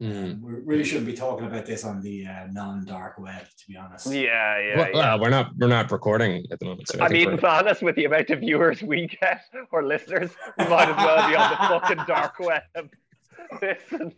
Mm. 0.00 0.40
We 0.40 0.52
really 0.64 0.84
shouldn't 0.84 1.06
be 1.06 1.12
talking 1.12 1.46
about 1.46 1.66
this 1.66 1.84
on 1.84 2.00
the 2.00 2.26
uh, 2.26 2.46
non-dark 2.50 3.18
web, 3.18 3.42
to 3.42 3.66
be 3.68 3.76
honest. 3.76 4.06
Yeah, 4.06 4.58
yeah. 4.58 4.76
Well, 4.78 4.88
yeah. 4.88 4.94
well, 4.94 5.20
we're 5.20 5.30
not 5.30 5.50
we're 5.58 5.68
not 5.68 5.90
recording 5.92 6.46
at 6.50 6.58
the 6.58 6.64
moment. 6.64 6.88
So 6.88 6.98
I, 7.00 7.04
I 7.04 7.08
mean, 7.10 7.26
we're- 7.26 7.36
to 7.36 7.42
be 7.42 7.46
honest, 7.46 7.82
with 7.82 7.96
the 7.96 8.06
amount 8.06 8.30
of 8.30 8.40
viewers 8.40 8.82
we 8.82 9.08
get 9.20 9.42
or 9.70 9.84
listeners, 9.84 10.30
we 10.58 10.64
might 10.68 10.88
as 10.88 10.96
well 10.96 11.28
be 11.28 11.36
on 11.36 11.50
the 11.50 11.56
fucking 11.56 12.04
dark 12.06 12.38
web. 12.38 12.62
Listen, 13.62 14.14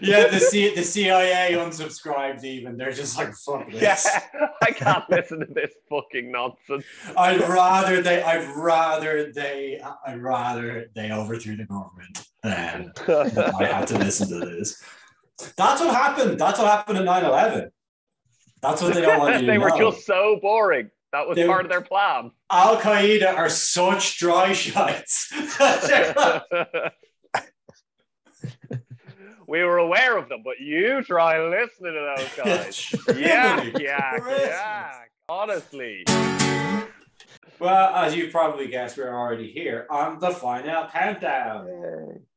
Yeah, 0.00 0.28
the 0.28 0.40
C- 0.40 0.74
the 0.74 0.82
CIA 0.82 1.52
unsubscribed. 1.52 2.44
Even 2.44 2.76
they're 2.76 2.92
just 2.92 3.16
like 3.18 3.34
fuck 3.34 3.70
this. 3.70 3.82
yeah, 3.82 4.48
I 4.62 4.70
can't 4.70 5.04
listen 5.10 5.40
to 5.40 5.46
this 5.46 5.72
fucking 5.90 6.32
nonsense. 6.32 6.84
I'd 7.16 7.40
rather 7.40 8.00
they. 8.00 8.22
I'd 8.22 8.48
rather 8.56 9.32
they. 9.32 9.80
I'd 10.06 10.20
rather 10.22 10.86
they 10.94 11.10
overthrew 11.12 11.56
the 11.56 11.64
government 11.66 12.24
than 12.42 12.92
I 13.06 13.64
had 13.66 13.86
to 13.88 13.98
listen 13.98 14.28
to 14.28 14.46
this. 14.46 14.82
That's 15.56 15.80
what 15.80 15.94
happened. 15.94 16.38
That's 16.38 16.58
what 16.58 16.68
happened 16.68 16.98
in 16.98 17.04
9-11. 17.04 17.68
That's 18.62 18.80
what 18.80 18.94
they 18.94 19.00
don't 19.02 19.18
want 19.18 19.34
you 19.34 19.40
to 19.46 19.46
they 19.46 19.58
were 19.58 19.70
know. 19.70 19.90
just 19.90 20.06
so 20.06 20.38
boring. 20.40 20.90
That 21.12 21.26
was 21.28 21.36
They- 21.36 21.46
part 21.46 21.64
of 21.66 21.70
their 21.70 21.80
plan. 21.82 22.30
Al 22.50 22.76
Qaeda 22.78 23.34
are 23.36 23.48
such 23.50 24.18
dry 24.18 24.52
shots. 24.54 25.30
we 29.52 29.62
were 29.64 29.76
aware 29.76 30.16
of 30.16 30.30
them, 30.30 30.40
but 30.42 30.58
you 30.60 31.02
try 31.04 31.38
listening 31.46 31.92
to 31.92 32.14
those 32.16 32.34
guys. 33.06 33.18
yeah, 33.20 33.62
yeah, 33.78 34.16
yeah. 34.26 34.92
Honestly. 35.28 36.04
Well, 37.58 37.94
as 37.94 38.16
you 38.16 38.28
probably 38.30 38.68
guessed, 38.68 38.96
we're 38.96 39.14
already 39.14 39.50
here 39.52 39.86
on 39.90 40.18
the 40.20 40.30
final 40.30 40.86
countdown. 40.88 41.68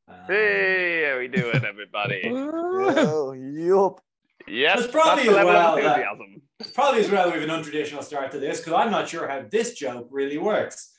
Um, 0.08 0.16
Hey, 0.28 1.08
how 1.10 1.18
we 1.18 1.28
doing, 1.28 1.64
everybody? 1.64 2.22
Oh, 2.28 3.32
yup. 3.32 4.00
Yes, 4.46 4.82
It's 4.84 4.92
probably 4.92 5.24
that's 5.24 5.28
the 5.30 5.34
level 5.34 5.52
well 5.54 5.76
of 5.78 5.82
that- 5.82 5.98
enthusiasm. 5.98 6.42
It's 6.60 6.70
probably 6.70 7.00
as 7.00 7.10
well 7.10 7.26
we 7.30 7.40
have 7.40 7.48
an 7.48 7.50
untraditional 7.50 8.02
start 8.04 8.30
to 8.32 8.38
this 8.38 8.60
because 8.60 8.74
I'm 8.74 8.90
not 8.90 9.08
sure 9.08 9.26
how 9.26 9.42
this 9.50 9.72
joke 9.74 10.08
really 10.10 10.38
works. 10.38 10.95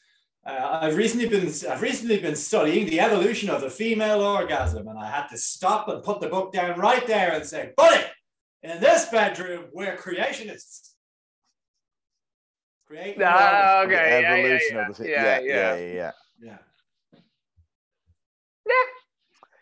Uh, 0.48 0.80
I've 0.82 0.96
recently 0.96 1.28
been 1.28 1.52
I've 1.70 1.82
recently 1.82 2.20
been 2.20 2.36
studying 2.36 2.86
the 2.86 3.02
evolution 3.02 3.50
of 3.50 3.60
the 3.60 3.70
female 3.70 4.22
orgasm, 4.22 4.88
and 4.88 4.98
I 4.98 5.10
had 5.12 5.28
to 5.28 5.38
stop 5.38 5.90
and 5.90 6.02
put 6.02 6.22
the 6.22 6.30
book 6.30 6.54
down 6.54 6.80
right 6.80 7.06
there 7.06 7.34
and 7.34 7.46
say, 7.46 7.74
"Buddy, 7.76 8.02
in 8.64 8.80
this 8.80 9.06
bedroom, 9.10 9.66
we're 9.74 9.98
creationists." 9.98 10.94
Create. 12.88 13.18
The 13.18 13.26
okay, 13.26 13.92
yeah, 13.92 14.20
yeah, 14.20 14.34
evolution 14.36 14.76
yeah, 14.78 14.88
of 14.88 14.96
the 14.96 15.04
thi- 15.04 15.10
yeah, 15.10 15.24
yeah, 15.24 15.40
yeah. 15.40 15.76
yeah, 15.76 15.76
yeah, 15.76 16.12
yeah. 16.42 16.58
yeah. 18.66 18.74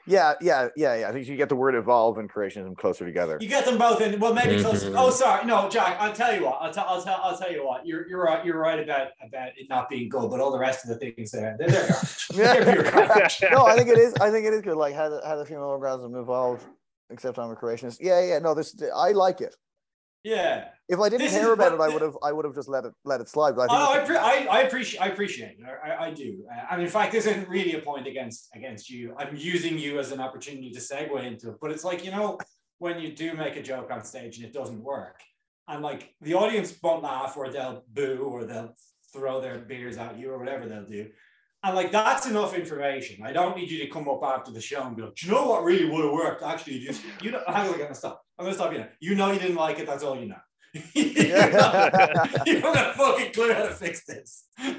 Yeah, 0.08 0.34
yeah, 0.40 0.68
yeah, 0.76 0.96
yeah. 0.96 1.10
I 1.10 1.12
think 1.12 1.28
you 1.28 1.36
get 1.36 1.50
the 1.50 1.56
word 1.56 1.74
evolve 1.74 2.18
and 2.20 2.32
creationism 2.32 2.78
closer 2.78 3.06
together. 3.06 3.38
You 3.42 3.48
get 3.48 3.66
them 3.66 3.78
both 3.78 4.02
in. 4.02 4.20
Well, 4.20 4.34
maybe 4.34 4.62
close. 4.62 4.84
Mhm. 4.84 4.94
Oh, 4.96 5.10
sorry. 5.10 5.46
No, 5.46 5.68
Jack. 5.70 5.98
I'll 6.00 6.14
tell 6.14 6.36
you 6.36 6.46
what. 6.46 6.60
I'll 6.62 6.72
tell. 6.72 6.86
I'll 6.88 7.02
tell. 7.02 7.20
I'll 7.24 7.38
tell 7.38 7.52
you 7.52 7.66
what. 7.66 7.86
You're 7.86 8.08
you're 8.08 8.24
right. 8.24 8.46
You're 8.46 8.60
right 8.60 8.80
about 8.80 9.08
about 9.26 9.50
it 9.58 9.68
not 9.70 9.90
being 9.90 10.08
good, 10.10 10.30
but 10.30 10.40
all 10.40 10.52
the 10.52 10.60
rest 10.60 10.84
of 10.88 10.90
the 10.90 10.98
things 10.98 11.32
there, 11.32 11.56
they're, 11.58 11.68
they're 11.70 11.88
garbage. 11.88 12.28
They're 12.36 12.74
pure 12.74 12.92
garbage. 12.92 13.44
no, 13.52 13.66
I 13.66 13.76
think 13.76 13.90
it 13.90 13.98
is. 13.98 14.14
I 14.16 14.30
think 14.30 14.46
it 14.46 14.54
is 14.54 14.62
good. 14.62 14.78
Like 14.78 14.94
how 14.94 15.10
the, 15.10 15.22
how 15.26 15.36
the 15.38 15.46
female 15.46 15.64
orgasm 15.64 16.16
evolved, 16.16 16.64
except 17.10 17.40
I'm 17.40 17.50
a 17.52 17.56
creationist. 17.56 17.98
Yeah, 18.00 18.24
yeah. 18.24 18.40
No, 18.40 18.54
this 18.54 18.76
I 18.96 19.12
like 19.12 19.42
it. 19.42 19.56
Yeah. 20.26 20.70
If 20.90 21.00
I 21.00 21.08
didn't 21.08 21.22
This 21.22 21.36
is 21.36 21.48
about 21.48 21.74
it, 21.74 21.80
I 21.80 21.88
would 21.88 22.02
have. 22.02 22.18
I 22.24 22.32
would 22.32 22.46
have 22.46 22.56
just 22.56 22.68
let 22.68 22.84
it 22.84 22.94
let 23.04 23.22
it 23.22 23.30
slide. 23.30 23.56
But 23.56 23.70
I 23.70 23.78
Oh, 23.78 23.94
I, 23.94 24.00
pre- 24.00 24.18
I, 24.18 24.48
I 24.50 24.62
appreciate 24.62 25.00
I 25.00 25.08
appreciate 25.10 25.58
it. 25.60 25.66
I, 25.84 26.08
I, 26.08 26.12
do. 26.12 26.44
Uh, 26.52 26.66
and 26.72 26.82
in 26.82 26.88
fact, 26.88 27.12
this 27.12 27.28
isn't 27.28 27.48
really 27.48 27.74
a 27.76 27.80
point 27.80 28.08
against 28.08 28.50
against 28.56 28.90
you. 28.90 29.14
I'm 29.20 29.36
using 29.36 29.78
you 29.78 30.00
as 30.00 30.12
an 30.12 30.20
opportunity 30.20 30.72
to 30.72 30.80
segue 30.80 31.24
into 31.24 31.50
it. 31.50 31.58
But 31.62 31.70
it's 31.70 31.84
like 31.84 32.04
you 32.04 32.10
know 32.10 32.40
when 32.80 33.00
you 33.00 33.16
do 33.16 33.36
make 33.36 33.56
a 33.56 33.62
joke 33.62 33.92
on 33.92 34.04
stage 34.04 34.38
and 34.38 34.46
it 34.48 34.54
doesn't 34.54 34.82
work, 34.82 35.22
and 35.68 35.84
like 35.84 36.16
the 36.22 36.34
audience 36.34 36.76
won't 36.82 37.04
laugh 37.04 37.38
or 37.38 37.52
they'll 37.52 37.84
boo 37.94 38.28
or 38.28 38.46
they'll 38.46 38.74
throw 39.14 39.40
their 39.40 39.60
beers 39.60 39.98
at 39.98 40.18
you 40.18 40.32
or 40.32 40.40
whatever 40.40 40.68
they'll 40.68 40.86
do. 40.86 41.08
And 41.64 41.76
like 41.76 41.92
that's 41.92 42.26
enough 42.26 42.56
information. 42.56 43.24
I 43.24 43.32
don't 43.32 43.56
need 43.56 43.70
you 43.70 43.78
to 43.80 43.88
come 43.88 44.10
up 44.10 44.22
after 44.24 44.52
the 44.52 44.62
show 44.62 44.82
and 44.82 44.96
be 44.96 45.04
like, 45.04 45.16
do 45.16 45.28
you 45.28 45.34
know 45.34 45.48
what 45.50 45.64
really 45.64 45.88
would 45.88 46.04
have 46.04 46.14
worked? 46.14 46.42
Actually, 46.42 46.78
you, 46.80 46.94
you 47.22 47.30
know, 47.30 47.44
hang 47.48 47.68
on, 47.68 47.74
I'm 47.76 47.80
gonna 47.80 47.94
stop. 47.94 48.25
I'm 48.38 48.46
gonna 48.46 48.56
stop 48.56 48.72
you 48.74 48.80
now. 48.80 48.88
You 49.00 49.16
know 49.16 49.32
you 49.32 49.40
didn't 49.40 49.56
like 49.56 49.80
it. 49.80 49.88
That's 49.88 50.04
all 50.04 50.18
you 50.18 50.28
know. 50.28 50.36
you 50.74 50.82
don't 51.14 51.14
you 52.48 52.62
don't 52.62 52.76
have 52.76 52.88
a 52.88 52.94
fucking 52.98 53.32
clue 53.34 53.54
how 53.54 53.64
to 53.64 53.74
fix 53.74 54.06
this. 54.06 54.46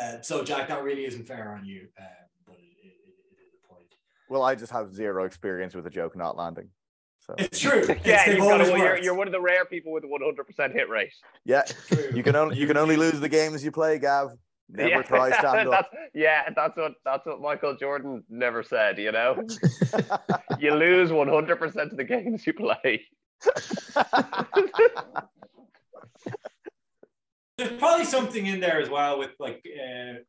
Uh, 0.00 0.20
so 0.22 0.42
Jack, 0.42 0.68
that 0.68 0.82
really 0.82 1.04
isn't 1.04 1.26
fair 1.28 1.52
on 1.52 1.66
you, 1.66 1.86
uh, 2.00 2.04
but 2.46 2.54
it, 2.56 2.62
it, 2.82 2.94
it 3.04 3.42
is 3.46 3.52
a 3.62 3.68
point. 3.74 3.84
well, 4.30 4.42
I 4.42 4.54
just 4.54 4.72
have 4.72 4.94
zero 4.94 5.24
experience 5.24 5.74
with 5.74 5.86
a 5.86 5.90
joke 5.90 6.16
not 6.16 6.34
landing. 6.34 6.70
So 7.20 7.34
It's 7.36 7.58
true. 7.58 7.84
Yeah, 8.02 8.24
they've 8.24 8.36
you've 8.36 8.44
got 8.44 8.52
always 8.52 8.70
to, 8.70 8.78
you're, 8.78 8.96
you're 9.02 9.14
one 9.14 9.28
of 9.28 9.32
the 9.32 9.40
rare 9.40 9.66
people 9.66 9.92
with 9.92 10.04
a 10.04 10.06
100% 10.06 10.72
hit 10.72 10.88
rate. 10.88 11.12
yeah, 11.44 11.62
True. 11.88 12.10
you 12.14 12.22
can 12.22 12.34
only 12.34 12.56
you 12.56 12.66
can 12.66 12.78
only 12.78 12.96
lose 12.96 13.20
the 13.20 13.28
games 13.28 13.62
you 13.62 13.70
play, 13.70 13.98
Gav. 13.98 14.30
Never 14.68 14.88
yeah, 14.88 15.02
try 15.02 15.30
stand 15.38 15.68
up. 15.72 15.88
that's, 15.92 16.10
yeah, 16.14 16.48
that's 16.54 16.76
what 16.76 16.92
that's 17.04 17.26
what 17.26 17.40
Michael 17.40 17.76
Jordan 17.76 18.24
never 18.28 18.62
said. 18.62 18.98
You 18.98 19.12
know, 19.12 19.36
you 20.58 20.74
lose 20.74 21.10
100% 21.10 21.76
of 21.76 21.96
the 21.96 22.04
games 22.04 22.46
you 22.46 22.54
play. 22.54 23.06
There's 27.58 27.78
probably 27.78 28.06
something 28.06 28.46
in 28.46 28.60
there 28.60 28.80
as 28.80 28.88
well 28.88 29.18
with 29.18 29.30
like. 29.38 29.64
Uh, 29.66 30.20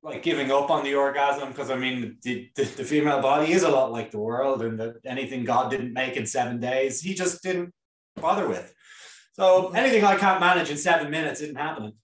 like 0.00 0.22
giving 0.22 0.52
up 0.52 0.70
on 0.70 0.84
the 0.84 0.94
orgasm 0.94 1.48
because 1.48 1.70
I 1.70 1.76
mean 1.76 2.18
the, 2.22 2.48
the, 2.54 2.64
the 2.64 2.84
female 2.84 3.20
body 3.20 3.50
is 3.50 3.64
a 3.64 3.68
lot 3.68 3.90
like 3.90 4.12
the 4.12 4.18
world 4.20 4.62
and 4.62 4.78
that 4.78 4.94
anything 5.04 5.44
God 5.44 5.72
didn't 5.72 5.92
make 5.92 6.16
in 6.16 6.24
seven 6.24 6.60
days 6.60 7.00
he 7.00 7.14
just 7.14 7.42
didn't 7.42 7.74
bother 8.14 8.48
with. 8.48 8.72
So 9.32 9.70
anything 9.70 10.04
I 10.04 10.16
can't 10.16 10.40
manage 10.40 10.70
in 10.70 10.76
seven 10.76 11.10
minutes 11.10 11.40
isn't 11.40 11.56
happening. 11.56 11.94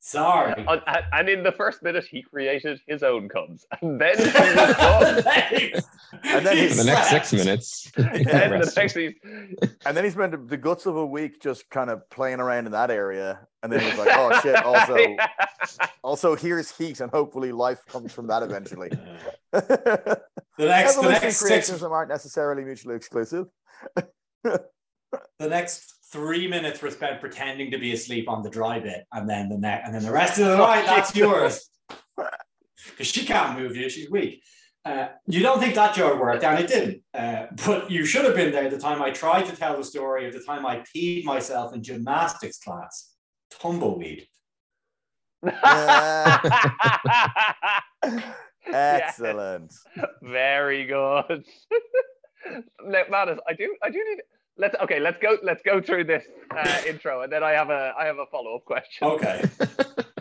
Sorry. 0.00 0.54
And, 0.68 0.80
and 1.12 1.28
in 1.28 1.42
the 1.42 1.50
first 1.50 1.82
minute, 1.82 2.04
he 2.04 2.22
created 2.22 2.80
his 2.86 3.02
own 3.02 3.28
cubs, 3.28 3.66
and 3.82 4.00
then 4.00 4.16
he 4.16 4.22
was 4.24 4.32
done. 4.76 5.82
And 6.22 6.46
then 6.46 6.56
He 6.56 6.62
he's- 6.62 6.76
For 6.78 6.84
the 6.84 6.90
next 6.92 7.10
six 7.10 7.32
minutes. 7.32 7.90
and 7.96 8.24
the 8.24 8.72
next 8.76 8.94
he's, 8.94 9.14
And 9.84 9.96
then 9.96 10.04
he 10.04 10.10
spent 10.10 10.48
the 10.48 10.56
guts 10.56 10.86
of 10.86 10.94
a 10.94 11.04
week 11.04 11.42
just 11.42 11.68
kind 11.70 11.90
of 11.90 12.08
playing 12.08 12.38
around 12.38 12.66
in 12.66 12.72
that 12.72 12.92
area. 12.92 13.40
And 13.64 13.72
then 13.72 13.80
he 13.80 13.86
was 13.88 13.98
like, 13.98 14.10
oh 14.12 14.40
shit, 14.42 14.54
also 14.64 14.96
Yeah. 14.96 15.26
also 16.04 16.36
here's 16.36 16.70
heat 16.70 17.00
and 17.00 17.10
hopefully 17.10 17.50
life 17.50 17.84
comes 17.88 18.12
from 18.12 18.28
that 18.28 18.44
eventually. 18.44 18.90
The 19.50 20.20
next, 20.58 20.94
the 20.94 21.00
Evolution 21.00 21.04
and 21.04 21.22
next 21.22 21.36
six, 21.38 21.68
creationism 21.70 21.90
aren't 21.90 22.10
necessarily 22.10 22.62
mutually 22.62 22.94
exclusive. 22.94 23.46
the 24.44 24.60
next 25.40 25.94
three 26.12 26.46
minutes 26.48 26.80
were 26.82 26.90
spent 26.90 27.20
pretending 27.20 27.70
to 27.70 27.78
be 27.78 27.92
asleep 27.92 28.28
on 28.28 28.42
the 28.42 28.50
dry 28.50 28.80
bit, 28.80 29.06
and 29.12 29.28
then 29.28 29.48
the 29.48 29.58
next, 29.58 29.86
and 29.86 29.94
then 29.94 30.02
the 30.02 30.12
rest 30.12 30.38
of 30.38 30.46
the 30.46 30.54
Oh, 30.56 30.58
night, 30.58 30.86
that's 30.86 31.14
yours. 31.14 31.68
Because 32.90 33.08
she 33.08 33.24
can't 33.26 33.58
move 33.58 33.74
you, 33.74 33.88
she's 33.88 34.08
weak. 34.08 34.42
Uh, 34.84 35.08
you 35.26 35.40
don't 35.42 35.58
think 35.58 35.74
that 35.74 35.94
joke 35.94 36.20
worked, 36.20 36.44
and 36.44 36.60
it 36.60 36.68
didn't. 36.68 37.02
Uh, 37.12 37.46
but 37.66 37.90
you 37.90 38.04
should 38.04 38.24
have 38.24 38.36
been 38.36 38.52
there 38.52 38.70
the 38.70 38.78
time 38.78 39.02
I 39.02 39.10
tried 39.10 39.46
to 39.46 39.56
tell 39.56 39.76
the 39.76 39.82
story 39.82 40.28
of 40.28 40.32
the 40.32 40.40
time 40.40 40.64
I 40.64 40.84
peed 40.94 41.24
myself 41.24 41.74
in 41.74 41.82
gymnastics 41.82 42.58
class. 42.58 43.12
Tumbleweed. 43.50 44.28
Excellent. 48.66 49.74
Very 50.22 50.84
good. 50.84 51.44
now, 52.84 53.02
Manus, 53.10 53.40
I 53.48 53.52
do, 53.54 53.74
I 53.82 53.90
do 53.90 53.98
need. 53.98 54.22
Let's 54.58 54.74
okay. 54.82 55.00
Let's 55.00 55.18
go. 55.18 55.36
Let's 55.42 55.62
go 55.62 55.80
through 55.80 56.04
this 56.04 56.24
uh, 56.50 56.82
intro, 56.86 57.22
and 57.22 57.32
then 57.32 57.42
I 57.42 57.52
have 57.52 57.70
a, 57.70 57.92
I 57.98 58.06
have 58.06 58.18
a 58.18 58.26
follow 58.26 58.56
up 58.56 58.64
question. 58.64 59.06
Okay. 59.06 59.44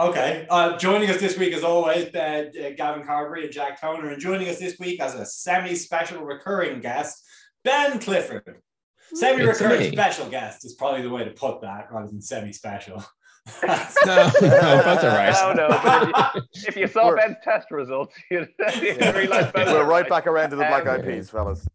Okay. 0.00 0.46
Uh, 0.48 0.78
joining 0.78 1.10
us 1.10 1.20
this 1.20 1.36
week, 1.36 1.52
as 1.52 1.62
always, 1.62 2.14
uh, 2.14 2.44
uh, 2.58 2.70
Gavin 2.74 3.04
Carberry 3.04 3.44
and 3.44 3.52
Jack 3.52 3.78
Toner, 3.78 4.08
and 4.08 4.18
joining 4.18 4.48
us 4.48 4.58
this 4.58 4.78
week 4.78 4.98
as 4.98 5.14
a 5.14 5.26
semi-special 5.26 6.24
recurring 6.24 6.80
guest, 6.80 7.22
Ben 7.64 7.98
Clifford. 7.98 8.62
Semi-recurring 9.12 9.92
special 9.92 10.30
guest 10.30 10.64
is 10.64 10.72
probably 10.72 11.02
the 11.02 11.10
way 11.10 11.24
to 11.24 11.32
put 11.32 11.60
that, 11.60 11.92
rather 11.92 12.06
than 12.06 12.22
semi-special. 12.22 13.04
no, 14.06 14.30
no, 14.40 14.82
both 14.84 15.04
are 15.04 15.08
right. 15.16 15.54
No, 15.56 15.68
no. 15.68 15.80
But 15.82 16.02
if, 16.02 16.34
you, 16.34 16.62
if 16.68 16.76
you 16.76 16.86
saw 16.86 17.08
We're- 17.08 17.20
Ben's 17.20 17.36
test 17.42 17.70
results, 17.70 18.14
you'd, 18.30 18.48
you'd 18.80 19.14
realize 19.14 19.50
both 19.52 19.66
We're 19.68 19.84
right 19.84 20.08
back 20.08 20.26
around 20.26 20.50
to 20.50 20.56
the 20.56 20.64
Black 20.64 20.86
Eyed 20.86 21.00
Um, 21.00 21.06
Peas, 21.06 21.30
fellas. 21.30 21.66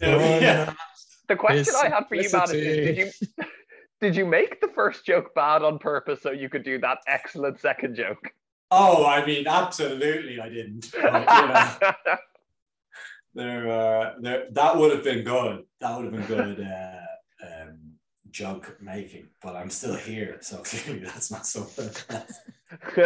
Yeah. 0.00 0.72
The 1.28 1.36
question 1.36 1.74
I 1.82 1.88
had 1.88 2.06
for 2.08 2.16
you, 2.16 2.28
Manus, 2.32 2.50
is 2.52 2.76
did 2.76 2.96
you 2.98 3.10
did 4.00 4.16
you 4.16 4.26
make 4.26 4.60
the 4.60 4.68
first 4.68 5.06
joke 5.06 5.34
bad 5.34 5.62
on 5.62 5.78
purpose 5.78 6.20
so 6.20 6.30
you 6.32 6.48
could 6.50 6.64
do 6.64 6.78
that 6.80 6.98
excellent 7.06 7.58
second 7.60 7.96
joke? 7.96 8.30
Oh, 8.70 9.06
I 9.06 9.24
mean, 9.24 9.46
absolutely, 9.46 10.40
I 10.40 10.48
didn't. 10.48 10.90
But, 10.92 11.04
you 11.04 11.48
know, 11.48 12.16
there, 13.34 13.70
uh, 13.70 14.14
there, 14.20 14.46
that 14.50 14.76
would 14.76 14.92
have 14.92 15.04
been 15.04 15.22
good. 15.24 15.64
That 15.80 15.96
would 15.96 16.12
have 16.12 16.12
been 16.12 16.26
good. 16.26 16.60
Uh, 16.60 17.00
joke 18.34 18.76
making, 18.82 19.28
but 19.40 19.54
I'm 19.54 19.70
still 19.70 19.94
here, 19.94 20.38
so 20.40 20.58
clearly 20.64 21.04
that's 21.04 21.30
not 21.30 21.46
something. 21.46 21.88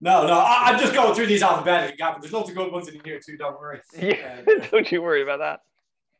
no, 0.00 0.26
no, 0.26 0.38
I, 0.38 0.62
I'm 0.66 0.78
just 0.78 0.94
going 0.94 1.14
through 1.14 1.26
these 1.26 1.42
alphabetically, 1.42 1.96
Gavin. 1.98 2.20
There's 2.22 2.32
lots 2.32 2.48
of 2.48 2.56
good 2.56 2.72
ones 2.72 2.88
in 2.88 3.00
here 3.04 3.20
too. 3.24 3.36
Don't 3.36 3.58
worry. 3.60 3.80
yeah, 4.00 4.40
Um, 4.48 4.62
don't 4.70 4.90
you 4.90 5.02
worry 5.02 5.22
about 5.22 5.40
that. 5.40 5.60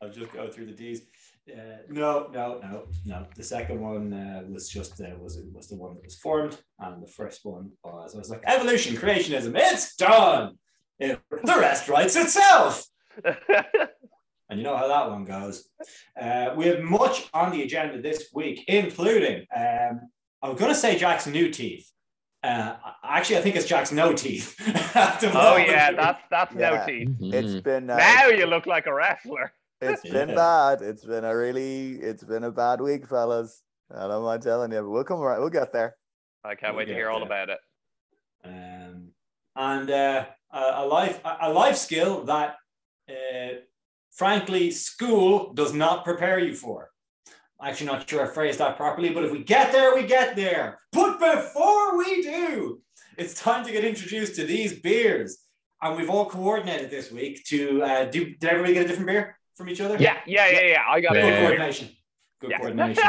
I'll 0.01 0.11
just 0.11 0.33
go 0.33 0.49
through 0.49 0.65
the 0.65 0.73
D's. 0.73 1.03
Uh, 1.49 1.77
no, 1.89 2.29
no, 2.33 2.59
no, 2.61 2.87
no. 3.05 3.25
The 3.35 3.43
second 3.43 3.81
one 3.81 4.13
uh, 4.13 4.43
was 4.49 4.69
just 4.69 4.99
uh, 5.01 5.15
was 5.19 5.41
was 5.53 5.69
the 5.69 5.75
one 5.75 5.95
that 5.95 6.03
was 6.03 6.17
formed, 6.17 6.57
and 6.79 7.01
the 7.01 7.07
first 7.07 7.41
one 7.43 7.71
was 7.83 8.13
I 8.13 8.17
was 8.17 8.29
like 8.29 8.43
evolution, 8.45 8.95
creationism. 8.95 9.53
It's 9.55 9.95
done. 9.95 10.57
It, 10.99 11.19
the 11.29 11.57
rest 11.57 11.87
writes 11.89 12.15
itself. 12.15 12.85
And 14.49 14.59
you 14.59 14.65
know 14.65 14.75
how 14.77 14.87
that 14.87 15.09
one 15.09 15.25
goes. 15.25 15.69
Uh, 16.19 16.53
we 16.55 16.67
have 16.67 16.81
much 16.81 17.29
on 17.33 17.51
the 17.51 17.63
agenda 17.63 18.01
this 18.01 18.29
week, 18.33 18.63
including 18.67 19.45
um, 19.55 20.01
I'm 20.41 20.55
going 20.55 20.71
to 20.71 20.75
say 20.75 20.97
Jack's 20.97 21.25
new 21.27 21.49
teeth. 21.49 21.89
Uh, 22.43 22.75
actually, 23.05 23.37
I 23.37 23.41
think 23.41 23.55
it's 23.55 23.65
Jack's 23.65 23.93
no 23.93 24.11
teeth. 24.13 24.55
oh 24.95 25.29
moment. 25.33 25.69
yeah, 25.69 25.91
that's 25.93 26.21
that's 26.29 26.53
Yeah. 26.53 26.69
no 26.71 26.85
teeth. 26.85 27.09
It's 27.21 27.53
Mhm. 27.53 27.63
been 27.63 27.89
uh, 27.89 27.97
Now 27.97 28.27
you 28.27 28.45
look 28.45 28.65
like 28.65 28.85
a 28.85 28.93
wrestler. 28.93 29.53
It's 29.81 30.01
been 30.09 30.29
Yeah. 30.29 30.35
bad. 30.35 30.81
It's 30.81 31.05
been 31.05 31.23
a 31.23 31.35
really, 31.35 31.93
it's 32.01 32.23
been 32.23 32.43
a 32.43 32.51
bad 32.51 32.81
week, 32.81 33.07
fellas. 33.07 33.63
I 33.95 34.07
don't 34.07 34.23
mind 34.23 34.43
telling 34.43 34.71
you, 34.73 34.81
but 34.81 34.89
we'll 34.89 35.03
come 35.05 35.19
right. 35.19 35.39
We'll 35.39 35.49
get 35.49 35.71
there. 35.71 35.95
I 36.43 36.55
can't 36.55 36.73
We'll 36.73 36.79
wait 36.79 36.85
to 36.85 36.91
get 36.91 36.97
hear 36.97 37.09
all 37.09 37.23
about 37.23 37.49
it. 37.49 37.59
um, 38.43 39.11
and 39.55 39.89
uh, 39.89 40.25
a, 40.51 40.59
a 40.83 40.85
life 40.85 41.21
a 41.23 41.37
a 41.43 41.49
life 41.53 41.77
skill 41.77 42.25
that, 42.25 42.57
uh, 43.09 43.53
frankly, 44.15 44.71
school 44.71 45.53
does 45.53 45.73
not 45.73 46.03
prepare 46.05 46.39
you 46.39 46.55
for. 46.55 46.89
Actually, 47.61 47.87
not 47.87 48.09
sure 48.09 48.23
I 48.29 48.33
phrased 48.33 48.59
that 48.59 48.75
properly, 48.75 49.09
but 49.09 49.23
if 49.23 49.31
we 49.31 49.43
get 49.43 49.71
there, 49.71 49.95
we 49.95 50.05
get 50.05 50.35
there. 50.35 50.79
But 50.91 51.19
before 51.19 51.97
we 51.97 52.21
do, 52.21 52.81
it's 53.17 53.33
time 53.39 53.65
to 53.65 53.71
get 53.71 53.85
introduced 53.85 54.35
to 54.35 54.45
these 54.45 54.79
beers, 54.79 55.37
and 55.81 55.95
we've 55.95 56.09
all 56.09 56.25
coordinated 56.25 56.89
this 56.89 57.11
week 57.11 57.43
to 57.45 57.81
uh, 57.83 58.05
do. 58.05 58.35
Did 58.35 58.43
everybody 58.49 58.73
get 58.73 58.85
a 58.85 58.87
different 58.87 59.07
beer 59.07 59.37
from 59.55 59.69
each 59.69 59.79
other? 59.79 59.95
Yeah, 59.97 60.17
yeah, 60.25 60.49
yeah, 60.49 60.61
yeah. 60.61 60.81
I 60.89 60.99
got 60.99 61.13
Good 61.13 61.23
it. 61.23 61.27
Yeah. 61.27 61.39
coordination. 61.39 61.89
Good 62.41 62.51
Yeah. 62.51 62.57
coordination. 62.57 63.03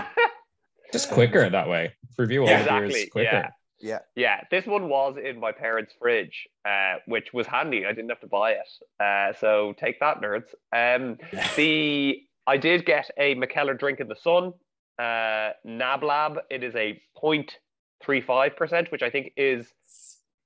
Just 0.92 1.10
quicker 1.10 1.50
that 1.50 1.68
way. 1.68 1.92
Review 2.16 2.42
all 2.42 2.48
Yeah, 2.48 2.62
the 2.62 2.70
beers 2.70 2.94
exactly. 2.94 3.10
quicker. 3.10 3.48
Yeah. 3.84 3.98
Yeah. 4.16 4.40
This 4.50 4.64
one 4.64 4.88
was 4.88 5.16
in 5.22 5.38
my 5.38 5.52
parents' 5.52 5.92
fridge, 6.00 6.48
uh, 6.64 6.94
which 7.06 7.34
was 7.34 7.46
handy. 7.46 7.84
I 7.84 7.92
didn't 7.92 8.08
have 8.08 8.20
to 8.20 8.26
buy 8.26 8.52
it. 8.52 8.70
Uh, 8.98 9.38
so 9.38 9.74
take 9.78 10.00
that, 10.00 10.22
nerds. 10.22 10.48
Um, 10.72 11.18
the 11.56 12.22
I 12.46 12.56
did 12.56 12.86
get 12.86 13.10
a 13.18 13.34
Mikkeller 13.34 13.78
drink 13.78 14.00
in 14.00 14.08
the 14.08 14.16
sun, 14.16 14.54
uh, 14.98 15.50
Nablab. 15.66 16.38
It 16.50 16.64
is 16.64 16.74
a 16.74 16.98
0.35%, 17.22 18.90
which 18.90 19.02
I 19.02 19.10
think 19.10 19.32
is 19.36 19.66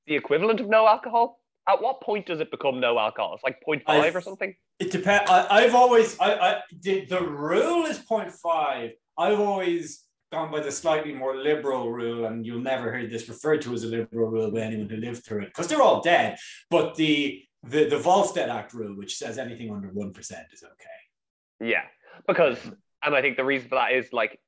the 0.07 0.17
equivalent 0.17 0.61
of 0.61 0.69
no 0.69 0.89
alcohol. 0.89 1.39
At 1.69 1.81
what 1.81 2.01
point 2.01 2.27
does 2.27 2.41
it 2.41 2.51
become 2.51 2.81
no 2.81 2.99
alcohol? 2.99 3.35
It's 3.35 3.45
like 3.45 3.59
0.5 3.69 3.83
I- 3.87 4.09
or 4.09 4.21
something. 4.21 4.55
It 4.81 4.91
depends. 4.91 5.31
I've 5.31 5.75
always, 5.75 6.19
I, 6.19 6.35
I 6.35 6.61
did 6.81 7.09
the 7.09 7.21
rule 7.21 7.85
is 7.87 7.99
0.5. 7.99 8.93
I've 9.19 9.41
always 9.41 10.05
gone 10.31 10.51
by 10.51 10.61
the 10.61 10.71
slightly 10.73 11.13
more 11.13 11.37
liberal 11.37 11.91
rule, 11.91 12.27
and 12.27 12.45
you'll 12.45 12.61
never 12.61 12.97
hear 12.97 13.09
this 13.09 13.29
referred 13.29 13.63
to 13.63 13.73
as 13.75 13.85
a 13.85 13.87
liberal 13.89 14.29
rule 14.29 14.51
by 14.51 14.61
anyone 14.61 14.89
who 14.89 14.97
lived 14.97 15.25
through 15.25 15.43
it 15.43 15.47
because 15.49 15.69
they're 15.69 15.83
all 15.83 16.01
dead. 16.03 16.37
But 16.71 16.95
the 16.97 17.43
the 17.63 17.89
the 17.89 17.99
Volstead 17.99 18.49
Act 18.51 18.75
rule, 18.75 18.97
which 18.97 19.17
says 19.17 19.39
anything 19.39 19.71
under 19.73 19.89
one 19.89 20.13
percent 20.13 20.47
is 20.53 20.63
okay. 20.63 21.69
Yeah, 21.71 21.85
because 22.27 22.59
and 23.03 23.15
I 23.15 23.21
think 23.23 23.37
the 23.37 23.45
reason 23.45 23.69
for 23.69 23.77
that 23.77 23.93
is 23.93 24.13
like 24.13 24.39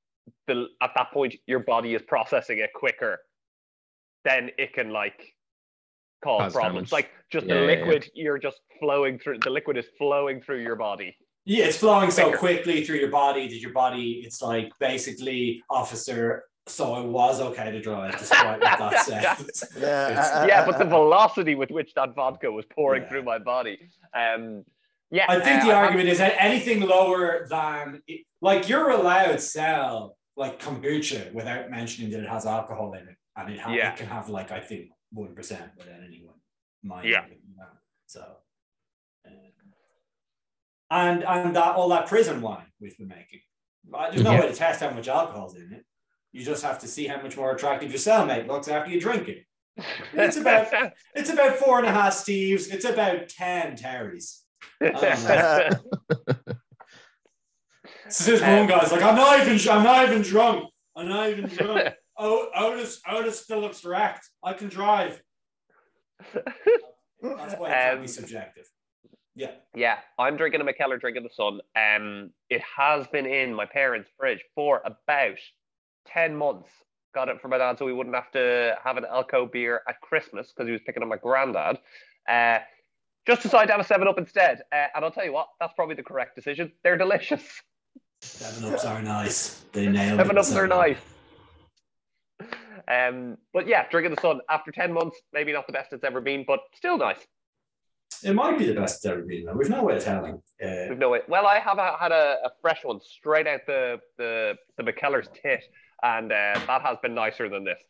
the 0.46 0.66
at 0.82 0.90
that 0.96 1.12
point 1.12 1.34
your 1.46 1.60
body 1.60 1.94
is 1.94 2.02
processing 2.02 2.58
it 2.58 2.70
quicker, 2.74 3.18
then 4.24 4.50
it 4.58 4.72
can 4.74 4.90
like 4.90 5.34
cause 6.22 6.42
Cause 6.42 6.52
problems. 6.52 6.90
damage. 6.90 6.92
Like 6.92 7.10
just 7.32 7.46
Yeah, 7.46 7.54
the 7.54 7.60
yeah, 7.60 7.66
yeah. 7.66 7.74
liquid, 7.84 8.10
you're 8.14 8.38
just 8.38 8.60
flowing 8.78 9.18
through. 9.18 9.38
The 9.38 9.50
liquid 9.50 9.76
is 9.78 9.86
flowing 9.98 10.40
through 10.42 10.62
your 10.62 10.76
body. 10.76 11.16
Yeah, 11.44 11.64
it's 11.66 11.78
flowing 11.78 12.10
so 12.10 12.32
quickly 12.36 12.84
through 12.84 12.98
your 12.98 13.10
body 13.10 13.48
that 13.48 13.56
your 13.60 13.72
body, 13.72 14.22
it's 14.24 14.40
like 14.42 14.70
basically, 14.78 15.62
officer. 15.70 16.44
So 16.66 16.96
it 17.00 17.06
was 17.08 17.40
okay 17.40 17.70
to 17.72 17.80
drive, 17.80 18.16
despite 18.18 18.60
what 18.60 18.78
that 18.78 19.04
says. 19.06 19.64
Yeah, 19.78 20.46
yeah, 20.46 20.64
but 20.66 20.78
the 20.78 20.84
velocity 20.84 21.54
with 21.54 21.70
which 21.70 21.94
that 21.94 22.14
vodka 22.14 22.52
was 22.52 22.64
pouring 22.66 23.02
Yeah. 23.02 23.08
through 23.08 23.22
my 23.24 23.38
body. 23.38 23.78
Um, 24.14 24.64
yeah, 25.10 25.24
I 25.28 25.40
think 25.40 25.62
uh, 25.62 25.66
the 25.66 25.72
I- 25.72 25.82
argument 25.86 26.08
is 26.08 26.18
that 26.18 26.34
anything 26.38 26.80
lower 26.82 27.46
than 27.50 28.02
like 28.40 28.68
you're 28.68 28.90
allowed 28.90 29.32
to 29.32 29.38
sell 29.38 30.16
like 30.36 30.62
kombucha 30.62 31.32
without 31.32 31.70
mentioning 31.70 32.10
that 32.12 32.20
it 32.20 32.28
has 32.28 32.46
alcohol 32.46 32.92
in 32.92 33.08
it, 33.08 33.16
and 33.36 33.52
it, 33.52 33.58
ha- 33.58 33.72
Yeah. 33.72 33.92
it 33.92 33.96
can 33.96 34.06
have 34.06 34.28
like 34.28 34.52
I 34.52 34.60
think 34.60 34.90
one 35.10 35.34
percent 35.34 35.72
without 35.76 36.00
anyone 36.06 36.34
mind. 36.84 37.08
Yeah. 37.08 37.24
So, 38.06 38.22
and 40.90 41.22
and 41.24 41.56
that 41.56 41.74
all 41.76 41.88
that 41.90 42.06
prison 42.06 42.40
wine 42.42 42.66
we've 42.80 42.96
been 42.98 43.08
making. 43.08 43.40
There's 44.10 44.22
no 44.22 44.32
Yeah. 44.32 44.40
way 44.40 44.48
to 44.48 44.54
test 44.54 44.80
how 44.80 44.90
much 44.90 45.08
alcohol's 45.08 45.56
in 45.56 45.72
it. 45.72 45.84
You 46.32 46.44
just 46.44 46.62
have 46.62 46.78
to 46.80 46.86
see 46.88 47.06
how 47.06 47.20
much 47.20 47.36
more 47.36 47.52
attractive 47.54 47.90
your 47.90 47.98
cellmate 47.98 48.46
looks 48.46 48.68
after 48.68 48.90
you 48.90 49.00
drink 49.00 49.28
it. 49.28 49.44
It's 50.12 50.36
about 50.36 50.68
it's 51.14 51.30
about 51.30 51.56
four 51.56 51.78
and 51.78 51.86
a 51.86 51.92
half 51.92 52.12
Steves. 52.14 52.72
It's 52.72 52.84
about 52.84 53.28
ten 53.28 53.76
Terrys. 53.76 54.42
So 58.08 58.32
this 58.32 58.40
one 58.40 58.66
guy's 58.66 58.90
like, 58.90 59.02
I'm 59.02 59.14
not 59.14 59.40
even, 59.46 59.70
I'm 59.70 59.84
not 59.84 60.08
even 60.08 60.22
drunk. 60.22 60.64
I'm 60.96 61.08
not 61.08 61.28
even 61.30 61.46
drunk. 61.46 61.94
Oh, 62.18 62.48
Otis, 62.54 63.00
Otis 63.08 63.40
still 63.40 63.60
looks 63.60 63.84
wrecked. 63.84 64.28
I 64.42 64.52
can 64.52 64.68
drive. 64.68 65.22
That's 66.34 67.54
why 67.56 67.70
it 67.70 67.94
Um, 67.94 68.00
be 68.02 68.08
subjective. 68.08 68.66
Yeah. 69.40 69.52
Yeah, 69.74 69.98
I'm 70.18 70.36
drinking 70.36 70.60
a 70.60 70.64
Mikkeller 70.64 71.00
drink 71.00 71.16
in 71.16 71.22
the 71.22 71.30
sun. 71.30 71.60
Um, 71.74 72.30
it 72.50 72.60
has 72.76 73.06
been 73.06 73.24
in 73.24 73.54
my 73.54 73.64
parents' 73.64 74.10
fridge 74.18 74.44
for 74.54 74.82
about 74.84 75.38
ten 76.06 76.36
months. 76.36 76.68
Got 77.14 77.30
it 77.30 77.40
for 77.40 77.48
my 77.48 77.56
dad 77.56 77.78
so 77.78 77.86
we 77.86 77.94
wouldn't 77.94 78.14
have 78.14 78.30
to 78.32 78.76
have 78.84 78.98
an 78.98 79.06
Elco 79.10 79.50
beer 79.50 79.80
at 79.88 79.98
Christmas 80.02 80.52
because 80.52 80.66
he 80.68 80.72
was 80.72 80.82
picking 80.84 81.02
up 81.02 81.08
my 81.08 81.16
granddad. 81.16 81.78
Uh, 82.28 82.58
just 83.26 83.40
decided 83.42 83.68
to 83.68 83.72
have 83.72 83.80
a 83.80 83.84
Seven 83.84 84.08
Up 84.08 84.18
instead, 84.18 84.60
uh, 84.72 84.86
and 84.94 85.04
I'll 85.04 85.10
tell 85.10 85.24
you 85.24 85.32
what, 85.32 85.48
that's 85.58 85.72
probably 85.72 85.94
the 85.94 86.02
correct 86.02 86.36
decision. 86.36 86.70
They're 86.84 86.98
delicious. 86.98 87.62
Seven 88.20 88.74
ups 88.74 88.84
are 88.84 89.00
nice. 89.00 89.64
They 89.72 89.86
nailed 89.86 90.18
7 90.18 90.36
Ups 90.36 90.54
are 90.54 90.66
nice. 90.66 90.98
Um, 92.88 93.38
but 93.54 93.66
yeah, 93.66 93.88
drinking 93.88 94.14
the 94.14 94.20
sun 94.20 94.40
after 94.50 94.70
ten 94.70 94.92
months, 94.92 95.16
maybe 95.32 95.52
not 95.54 95.66
the 95.66 95.72
best 95.72 95.94
it's 95.94 96.04
ever 96.04 96.20
been, 96.20 96.44
but 96.46 96.60
still 96.74 96.98
nice. 96.98 97.26
It 98.22 98.34
might 98.34 98.58
be 98.58 98.66
the 98.66 98.74
best 98.74 98.96
it's 98.96 99.06
ever 99.06 99.22
been. 99.22 99.46
Though. 99.46 99.54
We've 99.54 99.70
no 99.70 99.82
way 99.82 99.96
of 99.96 100.04
telling. 100.04 100.42
Uh, 100.62 100.86
We've 100.90 100.98
no 100.98 101.10
way. 101.10 101.20
Well, 101.28 101.46
I 101.46 101.58
have 101.58 101.78
a, 101.78 101.96
had 101.98 102.12
a, 102.12 102.36
a 102.44 102.50
fresh 102.60 102.84
one 102.84 103.00
straight 103.00 103.46
out 103.46 103.60
the 103.66 104.00
the 104.18 104.56
the 104.76 104.82
Mikkeller's 104.82 105.28
tit, 105.42 105.64
and 106.02 106.30
uh, 106.30 106.60
that 106.66 106.82
has 106.82 106.98
been 107.02 107.14
nicer 107.14 107.48
than 107.48 107.64
this. 107.64 107.80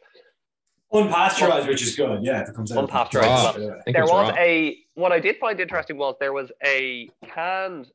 unpasteurized, 0.92 1.66
which 1.66 1.82
is 1.82 1.96
good. 1.96 2.22
Yeah, 2.22 2.42
it 2.42 2.54
comes 2.54 2.70
out. 2.72 2.88
Unpasteurized. 2.88 3.22
Raw. 3.22 3.54
Yeah. 3.56 3.92
There 3.92 4.02
was 4.04 4.30
raw. 4.30 4.36
a 4.38 4.76
what 4.94 5.12
I 5.12 5.18
did 5.18 5.36
find 5.38 5.58
interesting 5.58 5.96
was 5.96 6.14
there 6.20 6.32
was 6.32 6.52
a 6.64 7.08
canned 7.26 7.88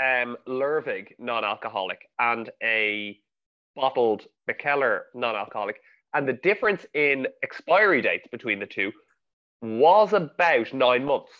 um 0.00 0.36
Lervig 0.46 1.08
non-alcoholic 1.18 1.98
and 2.18 2.50
a 2.62 3.18
bottled 3.76 4.22
McKellar 4.48 5.00
non-alcoholic, 5.14 5.76
and 6.14 6.26
the 6.26 6.32
difference 6.32 6.86
in 6.94 7.26
expiry 7.42 8.00
dates 8.00 8.26
between 8.30 8.60
the 8.60 8.66
two 8.66 8.92
was 9.60 10.12
about 10.12 10.72
nine 10.72 11.04
months. 11.04 11.32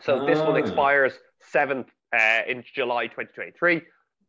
So 0.00 0.24
this 0.26 0.38
one 0.38 0.56
Ah. 0.56 0.64
expires 0.64 1.12
seventh 1.40 1.88
uh, 2.14 2.42
in 2.48 2.64
July 2.74 3.06
2023. 3.06 3.82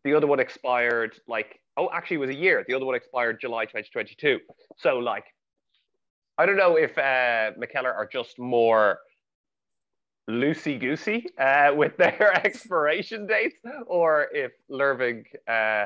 The 0.03 0.13
other 0.13 0.27
one 0.27 0.39
expired 0.39 1.19
like 1.27 1.60
oh 1.77 1.89
actually 1.93 2.15
it 2.17 2.19
was 2.19 2.29
a 2.31 2.36
year. 2.36 2.65
The 2.67 2.74
other 2.74 2.86
one 2.86 2.95
expired 2.95 3.39
July 3.39 3.65
2022. 3.65 4.39
So 4.77 4.98
like 5.00 5.25
I 6.38 6.45
don't 6.45 6.57
know 6.57 6.75
if 6.75 6.98
uh, 6.98 7.51
Mikkeller 7.60 7.93
are 7.93 8.07
just 8.12 8.39
more 8.39 9.00
loosey 10.29 10.79
goosey 10.79 11.27
uh, 11.38 11.71
with 11.75 11.98
their 11.98 12.33
expiration 12.45 13.27
dates, 13.27 13.57
or 13.86 14.27
if 14.33 14.51
Lervig, 14.69 15.25
uh, 15.48 15.86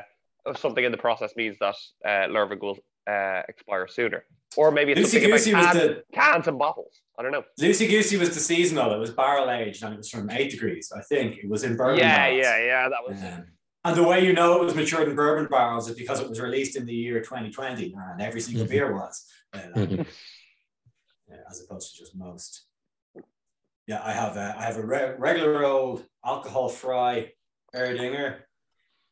something 0.56 0.84
in 0.84 0.92
the 0.92 0.98
process 0.98 1.34
means 1.36 1.56
that 1.60 1.74
uh, 2.04 2.26
Lervig 2.28 2.60
will 2.62 2.78
uh, 3.06 3.42
expire 3.48 3.86
sooner. 3.88 4.24
Or 4.56 4.70
maybe 4.70 4.92
it's 4.92 5.00
Lucy 5.00 5.10
something 5.18 5.30
about 5.30 5.36
Goosey 5.38 5.54
was 5.54 5.64
cans, 5.66 5.78
the 5.78 6.02
cans 6.14 6.48
and 6.48 6.58
bottles. 6.58 7.00
I 7.18 7.22
don't 7.22 7.32
know. 7.32 7.44
Lucy 7.58 7.86
Goosey 7.88 8.16
was 8.16 8.30
the 8.34 8.40
seasonal. 8.40 8.92
It 8.94 8.98
was 8.98 9.10
barrel 9.10 9.50
aged 9.50 9.82
and 9.82 9.94
it 9.94 9.96
was 9.98 10.08
from 10.10 10.30
eight 10.30 10.50
degrees. 10.50 10.92
I 10.96 11.02
think 11.02 11.38
it 11.38 11.48
was 11.48 11.64
in 11.64 11.76
bourbon. 11.76 11.98
yeah, 11.98 12.16
barrels. 12.16 12.42
yeah, 12.44 12.64
yeah. 12.64 12.88
That 12.88 12.98
was. 13.06 13.22
Um, 13.22 13.44
and 13.84 13.96
the 13.96 14.02
way 14.02 14.24
you 14.24 14.32
know 14.32 14.60
it 14.60 14.64
was 14.64 14.74
matured 14.74 15.08
in 15.08 15.14
bourbon 15.14 15.46
barrels 15.50 15.88
is 15.88 15.96
because 15.96 16.20
it 16.20 16.28
was 16.28 16.40
released 16.40 16.76
in 16.76 16.86
the 16.86 16.94
year 16.94 17.20
2020, 17.20 17.94
and 17.96 18.20
every 18.22 18.40
single 18.40 18.66
Mhm. 18.66 18.70
beer 18.70 18.92
was, 18.94 19.26
uh, 19.52 19.58
Mhm. 19.76 20.06
yeah, 21.28 21.36
as 21.50 21.62
opposed 21.62 21.92
to 21.92 21.98
just 21.98 22.16
most. 22.16 22.66
Yeah, 23.86 24.00
I 24.02 24.12
have 24.12 24.36
a, 24.36 24.54
I 24.58 24.62
have 24.64 24.76
a 24.78 24.84
re- 24.84 25.14
regular 25.18 25.64
old 25.64 26.04
Alkoholfrei 26.24 27.30
Erdinger, 27.74 28.38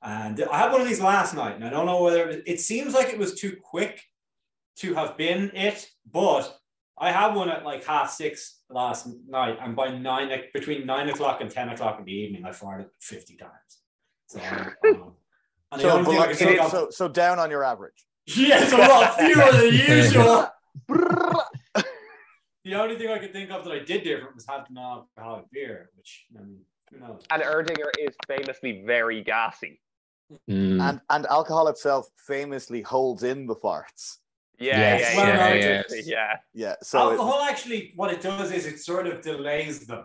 And 0.05 0.43
I 0.53 0.59
had 0.59 0.71
one 0.73 0.83
of 0.83 0.87
these 0.87 1.01
last 1.01 1.35
night, 1.35 1.57
and 1.57 1.65
I 1.65 1.71
don't 1.71 1.87
know 1.87 2.03
whether 2.03 2.29
it, 2.29 2.43
it 2.47 2.61
seems 2.61 2.93
like 2.93 3.09
it 3.09 3.19
was 3.19 3.35
too 3.41 3.57
quick 3.63 4.03
to 4.77 4.93
have 4.95 5.17
been 5.17 5.51
it, 5.55 5.89
but 6.13 6.55
I 6.99 7.11
had 7.11 7.35
one 7.35 7.49
at 7.49 7.65
like 7.65 7.85
half 7.85 8.11
six 8.11 8.61
last 8.69 9.09
night, 9.29 9.59
and 9.63 9.75
by 9.75 9.89
nine, 9.97 10.29
like 10.29 10.53
between 10.53 10.85
nine 10.85 11.09
o'clock 11.09 11.41
and 11.41 11.51
ten 11.51 11.71
o'clock 11.71 11.99
in 11.99 12.05
the 12.05 12.13
evening, 12.13 12.45
I 12.45 12.53
fired 12.53 12.83
it 12.83 12.91
fifty 13.01 13.37
times. 13.37 13.53
So, 14.29 14.41
um, 14.41 14.75
and 15.73 15.81
So, 15.81 15.91
only 15.91 16.05
thing 16.05 16.15
I 16.15 16.17
below- 16.17 16.27
could 16.29 16.37
so, 16.37 16.45
think 16.47 16.71
so, 16.71 16.91
so 16.91 17.09
down 17.09 17.39
on 17.39 17.51
your 17.51 17.65
average. 17.65 18.05
yeah, 18.27 18.63
it's 18.63 18.73
a 18.73 18.77
lot 18.77 19.19
fewer 19.19 19.53
than 19.53 19.73
usual. 19.97 20.49
The 22.65 22.75
only 22.77 22.97
thing 22.97 23.09
I 23.11 23.19
could 23.19 23.33
think 23.35 23.51
of 23.51 23.63
that 23.65 23.73
I 23.75 23.81
did 23.81 24.05
different 24.05 24.35
was 24.35 24.47
having 24.49 24.69
non-alcoholic 24.71 25.51
beer, 25.53 25.91
which 25.99 26.25
I 26.35 26.43
mean, 26.43 26.61
who 26.91 26.99
knows? 26.99 27.23
And 27.31 27.43
Erdinger 27.43 27.91
is 28.01 28.15
famously 28.27 28.83
very 28.87 29.23
gassy. 29.23 29.83
Mm. 30.49 30.81
and 30.81 31.01
and 31.11 31.27
alcohol 31.27 31.69
itself 31.69 32.09
famously 32.17 32.83
holds 32.83 33.23
in 33.23 33.47
the 33.47 33.55
farts. 33.55 34.19
Yeah, 34.59 34.79
Yes, 34.79 35.15
yeah, 35.15 35.17
well, 35.17 35.57
yeah, 35.57 35.83
yeah, 35.91 36.03
yeah. 36.05 36.37
Yeah. 36.55 36.75
So 36.83 36.99
it- 37.11 37.13
Alcohol 37.13 37.43
actually, 37.43 37.93
what 37.97 38.13
it 38.13 38.21
does 38.21 38.53
is 38.53 38.67
it 38.67 38.79
sort 38.81 39.07
of 39.07 39.21
delays 39.21 39.87
them. 39.87 40.05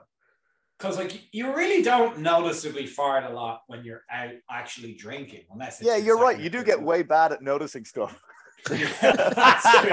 Because 0.77 0.97
like 0.97 1.21
you 1.33 1.53
really 1.55 1.81
don't 1.83 2.19
noticeably 2.19 2.85
fart 2.87 3.25
a 3.25 3.29
lot 3.29 3.63
when 3.67 3.83
you're 3.83 4.03
out 4.09 4.31
actually 4.49 4.93
drinking, 4.93 5.43
unless 5.51 5.79
it's 5.81 5.87
yeah, 5.87 5.97
you're 5.97 6.17
right. 6.17 6.39
You 6.39 6.49
do 6.49 6.63
get 6.63 6.81
way 6.81 7.03
bad 7.03 7.31
at 7.31 7.41
noticing 7.41 7.85
stuff. 7.85 8.19
That's 8.69 9.81
true. 9.81 9.91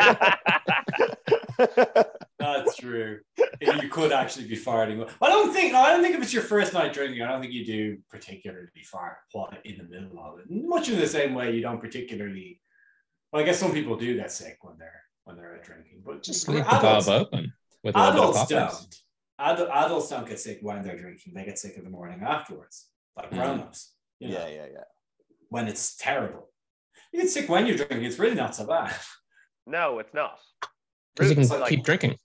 That's 2.55 2.77
true. 2.77 3.21
You 3.61 3.89
could 3.89 4.13
actually 4.13 4.47
be 4.47 4.57
farting. 4.57 5.09
I 5.23 5.29
don't 5.29 5.53
think. 5.53 5.75
I 5.75 5.93
don't 5.93 6.03
think 6.03 6.15
if 6.17 6.23
it's 6.23 6.33
your 6.33 6.43
first 6.43 6.73
night 6.73 6.93
drinking, 6.93 7.23
I 7.23 7.29
don't 7.29 7.41
think 7.41 7.53
you 7.53 7.65
do 7.65 7.99
particularly 8.11 8.69
fart 8.85 9.17
while 9.33 9.51
in 9.65 9.79
the 9.79 9.85
middle 9.85 10.19
of 10.19 10.39
it. 10.39 10.45
Much 10.51 10.89
in 10.89 10.99
the 10.99 11.07
same 11.07 11.35
way 11.35 11.55
you 11.55 11.63
don't 11.63 11.81
particularly. 11.81 12.61
Well, 13.33 13.43
I 13.43 13.45
guess 13.47 13.59
some 13.59 13.73
people 13.73 13.97
do 13.97 14.17
get 14.17 14.31
sick 14.33 14.59
when 14.63 14.77
they're 14.79 15.03
when 15.25 15.37
they're 15.37 15.61
drinking, 15.65 16.03
but 16.05 16.23
Just 16.23 16.47
for 16.47 16.53
leave 16.53 16.65
the 16.65 16.75
adults- 16.77 17.07
valve 17.07 17.23
open 17.27 17.53
with 17.83 17.97
a 17.97 17.99
little 17.99 18.33
bit 18.33 18.41
of 18.43 18.51
adults 18.51 18.51
don't. 18.51 18.97
Ad- 19.39 19.61
adults 19.85 20.09
don't 20.11 20.29
get 20.29 20.41
sick 20.41 20.59
when 20.63 20.83
they're 20.83 20.97
drinking. 20.99 21.33
They 21.35 21.45
get 21.45 21.59
sick 21.59 21.75
in 21.77 21.85
the 21.85 21.91
morning 21.91 22.23
afterwards, 22.27 22.89
like 23.17 23.31
Mm. 23.31 23.37
grown-ups. 23.37 23.95
You 24.21 24.29
know, 24.29 24.39
yeah, 24.39 24.49
yeah, 24.49 24.67
yeah. 24.73 24.85
when 25.51 25.69
it's 25.69 25.97
terrible. 25.97 26.51
You 27.13 27.21
get 27.23 27.31
sick 27.31 27.49
when 27.49 27.67
you're 27.67 27.77
drinking. 27.77 28.05
It's 28.05 28.19
really 28.19 28.35
not 28.37 28.55
so 28.55 28.67
bad. 28.67 28.95
No, 29.67 29.99
it's 29.99 30.15
not. 30.15 30.39
Because 31.15 31.31
you 31.31 31.37
can 31.37 31.61
like- 31.61 31.69
keep 31.71 31.85
drinking. 31.85 32.17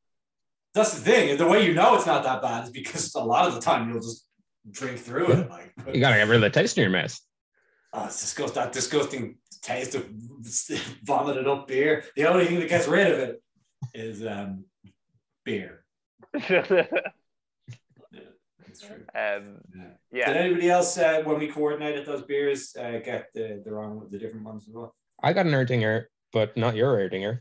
That's 0.74 0.94
the 0.94 1.02
thing. 1.02 1.38
The 1.38 1.48
way 1.48 1.66
you 1.66 1.74
know 1.74 1.96
it's 1.96 2.06
not 2.06 2.24
that 2.24 2.42
bad 2.42 2.64
is 2.66 2.70
because 2.72 3.14
a 3.16 3.20
lot 3.24 3.48
of 3.48 3.56
the 3.56 3.62
time 3.62 3.90
you'll 3.90 4.00
just 4.02 4.26
drink 4.70 5.00
through 5.00 5.32
it. 5.32 5.50
Like, 5.50 5.74
You 5.94 6.00
gotta 6.00 6.16
get 6.16 6.28
rid 6.28 6.36
of 6.38 6.42
the 6.42 6.50
taste 6.50 6.78
in 6.78 6.82
your 6.84 6.92
mouth. 6.92 7.18
oh, 7.94 8.06
it's 8.06 8.22
disgusting. 8.22 8.62
That 8.62 8.72
disgusting 8.72 9.38
taste 9.62 9.96
of 9.96 10.08
vomited 11.04 11.48
up 11.48 11.68
beer. 11.68 12.04
The 12.16 12.26
only 12.26 12.46
thing 12.46 12.60
that 12.60 12.70
gets 12.70 12.88
rid 12.88 13.12
of 13.12 13.20
it 13.20 13.44
is 13.94 14.26
um, 14.26 14.66
beer. 15.46 15.84
It's 18.68 18.80
true. 18.88 19.04
um, 19.14 19.58
Yeah. 19.76 19.84
yeah. 20.14 20.28
Did 20.28 20.38
anybody 20.38 20.70
else, 20.70 20.98
uh, 20.98 21.22
when 21.26 21.40
we 21.40 21.48
coordinated 21.50 22.06
those 22.06 22.22
beers, 22.22 22.74
uh, 22.80 23.00
get 23.04 23.28
the, 23.34 23.62
the 23.66 23.70
wrong, 23.74 24.08
the 24.10 24.18
different 24.18 24.46
ones 24.46 24.66
as 24.70 24.74
well? 24.74 24.96
I 25.22 25.34
got 25.34 25.46
an 25.46 25.52
Erdinger, 25.52 26.06
but 26.32 26.56
not 26.56 26.78
your 26.78 26.96
Erdinger. 26.98 27.40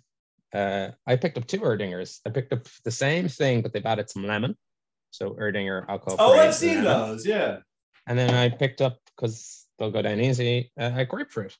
Uh, 0.52 0.88
I 1.06 1.16
picked 1.16 1.38
up 1.38 1.46
two 1.46 1.60
Erdingers. 1.60 2.20
I 2.26 2.30
picked 2.30 2.52
up 2.52 2.66
the 2.84 2.90
same 2.90 3.28
thing, 3.28 3.62
but 3.62 3.72
they've 3.72 3.86
added 3.86 4.10
some 4.10 4.26
lemon. 4.26 4.56
So 5.10 5.30
Erdinger 5.40 5.88
alcohol. 5.88 6.16
Oh, 6.18 6.38
I've 6.38 6.54
seen 6.54 6.84
lemon. 6.84 6.84
those. 7.10 7.26
Yeah. 7.26 7.58
And 8.06 8.18
then 8.18 8.34
I 8.34 8.48
picked 8.48 8.80
up 8.80 8.98
because 9.16 9.66
they'll 9.78 9.90
go 9.90 10.02
down 10.02 10.20
easy. 10.20 10.72
Uh, 10.78 10.90
a 10.96 11.04
grapefruit. 11.04 11.56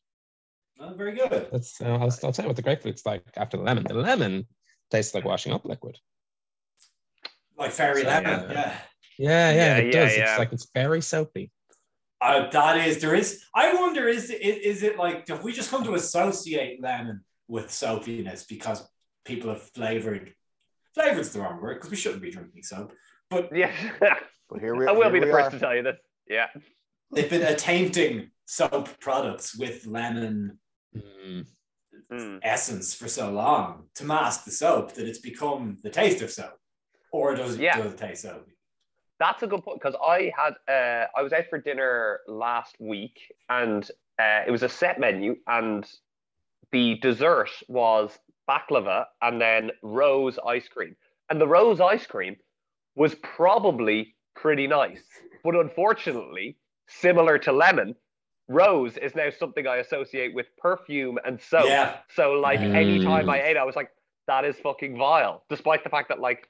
Oh, 0.80 0.94
very 0.94 1.12
good. 1.14 1.48
That's 1.52 1.80
uh, 1.80 1.86
I'll, 1.86 2.10
I'll 2.24 2.32
tell 2.32 2.44
you 2.44 2.48
what 2.48 2.56
the 2.56 2.62
grapefruit's 2.62 3.04
like 3.04 3.22
after 3.36 3.56
the 3.56 3.62
lemon. 3.62 3.84
The 3.84 3.94
lemon 3.94 4.46
tastes 4.90 5.14
like 5.14 5.24
washing 5.24 5.52
up 5.52 5.64
liquid. 5.64 5.98
Like 7.58 7.70
fairy 7.72 8.02
So, 8.02 8.08
lemon. 8.08 8.50
yeah. 8.50 8.52
Yeah. 8.52 8.76
Yeah, 9.18 9.50
yeah, 9.50 9.52
Yeah, 9.52 9.76
it 9.76 9.86
yeah, 9.86 9.90
does. 10.04 10.16
yeah. 10.16 10.30
It's 10.30 10.38
like 10.38 10.52
it's 10.52 10.68
very 10.74 11.02
soapy. 11.02 11.50
Uh, 12.22 12.48
that 12.50 12.86
is, 12.86 13.00
there 13.00 13.14
is. 13.14 13.44
I 13.54 13.74
wonder, 13.74 14.08
is 14.08 14.30
it, 14.30 14.40
is 14.42 14.82
it 14.82 14.98
like, 14.98 15.28
have 15.28 15.42
we 15.44 15.52
just 15.52 15.70
come 15.70 15.84
to 15.84 15.94
associate 15.94 16.80
lemon 16.82 17.22
with 17.50 17.70
soapiness 17.70 18.44
because 18.48 18.88
people 19.24 19.50
have 19.50 19.62
flavored, 19.62 20.32
flavored's 20.94 21.30
the 21.32 21.40
wrong 21.40 21.60
word 21.60 21.74
because 21.74 21.90
we 21.90 21.96
shouldn't 21.96 22.22
be 22.22 22.30
drinking 22.30 22.62
soap, 22.62 22.92
but 23.28 23.54
Yeah. 23.54 23.72
But 24.48 24.58
here 24.60 24.74
we, 24.74 24.84
I 24.88 24.90
will 24.90 25.10
be 25.10 25.20
the 25.20 25.26
first 25.26 25.48
are. 25.48 25.50
to 25.50 25.58
tell 25.60 25.76
you 25.76 25.82
this. 25.84 25.96
Yeah. 26.28 26.48
they've 27.12 27.30
been 27.30 27.42
attainting 27.42 28.30
soap 28.46 28.88
products 29.00 29.56
with 29.56 29.86
lemon 29.86 30.58
Mm. 30.96 31.46
Mm. 32.12 32.40
essence 32.42 32.92
for 32.92 33.06
so 33.06 33.30
long 33.30 33.84
to 33.94 34.04
mask 34.04 34.44
the 34.44 34.50
soap 34.50 34.94
that 34.94 35.06
it's 35.06 35.20
become 35.20 35.76
the 35.84 35.90
taste 35.90 36.20
of 36.20 36.32
soap. 36.32 36.58
Or 37.12 37.36
does 37.36 37.54
it, 37.54 37.60
Yeah. 37.60 37.76
does 37.76 37.92
it 37.92 37.98
taste 37.98 38.22
soapy? 38.22 38.56
That's 39.20 39.44
a 39.44 39.46
good 39.46 39.62
point 39.62 39.80
because 39.80 39.94
I 40.04 40.32
had 40.36 40.54
uh, 40.68 41.06
I 41.16 41.22
was 41.22 41.32
out 41.32 41.44
for 41.48 41.58
dinner 41.60 42.20
last 42.26 42.74
week 42.80 43.20
and 43.48 43.88
uh, 44.18 44.42
it 44.46 44.50
was 44.50 44.64
a 44.64 44.68
set 44.68 44.98
menu 44.98 45.36
and 45.46 45.88
the 46.72 46.96
dessert 47.02 47.50
was 47.68 48.18
baklava 48.48 49.04
and 49.22 49.40
then 49.40 49.70
rose 49.82 50.38
ice 50.46 50.68
cream 50.68 50.96
and 51.28 51.40
the 51.40 51.46
rose 51.46 51.80
ice 51.80 52.06
cream 52.06 52.36
was 52.96 53.14
probably 53.16 54.14
pretty 54.34 54.66
nice 54.66 55.02
but 55.44 55.54
unfortunately 55.54 56.56
similar 56.88 57.38
to 57.38 57.52
lemon 57.52 57.94
rose 58.48 58.96
is 58.96 59.14
now 59.14 59.30
something 59.30 59.66
I 59.66 59.76
associate 59.76 60.34
with 60.34 60.46
perfume 60.58 61.18
and 61.24 61.40
soap 61.40 61.66
Yeah. 61.66 61.98
so 62.14 62.32
like 62.32 62.58
anytime 62.58 63.26
Mm. 63.26 63.30
I 63.30 63.42
ate, 63.42 63.56
I 63.56 63.64
was 63.64 63.76
like, 63.76 63.90
that 64.26 64.44
is 64.44 64.56
fucking 64.58 64.98
vile. 64.98 65.44
Despite 65.48 65.84
the 65.84 65.90
fact 65.90 66.08
that 66.08 66.18
like 66.18 66.48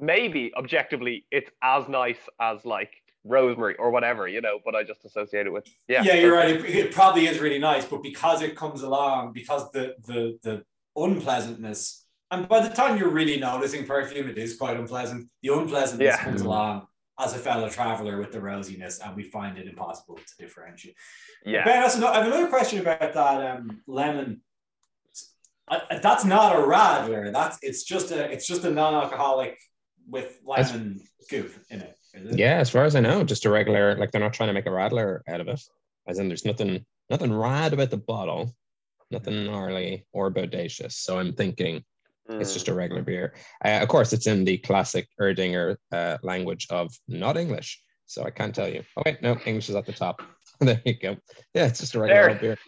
maybe 0.00 0.52
objectively 0.56 1.24
it's 1.30 1.50
as 1.62 1.88
nice 1.88 2.18
as 2.40 2.64
like 2.64 2.90
rosemary 3.26 3.74
or 3.76 3.90
whatever, 3.90 4.26
you 4.28 4.40
know, 4.40 4.58
but 4.64 4.74
I 4.74 4.82
just 4.84 5.04
associate 5.04 5.46
it 5.46 5.52
with 5.52 5.66
yeah. 5.88 6.02
yeah, 6.02 6.14
you're 6.14 6.34
right. 6.34 6.50
It, 6.50 6.64
it 6.64 6.92
probably 6.92 7.26
is 7.26 7.38
really 7.40 7.58
nice, 7.58 7.84
but 7.84 8.02
because 8.02 8.42
it 8.42 8.56
comes 8.56 8.82
along, 8.82 9.32
because 9.32 9.70
the 9.72 9.94
the 10.06 10.38
the 10.42 10.64
unpleasantness, 10.96 12.04
and 12.30 12.48
by 12.48 12.60
the 12.66 12.74
time 12.74 12.98
you're 12.98 13.10
really 13.10 13.38
noticing 13.38 13.86
perfume, 13.86 14.28
it 14.28 14.38
is 14.38 14.56
quite 14.56 14.76
unpleasant. 14.76 15.28
The 15.42 15.48
unpleasantness 15.50 16.16
Yeah. 16.16 16.24
comes 16.24 16.42
along 16.42 16.86
as 17.18 17.34
a 17.34 17.38
fellow 17.38 17.68
traveler 17.68 18.18
with 18.18 18.32
the 18.32 18.38
rosiness, 18.40 19.00
and 19.04 19.16
we 19.16 19.22
find 19.22 19.56
it 19.58 19.66
impossible 19.66 20.16
to 20.16 20.34
differentiate. 20.38 20.96
Yeah. 21.44 21.64
Ben, 21.64 21.80
that's 21.82 21.96
I 22.00 22.14
have 22.18 22.26
another 22.26 22.48
question 22.48 22.80
about 22.80 23.12
that 23.14 23.50
um, 23.56 23.82
lemon. 23.86 24.42
I- 25.68 25.82
I- 25.90 25.98
that's 25.98 26.24
not 26.24 26.54
a 26.56 26.58
radler. 26.60 27.32
That's 27.32 27.58
it's 27.62 27.82
just 27.84 28.10
a 28.10 28.30
it's 28.30 28.46
just 28.46 28.64
a 28.64 28.70
non-alcoholic 28.70 29.58
with 30.08 30.40
That's- 30.46 30.70
lemon 30.72 31.00
goop 31.30 31.52
in 31.70 31.80
it. 31.80 31.95
Yeah, 32.16 32.58
as 32.58 32.70
far 32.70 32.84
as 32.84 32.96
I 32.96 33.00
know, 33.00 33.24
just 33.24 33.44
a 33.44 33.50
regular. 33.50 33.96
Like 33.96 34.10
they're 34.10 34.20
not 34.20 34.32
trying 34.32 34.48
to 34.48 34.52
make 34.54 34.66
a 34.66 34.70
radler 34.70 35.20
out 35.28 35.40
of 35.40 35.48
it. 35.48 35.60
As 36.06 36.18
in, 36.18 36.28
there's 36.28 36.44
nothing 36.44 36.84
nothing 37.10 37.32
rad 37.32 37.72
about 37.72 37.90
the 37.90 37.96
bottle, 37.96 38.54
nothing 39.10 39.44
gnarly 39.46 40.06
or 40.12 40.30
bodacious. 40.30 40.92
So 40.92 41.18
I'm 41.18 41.32
thinking 41.34 41.84
it's 42.28 42.50
Mm. 42.50 42.54
just 42.54 42.68
a 42.68 42.74
regular 42.74 43.02
beer. 43.02 43.34
Uh, 43.64 43.78
of 43.82 43.88
course, 43.88 44.12
it's 44.12 44.26
in 44.26 44.44
the 44.44 44.58
classic 44.58 45.08
Erdinger 45.20 45.76
uh, 45.92 46.18
language 46.22 46.66
of 46.70 46.92
not 47.06 47.36
English. 47.36 47.82
So 48.06 48.24
I 48.24 48.30
can't 48.30 48.54
tell 48.54 48.68
you. 48.68 48.82
Oh 48.96 49.02
wait, 49.04 49.22
no, 49.22 49.36
English 49.46 49.68
is 49.68 49.74
at 49.76 49.86
the 49.86 49.92
top. 49.92 50.22
there 50.60 50.80
you 50.84 50.98
go. 50.98 51.16
Yeah, 51.54 51.66
it's 51.66 51.80
just 51.80 51.94
a 51.94 52.00
regular 52.00 52.34
beer. 52.34 52.52
It 52.52 52.58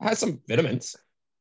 has 0.00 0.18
some 0.18 0.40
vitamins. 0.48 0.96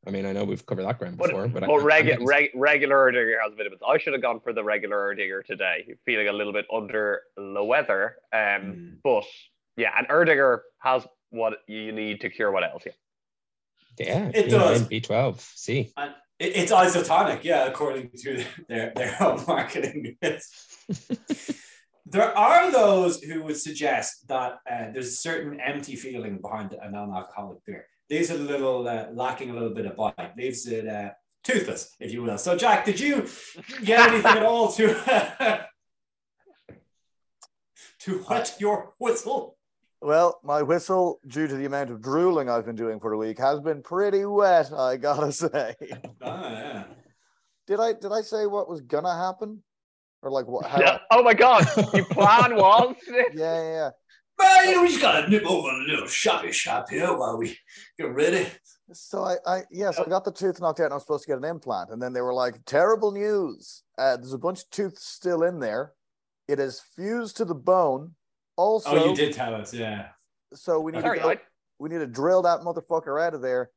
I 0.06 0.12
mean, 0.12 0.26
I 0.26 0.34
know 0.34 0.44
we've 0.44 0.66
covered 0.66 0.84
that 0.84 1.00
ground 1.00 1.18
before, 1.18 1.48
but, 1.48 1.62
but, 1.62 1.64
I, 1.64 1.74
I'm 1.74 1.80
regu- 1.82 2.18
reg- 2.26 2.52
regular 2.56 3.12
Erdinger 3.12 3.36
has 3.42 3.54
vitamins. 3.56 3.82
I 3.88 3.98
should 3.98 4.14
have 4.14 4.22
gone 4.22 4.40
for 4.42 4.52
the 4.52 4.64
regular 4.64 4.98
Erdinger 5.16 5.46
today, 5.46 5.96
feeling 6.06 6.28
a 6.28 6.34
little 6.34 6.52
bit 6.54 6.66
under 6.74 7.22
the 7.38 7.64
weather. 7.64 8.16
Um, 8.34 8.40
Mm. 8.40 8.98
But 9.04 9.24
yeah, 9.78 9.92
and 9.98 10.08
Erdinger 10.10 10.60
has 10.80 11.08
what 11.30 11.54
you 11.68 11.92
need 11.92 12.22
to 12.22 12.30
cure 12.30 12.52
what 12.52 12.64
else. 12.64 12.84
Yeah. 12.86 12.92
yeah, 13.98 14.32
It 14.34 14.46
you 14.48 14.52
know, 14.52 14.60
does. 14.60 14.84
B12, 14.88 15.40
C. 15.40 15.94
It, 16.40 16.56
it's 16.58 16.72
isotonic, 16.72 17.44
yeah, 17.44 17.66
according 17.66 18.12
to 18.24 18.44
their, 18.68 18.92
their 18.96 19.16
own 19.24 19.44
marketing. 19.48 20.18
there 22.06 22.38
are 22.38 22.72
those 22.72 23.22
who 23.22 23.44
would 23.44 23.58
suggest 23.58 24.28
that 24.28 24.58
uh, 24.70 24.92
there's 24.92 25.08
a 25.08 25.12
certain 25.12 25.60
empty 25.62 25.96
feeling 25.96 26.40
behind 26.42 26.74
a 26.80 26.92
non-alcoholic 26.92 27.64
beer. 27.66 27.86
Leaves 28.14 28.30
it 28.30 28.40
a 28.40 28.44
little 28.44 28.88
uh, 28.88 29.08
lacking 29.12 29.50
a 29.50 29.54
little 29.54 29.72
bit 29.72 29.88
of 29.88 29.96
bite. 29.96 30.38
Leaves 30.38 30.68
it 30.68 30.88
uh, 30.88 31.10
toothless, 31.44 31.96
if 32.00 32.14
you 32.14 32.22
will. 32.22 32.38
So, 32.38 32.56
Jack, 32.56 32.86
did 32.86 33.00
you 33.00 33.28
get 33.84 34.08
anything 34.08 34.38
at 34.38 34.44
all 34.44 34.72
to 34.74 34.94
to 38.02 38.26
wet 38.30 38.56
your 38.60 38.94
whistle? 39.00 39.58
Well, 40.00 40.40
my 40.44 40.62
whistle, 40.62 41.22
due 41.26 41.48
to 41.48 41.56
the 41.56 41.66
amount 41.66 41.90
of 41.90 42.04
drooling 42.04 42.52
I've 42.52 42.68
been 42.68 42.76
doing 42.76 43.00
for 43.00 43.10
the 43.10 43.18
week, 43.18 43.40
has 43.40 43.60
been 43.62 43.82
pretty 43.82 44.26
wet. 44.26 44.72
I 44.72 44.98
gotta 44.98 45.32
say. 45.32 45.74
Ah, 46.22 46.52
yeah. 46.52 46.84
Did 47.66 47.80
I 47.80 47.94
did 47.94 48.12
I 48.12 48.22
say 48.22 48.46
what 48.46 48.70
was 48.70 48.82
gonna 48.82 49.18
happen, 49.18 49.64
or 50.22 50.30
like 50.30 50.46
what? 50.46 50.68
How, 50.68 50.80
Yeah. 50.80 51.00
Oh 51.10 51.24
my 51.24 51.34
God, 51.34 51.66
your 51.96 52.06
plan 52.06 52.58
was 52.58 52.96
yeah, 53.10 53.24
yeah, 53.34 53.64
yeah. 53.64 53.90
Well, 54.44 54.66
you 54.66 54.76
know, 54.76 54.82
we 54.82 54.90
just 54.90 55.02
gotta 55.02 55.30
nip 55.30 55.46
over 55.46 55.70
a 55.70 55.84
little 55.88 56.08
shoppy 56.08 56.52
shop 56.52 56.90
here 56.90 57.16
while 57.16 57.38
we 57.38 57.58
get 57.98 58.14
ready. 58.14 58.48
So 58.92 59.24
I, 59.24 59.36
I 59.46 59.62
yeah, 59.72 59.92
so 59.92 60.04
I 60.06 60.10
got 60.10 60.26
the 60.26 60.32
tooth 60.32 60.60
knocked 60.60 60.82
out 60.82 60.86
and 60.86 60.94
I 60.94 60.96
was 60.96 61.04
supposed 61.04 61.24
to 61.24 61.30
get 61.30 61.38
an 61.38 61.46
implant. 61.46 61.92
And 61.92 62.02
then 62.02 62.12
they 62.12 62.22
were 62.22 62.34
like, 62.34 62.64
terrible 62.66 63.12
news. 63.12 63.84
Uh, 63.98 64.18
there's 64.18 64.34
a 64.34 64.38
bunch 64.38 64.60
of 64.60 64.70
tooth 64.70 64.98
still 64.98 65.44
in 65.44 65.60
there. 65.60 65.94
It 66.48 66.60
is 66.60 66.82
fused 66.96 67.38
to 67.38 67.46
the 67.46 67.56
bone. 67.56 68.16
Also, 68.58 68.90
oh, 68.90 69.10
you 69.10 69.16
did 69.16 69.34
tell 69.34 69.56
us, 69.56 69.74
yeah. 69.74 70.10
so 70.54 70.80
we 70.80 70.92
need 70.92 71.02
Sorry, 71.02 71.18
to 71.18 71.24
go, 71.24 71.30
I, 71.32 71.38
we 71.80 71.90
need 71.90 72.00
to 72.00 72.08
drill 72.08 72.44
that 72.44 72.60
motherfucker 72.60 73.20
out 73.20 73.34
of 73.34 73.42
there, 73.42 73.72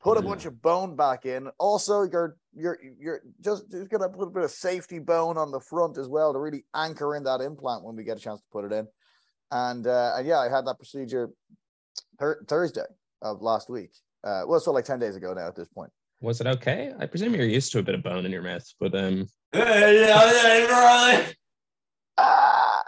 put 0.00 0.16
a 0.16 0.22
bunch 0.22 0.46
of 0.46 0.62
bone 0.62 0.96
back 0.96 1.26
in. 1.26 1.48
Also, 1.58 2.04
you're 2.04 2.36
you're 2.54 2.78
you're 2.98 3.20
just, 3.42 3.70
just 3.70 3.90
gonna 3.90 4.08
put 4.08 4.28
a 4.28 4.30
bit 4.30 4.44
of 4.44 4.50
safety 4.50 5.00
bone 5.00 5.36
on 5.36 5.50
the 5.50 5.60
front 5.60 5.98
as 5.98 6.08
well 6.08 6.32
to 6.32 6.38
really 6.38 6.64
anchor 6.74 7.14
in 7.14 7.24
that 7.24 7.42
implant 7.42 7.84
when 7.84 7.94
we 7.94 8.04
get 8.04 8.16
a 8.16 8.20
chance 8.20 8.40
to 8.40 8.46
put 8.50 8.64
it 8.64 8.72
in. 8.72 8.86
And 9.52 9.86
uh, 9.86 10.14
and 10.16 10.26
yeah, 10.26 10.38
I 10.38 10.48
had 10.48 10.66
that 10.66 10.78
procedure 10.78 11.28
thir- 12.18 12.42
Thursday 12.48 12.86
of 13.20 13.42
last 13.42 13.68
week. 13.68 13.90
Uh, 14.24 14.44
well, 14.46 14.58
so 14.58 14.72
like 14.72 14.86
ten 14.86 14.98
days 14.98 15.14
ago 15.14 15.34
now 15.34 15.46
at 15.46 15.54
this 15.54 15.68
point. 15.68 15.90
Was 16.22 16.40
it 16.40 16.46
okay? 16.46 16.92
I 16.98 17.04
presume 17.06 17.34
you're 17.34 17.44
used 17.44 17.70
to 17.72 17.78
a 17.80 17.82
bit 17.82 17.94
of 17.94 18.02
bone 18.02 18.24
in 18.24 18.32
your 18.32 18.42
mouth, 18.42 18.64
but 18.80 18.94
um, 18.94 19.26
Ah! 22.18 22.82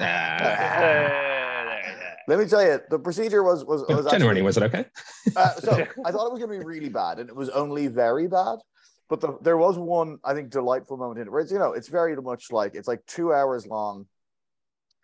ah, 0.00 1.78
Let 2.28 2.38
me 2.38 2.44
tell 2.46 2.62
you, 2.62 2.80
the 2.88 2.98
procedure 2.98 3.42
was 3.42 3.64
was, 3.64 3.82
was 3.88 4.06
genuinely, 4.10 4.40
actually- 4.40 4.42
was 4.42 4.56
it 4.56 4.62
okay? 4.64 4.84
Uh, 5.36 5.54
so 5.60 5.72
I 6.04 6.10
thought 6.10 6.26
it 6.26 6.32
was 6.32 6.40
going 6.40 6.52
to 6.52 6.58
be 6.58 6.64
really 6.64 6.88
bad, 6.88 7.18
and 7.18 7.28
it 7.28 7.36
was 7.36 7.48
only 7.50 7.86
very 7.86 8.26
bad. 8.28 8.58
But 9.08 9.20
the, 9.20 9.38
there 9.42 9.56
was 9.56 9.78
one, 9.78 10.18
I 10.24 10.32
think, 10.34 10.50
delightful 10.50 10.96
moment 10.96 11.20
in 11.20 11.26
it 11.26 11.30
where 11.30 11.40
it's 11.42 11.52
you 11.52 11.58
know 11.58 11.72
it's 11.74 11.88
very 11.88 12.16
much 12.16 12.50
like 12.50 12.74
it's 12.74 12.88
like 12.88 13.04
two 13.06 13.32
hours 13.32 13.66
long. 13.66 14.06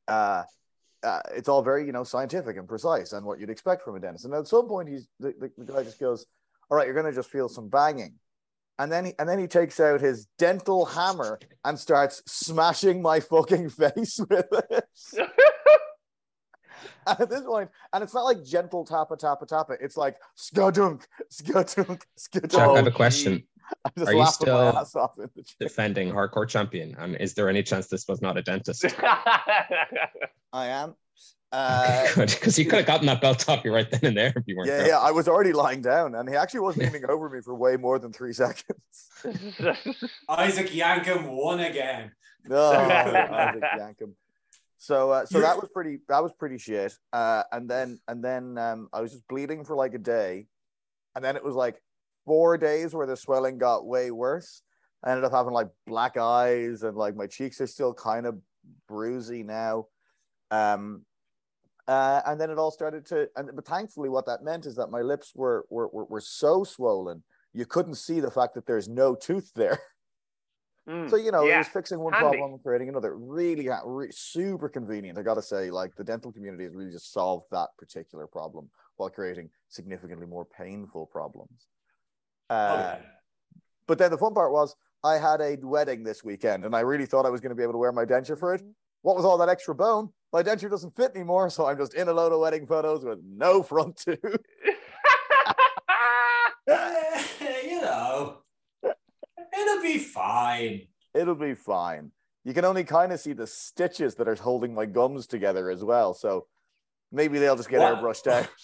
Uh, 0.06 0.44
uh, 1.02 1.20
it's 1.34 1.48
all 1.48 1.62
very 1.62 1.86
you 1.86 1.92
know 1.92 2.04
scientific 2.04 2.56
and 2.56 2.68
precise 2.68 3.12
and 3.12 3.24
what 3.24 3.38
you'd 3.40 3.50
expect 3.50 3.82
from 3.82 3.96
a 3.96 4.00
dentist. 4.00 4.24
And 4.24 4.34
at 4.34 4.46
some 4.46 4.68
point, 4.68 4.88
he's 4.88 5.08
the, 5.20 5.34
the, 5.38 5.50
the 5.64 5.72
guy 5.72 5.82
just 5.84 6.00
goes, 6.00 6.26
"All 6.70 6.76
right, 6.76 6.86
you're 6.86 6.94
going 6.94 7.06
to 7.06 7.12
just 7.12 7.30
feel 7.30 7.48
some 7.48 7.68
banging," 7.68 8.14
and 8.78 8.90
then 8.90 9.06
he, 9.06 9.12
and 9.18 9.28
then 9.28 9.38
he 9.38 9.46
takes 9.46 9.80
out 9.80 10.00
his 10.00 10.26
dental 10.38 10.84
hammer 10.84 11.38
and 11.64 11.78
starts 11.78 12.22
smashing 12.26 13.00
my 13.02 13.20
fucking 13.20 13.68
face 13.82 14.20
with 14.28 14.46
it. 14.70 14.84
And 17.06 17.20
at 17.22 17.30
this 17.30 17.40
point, 17.40 17.70
and 17.92 18.04
it's 18.04 18.14
not 18.14 18.24
like 18.24 18.44
gentle 18.44 18.84
tappa 18.84 19.16
tappa 19.16 19.46
tappa. 19.46 19.76
It's 19.80 19.96
like 19.96 20.16
skadunk, 20.36 21.04
skadunk, 21.32 22.02
skadunk. 22.18 22.50
Jack, 22.50 22.68
I 22.68 22.76
have 22.76 22.86
a 22.86 22.90
Oh, 22.90 22.92
question. 22.92 23.42
I'm 23.84 23.92
just 23.96 24.08
Are 24.08 24.12
you 24.12 24.18
laughing 24.18 24.48
my 24.48 24.70
still 24.70 24.78
ass 24.78 24.96
off 24.96 25.18
in 25.18 25.28
the 25.34 25.42
chair. 25.42 25.56
Defending 25.60 26.10
hardcore 26.10 26.48
champion, 26.48 26.94
and 26.98 27.16
is 27.16 27.34
there 27.34 27.48
any 27.48 27.62
chance 27.62 27.88
this 27.88 28.06
was 28.08 28.22
not 28.22 28.36
a 28.36 28.42
dentist? 28.42 28.84
I 30.52 30.66
am. 30.66 30.94
Uh, 31.50 32.06
Good, 32.14 32.28
because 32.28 32.58
you 32.58 32.66
could 32.66 32.76
have 32.76 32.86
gotten 32.86 33.06
that 33.06 33.22
belt 33.22 33.48
off 33.48 33.64
you 33.64 33.72
right 33.72 33.90
then 33.90 34.00
and 34.04 34.14
there 34.14 34.34
if 34.36 34.42
you 34.46 34.54
weren't. 34.54 34.68
yeah, 34.68 34.76
careful. 34.80 34.90
yeah. 34.90 34.98
I 34.98 35.10
was 35.10 35.28
already 35.28 35.54
lying 35.54 35.80
down, 35.80 36.14
and 36.14 36.28
he 36.28 36.36
actually 36.36 36.60
wasn't 36.60 36.84
aiming 36.88 37.08
over 37.08 37.30
me 37.30 37.40
for 37.40 37.54
way 37.54 37.78
more 37.78 37.98
than 37.98 38.12
three 38.12 38.34
seconds. 38.34 39.08
Isaac 40.28 40.66
Yankem 40.66 41.26
won 41.26 41.60
again. 41.60 42.12
No, 42.44 42.70
Isaac 42.70 43.62
Yankem. 43.78 44.12
So, 44.76 45.10
uh, 45.10 45.24
so 45.24 45.40
that 45.40 45.56
was 45.56 45.70
pretty. 45.72 46.00
That 46.10 46.22
was 46.22 46.32
pretty 46.34 46.58
shit. 46.58 46.92
Uh, 47.14 47.44
and 47.50 47.66
then, 47.66 47.98
and 48.06 48.22
then, 48.22 48.58
um, 48.58 48.90
I 48.92 49.00
was 49.00 49.12
just 49.12 49.26
bleeding 49.26 49.64
for 49.64 49.74
like 49.74 49.94
a 49.94 49.98
day, 49.98 50.48
and 51.16 51.24
then 51.24 51.34
it 51.34 51.42
was 51.42 51.54
like 51.54 51.80
four 52.28 52.56
days 52.56 52.94
where 52.94 53.06
the 53.06 53.16
swelling 53.16 53.58
got 53.58 53.86
way 53.86 54.12
worse. 54.12 54.62
I 55.02 55.10
ended 55.10 55.24
up 55.24 55.32
having 55.32 55.52
like 55.52 55.68
black 55.86 56.16
eyes, 56.16 56.84
and 56.84 56.96
like 56.96 57.16
my 57.16 57.26
cheeks 57.26 57.60
are 57.60 57.66
still 57.66 57.94
kind 57.94 58.26
of 58.26 58.38
bruisey 58.88 59.44
now. 59.44 59.86
Um, 60.50 61.04
uh, 61.88 62.20
and 62.26 62.40
then 62.40 62.50
it 62.50 62.58
all 62.58 62.70
started 62.70 63.06
to. 63.06 63.28
And 63.34 63.50
but 63.54 63.66
thankfully, 63.66 64.08
what 64.08 64.26
that 64.26 64.44
meant 64.44 64.66
is 64.66 64.76
that 64.76 64.90
my 64.90 65.00
lips 65.00 65.32
were 65.34 65.66
were 65.70 65.88
were, 65.88 66.04
were 66.04 66.20
so 66.20 66.62
swollen 66.62 67.24
you 67.54 67.66
couldn't 67.66 67.94
see 67.94 68.20
the 68.20 68.30
fact 68.30 68.54
that 68.54 68.66
there's 68.66 68.88
no 68.88 69.14
tooth 69.14 69.52
there. 69.54 69.80
Mm, 70.88 71.10
So 71.10 71.16
you 71.16 71.30
know, 71.30 71.46
it 71.46 71.58
was 71.58 71.68
fixing 71.68 71.98
one 71.98 72.14
handy. 72.14 72.38
problem 72.38 72.52
and 72.54 72.62
creating 72.62 72.88
another. 72.88 73.14
Really, 73.14 73.68
re- 73.84 74.08
super 74.10 74.70
convenient. 74.70 75.18
I 75.18 75.22
got 75.22 75.34
to 75.34 75.42
say, 75.42 75.70
like 75.70 75.94
the 75.96 76.02
dental 76.02 76.32
community 76.32 76.64
has 76.64 76.74
really 76.74 76.90
just 76.90 77.12
solved 77.12 77.44
that 77.50 77.68
particular 77.76 78.26
problem 78.26 78.70
while 78.96 79.10
creating 79.10 79.50
significantly 79.68 80.24
more 80.24 80.46
painful 80.46 81.04
problems. 81.08 81.66
Oh, 82.50 82.54
Uh, 82.54 82.96
yeah. 82.98 82.98
But 83.86 83.98
then 83.98 84.10
the 84.10 84.18
fun 84.18 84.34
part 84.34 84.52
was 84.52 84.74
I 85.04 85.14
had 85.14 85.40
a 85.40 85.56
wedding 85.62 86.02
this 86.02 86.22
weekend, 86.24 86.64
and 86.64 86.74
I 86.74 86.80
really 86.80 87.06
thought 87.06 87.24
I 87.26 87.30
was 87.30 87.40
going 87.40 87.50
to 87.50 87.56
be 87.56 87.62
able 87.62 87.72
to 87.74 87.78
wear 87.78 87.92
my 87.92 88.04
denture 88.04 88.38
for 88.38 88.54
it. 88.54 88.62
What 89.02 89.16
was 89.16 89.24
all 89.24 89.38
that 89.38 89.48
extra 89.48 89.74
bone? 89.74 90.10
My 90.32 90.42
denture 90.42 90.68
doesn't 90.68 90.94
fit 90.96 91.12
anymore, 91.14 91.48
so 91.50 91.66
I'm 91.66 91.78
just 91.78 91.94
in 91.94 92.08
a 92.08 92.12
load 92.12 92.32
of 92.32 92.40
wedding 92.40 92.66
photos 92.66 93.04
with 93.04 93.20
no 93.24 93.62
front 93.62 93.96
tooth. 93.96 94.18
You 97.64 97.80
know, 97.82 98.38
it'll 98.82 99.82
be 99.82 99.98
fine. 99.98 100.88
It'll 101.14 101.34
be 101.34 101.54
fine. 101.54 102.10
You 102.44 102.52
can 102.54 102.64
only 102.64 102.82
kind 102.84 103.12
of 103.12 103.20
see 103.20 103.32
the 103.34 103.46
stitches 103.46 104.14
that 104.16 104.26
are 104.28 104.34
holding 104.34 104.74
my 104.74 104.84
gums 104.86 105.26
together 105.26 105.70
as 105.70 105.84
well, 105.84 106.12
so 106.14 106.46
maybe 107.12 107.38
they'll 107.38 107.56
just 107.56 107.68
get 107.68 107.80
What? 107.80 107.96
airbrushed 108.02 108.26
out. 108.30 108.48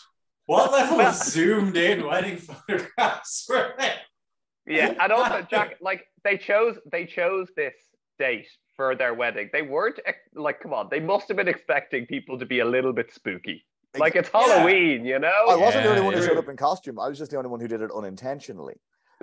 What 0.47 0.73
level 0.73 1.01
of 1.01 1.15
zoomed 1.15 1.77
in 1.77 2.07
wedding 2.07 2.39
photographs 2.39 3.47
were 3.49 3.75
they? 3.79 3.93
Yeah, 4.67 4.95
and 5.01 5.13
also 5.13 5.47
Jack, 5.51 5.77
like 5.81 6.07
they 6.23 6.39
chose 6.39 6.77
they 6.91 7.05
chose 7.05 7.49
this 7.57 7.75
date 8.19 8.49
for 8.77 8.95
their 8.97 9.15
wedding. 9.15 9.51
They 9.53 9.63
weren't 9.63 10.01
like, 10.35 10.61
come 10.61 10.73
on, 10.73 10.89
they 10.91 11.01
must 11.01 11.29
have 11.29 11.37
been 11.37 11.49
expecting 11.49 12.07
people 12.07 12.39
to 12.39 12.47
be 12.47 12.61
a 12.61 12.65
little 12.65 12.93
bit 12.93 13.13
spooky. 13.13 13.65
Like 13.97 14.17
it's 14.17 14.31
Yeah. 14.35 14.41
Halloween, 14.41 15.05
you 15.05 15.19
know? 15.19 15.33
I 15.49 15.57
wasn't 15.57 15.85
the 15.85 15.91
only 15.91 16.03
one 16.03 16.15
who 16.15 16.21
yeah. 16.21 16.27
showed 16.27 16.39
up 16.39 16.49
in 16.49 16.57
costume. 16.57 16.99
I 16.99 17.09
was 17.09 17.19
just 17.19 17.31
the 17.31 17.37
only 17.37 17.51
one 17.51 17.61
who 17.61 17.69
did 17.69 17.81
it 17.81 17.91
unintentionally. 17.95 18.75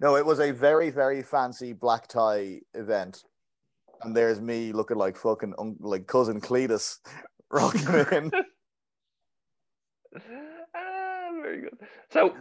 no, 0.00 0.16
it 0.16 0.24
was 0.24 0.40
a 0.40 0.50
very, 0.50 0.90
very 0.90 1.22
fancy 1.22 1.72
black 1.72 2.08
tie 2.08 2.60
event. 2.74 3.22
And 4.02 4.16
there's 4.16 4.40
me 4.40 4.72
looking 4.72 4.96
like 4.96 5.16
fucking 5.16 5.54
like 5.80 6.06
cousin 6.06 6.40
Cletus 6.40 6.98
rocking 7.50 7.86
it 7.88 8.12
in. 8.12 8.32
Ah, 10.16 11.30
very 11.40 11.62
good. 11.62 11.78
So 12.10 12.34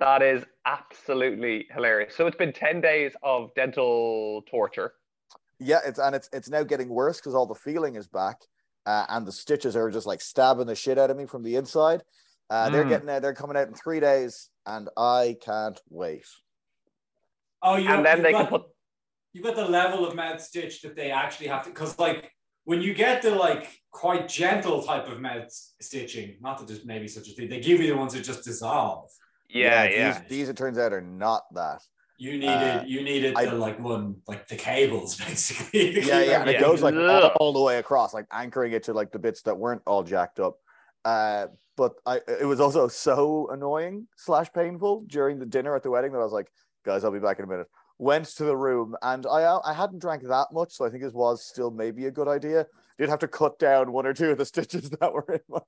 that 0.00 0.22
is 0.22 0.44
absolutely 0.66 1.66
hilarious. 1.70 2.14
So 2.16 2.26
it's 2.26 2.36
been 2.36 2.52
ten 2.52 2.80
days 2.80 3.12
of 3.22 3.50
dental 3.54 4.42
torture. 4.50 4.92
Yeah, 5.58 5.78
it's 5.86 5.98
and 5.98 6.14
it's 6.14 6.28
it's 6.32 6.48
now 6.50 6.62
getting 6.64 6.88
worse 6.88 7.18
because 7.18 7.34
all 7.34 7.46
the 7.46 7.54
feeling 7.54 7.94
is 7.94 8.08
back, 8.08 8.38
uh, 8.86 9.06
and 9.08 9.26
the 9.26 9.32
stitches 9.32 9.76
are 9.76 9.90
just 9.90 10.06
like 10.06 10.20
stabbing 10.20 10.66
the 10.66 10.74
shit 10.74 10.98
out 10.98 11.10
of 11.10 11.16
me 11.16 11.26
from 11.26 11.42
the 11.42 11.56
inside. 11.56 12.02
Uh, 12.50 12.68
They're 12.68 12.84
Mm. 12.84 12.88
getting 12.88 13.08
out. 13.10 13.22
They're 13.22 13.34
coming 13.34 13.56
out 13.56 13.68
in 13.68 13.74
three 13.74 14.00
days, 14.00 14.50
and 14.66 14.88
I 14.96 15.36
can't 15.40 15.80
wait. 15.88 16.26
Oh, 17.62 17.76
you 17.76 17.88
And 17.88 18.04
then 18.04 18.18
you've 18.18 18.24
they 18.24 18.32
got, 18.32 18.48
can 18.48 18.58
put 18.58 18.62
you've 19.32 19.44
got 19.44 19.56
the 19.56 19.64
level 19.68 20.04
of 20.04 20.14
mouth 20.16 20.40
stitch 20.40 20.82
that 20.82 20.96
they 20.96 21.10
actually 21.12 21.46
have 21.46 21.62
to 21.62 21.70
because 21.70 21.98
like 21.98 22.32
when 22.64 22.82
you 22.82 22.92
get 22.92 23.22
the 23.22 23.30
like 23.30 23.68
quite 23.92 24.28
gentle 24.28 24.82
type 24.82 25.06
of 25.08 25.20
mouth 25.20 25.46
stitching, 25.80 26.36
not 26.40 26.58
that 26.58 26.66
there's 26.66 26.84
maybe 26.84 27.06
such 27.06 27.28
a 27.28 27.32
thing, 27.32 27.48
they 27.48 27.60
give 27.60 27.80
you 27.80 27.86
the 27.88 27.96
ones 27.96 28.14
that 28.14 28.24
just 28.24 28.42
dissolve. 28.44 29.08
yeah, 29.48 29.84
yeah. 29.84 30.18
These, 30.20 30.28
these 30.28 30.48
it 30.48 30.56
turns 30.56 30.78
out 30.78 30.92
are 30.92 31.00
not 31.00 31.42
that. 31.54 31.82
You 32.18 32.32
needed 32.32 32.46
Uh, 32.48 32.84
you 32.86 33.02
needed 33.02 33.34
I- 33.36 33.46
the 33.46 33.54
like 33.56 33.78
one 33.80 34.16
like 34.26 34.48
the 34.48 34.56
cables 34.56 35.16
basically. 35.26 36.00
yeah, 36.00 36.20
yeah, 36.22 36.40
and 36.40 36.50
it 36.50 36.60
goes 36.60 36.82
like 36.82 36.94
all, 36.94 37.26
all 37.40 37.52
the 37.52 37.60
way 37.60 37.78
across, 37.78 38.14
like 38.14 38.26
anchoring 38.32 38.72
it 38.72 38.84
to 38.84 38.92
like 38.92 39.12
the 39.12 39.18
bits 39.18 39.42
that 39.42 39.56
weren't 39.56 39.82
all 39.86 40.02
jacked 40.02 40.40
up. 40.40 40.58
Uh, 41.04 41.46
but 41.76 41.94
I, 42.06 42.20
it 42.40 42.46
was 42.46 42.60
also 42.60 42.86
so 42.88 43.48
annoying 43.50 44.06
slash 44.16 44.52
painful 44.52 45.04
during 45.08 45.38
the 45.38 45.46
dinner 45.46 45.74
at 45.74 45.82
the 45.82 45.90
wedding 45.90 46.12
that 46.12 46.18
I 46.18 46.24
was 46.24 46.32
like, 46.32 46.50
guys, 46.84 47.02
I'll 47.02 47.10
be 47.10 47.18
back 47.18 47.38
in 47.38 47.44
a 47.44 47.48
minute. 47.48 47.66
Went 48.02 48.24
to 48.34 48.42
the 48.44 48.56
room 48.56 48.96
and 49.00 49.24
I, 49.26 49.44
uh, 49.44 49.60
I 49.64 49.72
hadn't 49.72 50.00
drank 50.00 50.24
that 50.24 50.48
much, 50.52 50.72
so 50.72 50.84
I 50.84 50.90
think 50.90 51.04
it 51.04 51.14
was 51.14 51.46
still 51.46 51.70
maybe 51.70 52.06
a 52.06 52.10
good 52.10 52.26
idea. 52.26 52.66
Did 52.98 53.08
have 53.08 53.20
to 53.20 53.28
cut 53.28 53.60
down 53.60 53.92
one 53.92 54.06
or 54.06 54.12
two 54.12 54.30
of 54.32 54.38
the 54.38 54.44
stitches 54.52 54.90
that 54.90 55.12
were 55.12 55.24
in 55.34 55.40
my 55.48 55.60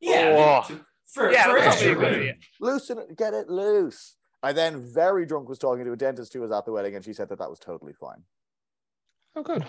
Yeah, 0.00 0.62
Oh. 0.64 0.68
to- 0.68 0.84
for, 1.12 1.32
Yeah, 1.32 1.46
for 1.46 1.58
that's 1.58 1.66
extra 1.82 1.92
probably 1.96 2.10
a 2.10 2.20
good 2.22 2.26
room. 2.28 2.36
loosen 2.60 2.98
it, 2.98 3.16
get 3.18 3.34
it 3.34 3.48
loose. 3.50 4.14
I 4.40 4.52
then 4.52 4.80
very 4.94 5.26
drunk 5.26 5.48
was 5.48 5.58
talking 5.58 5.84
to 5.84 5.90
a 5.92 5.96
dentist 5.96 6.32
who 6.32 6.42
was 6.42 6.52
at 6.52 6.64
the 6.64 6.70
wedding, 6.70 6.94
and 6.94 7.04
she 7.04 7.12
said 7.12 7.28
that 7.30 7.40
that 7.40 7.50
was 7.50 7.58
totally 7.58 7.92
fine. 7.92 8.22
Oh, 9.34 9.42
good. 9.42 9.64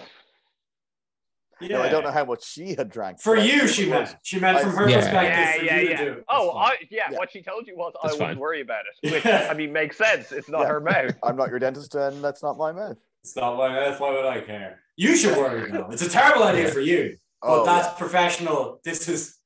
Yeah. 1.61 1.77
Now 1.77 1.83
I 1.83 1.89
don't 1.89 2.03
know 2.03 2.11
how 2.11 2.25
much 2.25 2.43
she 2.45 2.75
had 2.75 2.89
drank. 2.89 3.21
For 3.21 3.37
you, 3.37 3.67
she 3.67 3.83
was- 3.83 3.89
meant. 4.09 4.15
She 4.23 4.39
meant 4.39 4.59
from 4.59 4.71
her 4.71 4.87
I- 4.87 4.89
Yeah. 4.91 4.95
perspective 4.97 5.37
Yeah, 5.37 5.57
for 5.59 5.63
yeah, 5.65 5.79
you 5.79 5.89
yeah. 5.89 5.97
to 5.97 6.15
do. 6.15 6.23
Oh, 6.29 6.51
I, 6.57 6.75
yeah, 6.89 7.07
Yeah. 7.11 7.17
What 7.17 7.31
she 7.31 7.41
told 7.41 7.67
you 7.67 7.75
was 7.77 7.93
That's 8.01 8.15
I 8.15 8.17
wouldn't 8.19 8.39
worry 8.39 8.61
about 8.61 8.83
it. 9.03 9.11
Which 9.11 9.25
I 9.25 9.53
mean 9.53 9.71
makes 9.71 9.97
sense. 9.97 10.31
It's 10.31 10.49
not 10.49 10.61
Yeah. 10.61 10.67
her 10.69 10.79
mouth. 10.81 11.15
I'm 11.23 11.35
not 11.37 11.49
your 11.49 11.59
dentist, 11.59 11.95
and 11.95 12.23
that's 12.23 12.43
not 12.43 12.57
my 12.57 12.71
mouth. 12.71 12.97
It's 13.23 13.35
not 13.35 13.55
my 13.57 13.69
mouth. 13.69 13.99
Why 13.99 14.11
would 14.11 14.25
I 14.25 14.41
care? 14.41 14.79
You 14.97 15.15
should 15.15 15.37
worry 15.37 15.71
though. 15.71 15.87
It's 15.91 16.01
a 16.01 16.09
terrible 16.09 16.43
idea 16.43 16.67
for 16.69 16.81
you, 16.81 17.17
but 17.41 17.49
Oh, 17.61 17.65
that's 17.65 17.87
yeah. 17.87 17.93
professional. 17.97 18.79
This 18.83 19.07
is 19.07 19.37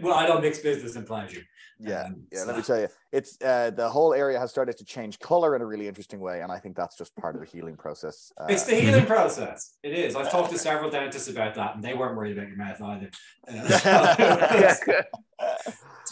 well, 0.00 0.14
I 0.14 0.26
don't 0.26 0.42
mix 0.42 0.58
business 0.60 0.94
and 0.96 1.06
pleasure. 1.06 1.40
Yeah, 1.84 2.04
Um, 2.04 2.22
yeah. 2.30 2.38
so- 2.40 2.46
Let 2.46 2.56
me 2.56 2.62
tell 2.62 2.80
you, 2.80 2.88
it's 3.12 3.38
uh, 3.42 3.70
the 3.70 3.88
whole 3.88 4.14
area 4.14 4.38
has 4.38 4.50
started 4.50 4.76
to 4.78 4.84
change 4.84 5.18
color 5.18 5.56
in 5.56 5.62
a 5.62 5.66
really 5.66 5.88
interesting 5.88 6.20
way, 6.20 6.40
and 6.42 6.50
I 6.52 6.58
think 6.58 6.76
that's 6.76 6.96
just 6.96 7.14
part 7.16 7.34
of 7.34 7.40
the 7.40 7.46
healing 7.46 7.76
process. 7.76 8.32
Uh, 8.40 8.46
It's 8.48 8.64
the 8.64 8.76
healing 8.76 9.06
process. 9.06 9.76
It 9.82 9.92
is. 9.92 10.14
I've 10.14 10.30
talked 10.30 10.50
to 10.52 10.58
several 10.58 10.90
dentists 10.90 11.28
about 11.28 11.54
that, 11.56 11.74
and 11.74 11.82
they 11.84 11.94
weren't 11.94 12.16
worried 12.16 12.36
about 12.38 12.48
your 12.48 12.56
mouth 12.56 12.80
either. 12.80 13.10
Uh, 13.48 14.74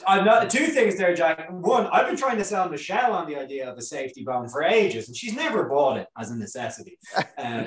I'm 0.07 0.25
not, 0.25 0.49
two 0.51 0.67
things 0.69 0.97
there, 0.97 1.15
Jack. 1.15 1.49
One, 1.51 1.87
I've 1.89 2.07
been 2.07 2.17
trying 2.17 2.39
to 2.39 2.45
sell 2.45 2.69
Michelle 2.69 3.13
on 3.13 3.29
the 3.29 3.37
idea 3.37 3.71
of 3.71 3.77
a 3.79 3.83
safety 3.83 4.25
bone 4.25 4.49
for 4.49 4.63
ages, 4.63 5.09
and 5.09 5.17
she's 5.17 5.35
never 5.37 5.65
bought 5.65 5.99
it 5.99 6.09
as 6.19 6.31
a 6.31 6.37
necessity. 6.37 6.99
Uh, 7.39 7.65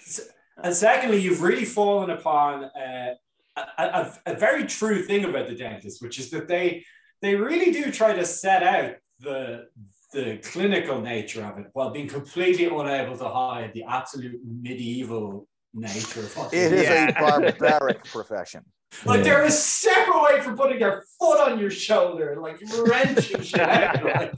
s- 0.00 0.28
and 0.62 0.74
secondly, 0.74 1.18
you've 1.18 1.42
really 1.42 1.64
fallen 1.64 2.10
upon 2.10 2.64
uh, 2.64 3.14
a, 3.56 3.62
a, 3.82 4.18
a 4.26 4.34
very 4.36 4.64
true 4.66 5.02
thing 5.02 5.24
about 5.24 5.48
the 5.48 5.54
dentist, 5.54 6.02
which 6.02 6.18
is 6.18 6.30
that 6.30 6.46
they 6.46 6.84
they 7.22 7.34
really 7.36 7.72
do 7.72 7.90
try 7.90 8.12
to 8.14 8.24
set 8.26 8.62
out 8.62 8.94
the 9.20 9.68
the 10.12 10.36
clinical 10.42 11.00
nature 11.00 11.42
of 11.44 11.58
it 11.58 11.66
while 11.72 11.90
being 11.90 12.06
completely 12.08 12.66
unable 12.66 13.16
to 13.16 13.24
hide 13.28 13.70
the 13.72 13.82
absolute 13.84 14.38
medieval 14.44 15.48
nature 15.72 16.20
of 16.20 16.52
it 16.52 16.54
It 16.54 16.72
is. 16.74 16.82
Yeah. 16.82 17.08
a 17.08 17.12
barbaric 17.58 18.04
profession. 18.04 18.62
Like 19.06 19.18
Yeah. 19.18 19.24
they're 19.24 19.44
a 19.44 19.50
step 19.50 20.06
away 20.14 20.42
from 20.42 20.54
putting 20.56 20.78
their 20.80 21.02
foot 21.18 21.40
on 21.40 21.58
your 21.58 21.70
shoulder, 21.70 22.36
like 22.42 22.60
wrenching 22.86 23.40
shit 23.50 23.60
out. 23.60 24.04
Like, 24.04 24.34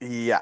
Yeah, 0.00 0.40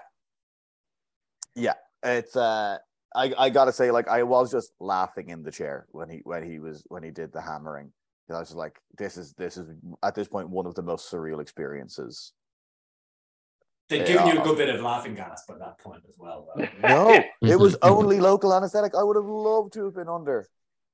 yeah. 1.54 1.74
It's 2.02 2.34
uh, 2.34 2.78
I 3.14 3.32
I 3.38 3.50
gotta 3.50 3.72
say, 3.72 3.90
like, 3.90 4.08
I 4.08 4.22
was 4.24 4.50
just 4.50 4.72
laughing 4.80 5.28
in 5.28 5.42
the 5.42 5.52
chair 5.52 5.86
when 5.92 6.08
he 6.08 6.18
when 6.24 6.42
he 6.42 6.58
was 6.58 6.82
when 6.88 7.02
he 7.04 7.10
did 7.10 7.32
the 7.32 7.40
hammering. 7.42 7.92
'Cause 8.30 8.36
I 8.36 8.40
was 8.40 8.54
like, 8.54 8.80
this 8.96 9.16
is 9.16 9.32
this 9.32 9.56
is 9.56 9.68
at 10.04 10.14
this 10.14 10.28
point 10.28 10.48
one 10.48 10.64
of 10.64 10.76
the 10.76 10.82
most 10.82 11.10
surreal 11.10 11.40
experiences. 11.40 12.32
they've 13.88 14.06
given 14.06 14.24
you 14.28 14.40
a 14.40 14.44
good 14.44 14.56
bit 14.56 14.68
of 14.72 14.80
laughing 14.80 15.16
gas 15.16 15.44
by 15.48 15.58
that 15.58 15.76
point 15.80 16.04
as 16.08 16.14
well. 16.16 16.46
Though. 16.54 16.68
No, 16.88 17.24
it 17.42 17.58
was 17.58 17.76
only 17.82 18.20
local 18.20 18.54
anesthetic. 18.54 18.94
I 18.94 19.02
would 19.02 19.16
have 19.16 19.24
loved 19.24 19.72
to 19.72 19.84
have 19.86 19.96
been 19.96 20.08
under. 20.08 20.46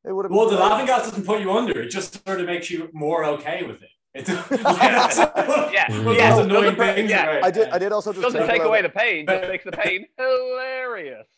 It 0.06 0.12
would 0.14 0.24
have. 0.24 0.32
Well, 0.32 0.46
been 0.48 0.54
the 0.54 0.64
laughing 0.64 0.86
gas 0.86 1.10
doesn't 1.10 1.26
put 1.26 1.42
you 1.42 1.52
under; 1.52 1.78
it 1.82 1.90
just 1.90 2.26
sort 2.26 2.40
of 2.40 2.46
makes 2.46 2.70
you 2.70 2.88
more 2.94 3.26
okay 3.26 3.64
with 3.64 3.82
it. 3.82 3.90
It's 4.14 4.28
yeah, 4.30 4.36
mm-hmm. 4.36 5.74
Yeah. 5.74 6.04
One 6.06 6.16
Yeah. 6.16 6.36
those 6.36 6.46
annoying 6.46 6.76
things. 6.76 7.10
yeah. 7.10 7.32
about, 7.32 7.44
I 7.44 7.50
did. 7.50 7.68
I 7.68 7.78
did 7.78 7.92
also 7.92 8.14
just 8.14 8.22
Doesn't 8.22 8.40
take, 8.46 8.50
take 8.60 8.62
away 8.62 8.80
the 8.80 8.88
pain, 8.88 9.26
just 9.26 9.46
makes 9.46 9.64
the 9.64 9.72
pain 9.72 10.06
hilarious. 10.16 11.28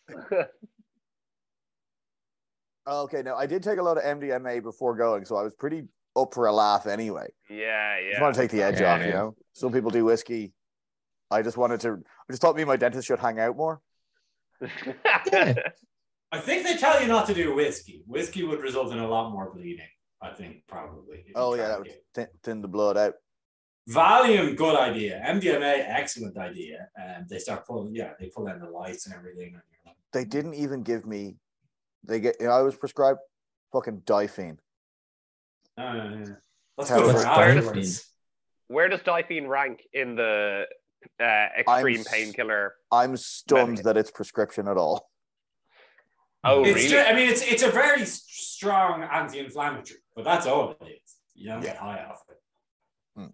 Okay, 2.88 3.22
no, 3.22 3.36
I 3.36 3.46
did 3.46 3.62
take 3.62 3.78
a 3.78 3.82
lot 3.82 3.98
of 3.98 4.04
MDMA 4.04 4.62
before 4.62 4.96
going, 4.96 5.24
so 5.24 5.36
I 5.36 5.42
was 5.42 5.54
pretty 5.54 5.84
up 6.16 6.32
for 6.34 6.46
a 6.46 6.52
laugh 6.52 6.86
anyway. 6.86 7.26
yeah, 7.50 7.98
yeah. 8.00 8.10
Just 8.10 8.22
want 8.22 8.34
to 8.34 8.40
take 8.40 8.50
the 8.50 8.62
edge 8.62 8.80
Yeah, 8.80 8.94
off, 8.94 9.04
you 9.04 9.12
know. 9.12 9.36
Some 9.52 9.72
people 9.72 9.90
do 9.90 10.04
whiskey. 10.04 10.52
I 11.30 11.42
just 11.42 11.56
wanted 11.58 11.80
to. 11.80 11.92
I 11.92 12.32
just 12.32 12.40
thought 12.40 12.56
me 12.56 12.62
and 12.62 12.68
my 12.68 12.76
dentist 12.76 13.06
should 13.06 13.18
hang 13.18 13.38
out 13.38 13.56
more. 13.56 13.80
I 16.30 16.40
think 16.40 16.66
they 16.66 16.76
tell 16.76 17.00
you 17.00 17.08
not 17.08 17.26
to 17.26 17.34
do 17.34 17.54
whiskey. 17.54 18.02
Whiskey 18.06 18.42
would 18.44 18.60
result 18.60 18.92
in 18.92 18.98
a 18.98 19.08
lot 19.08 19.30
more 19.32 19.52
bleeding. 19.54 19.86
I 20.20 20.30
think 20.30 20.62
probably. 20.66 21.24
Oh 21.34 21.54
yeah, 21.54 21.68
that 21.68 21.78
would 21.78 21.86
get- 21.88 22.04
thin, 22.14 22.26
thin 22.42 22.62
the 22.62 22.68
blood 22.68 22.96
out. 22.96 23.14
Valium, 23.88 24.54
good 24.56 24.76
idea. 24.76 25.22
MDMA, 25.26 25.84
excellent 25.88 26.36
idea. 26.36 26.88
And 26.96 27.26
they 27.28 27.38
start 27.38 27.66
pulling, 27.66 27.94
yeah, 27.94 28.12
they 28.20 28.26
pull 28.34 28.46
in 28.48 28.60
the 28.60 28.68
lights 28.68 29.06
and 29.06 29.14
everything. 29.14 29.46
And 29.54 29.62
you're 29.72 29.80
like, 29.86 29.96
They 30.12 30.24
didn't 30.26 30.54
even 30.54 30.82
give 30.82 31.06
me. 31.06 31.36
They 32.08 32.20
get. 32.20 32.36
You 32.40 32.46
know, 32.46 32.52
I 32.52 32.62
was 32.62 32.74
prescribed 32.74 33.20
fucking 33.72 34.02
good 37.02 37.14
us 37.16 37.22
for 37.22 37.28
about 37.28 37.76
it. 37.76 38.04
Where 38.68 38.88
does 38.88 39.00
Difene 39.00 39.46
rank 39.48 39.82
in 39.92 40.16
the 40.16 40.64
uh, 41.20 41.24
extreme 41.58 42.02
painkiller? 42.04 42.74
I'm 42.90 43.16
stunned 43.16 43.78
Medicaid. 43.78 43.82
that 43.84 43.96
it's 43.96 44.10
prescription 44.10 44.68
at 44.68 44.76
all. 44.76 45.08
Oh, 46.44 46.62
It's 46.64 46.74
really? 46.76 46.88
ju- 46.88 46.98
I 46.98 47.14
mean, 47.14 47.28
it's 47.28 47.42
it's 47.42 47.62
a 47.62 47.70
very 47.70 48.04
strong 48.06 49.02
anti-inflammatory, 49.02 50.00
but 50.16 50.24
that's 50.24 50.46
all 50.46 50.70
it 50.70 50.78
is. 50.86 51.16
You 51.34 51.50
don't 51.50 51.60
get 51.60 51.76
high 51.76 52.04
off 52.04 52.22
it. 52.30 52.36
Hmm. 53.16 53.26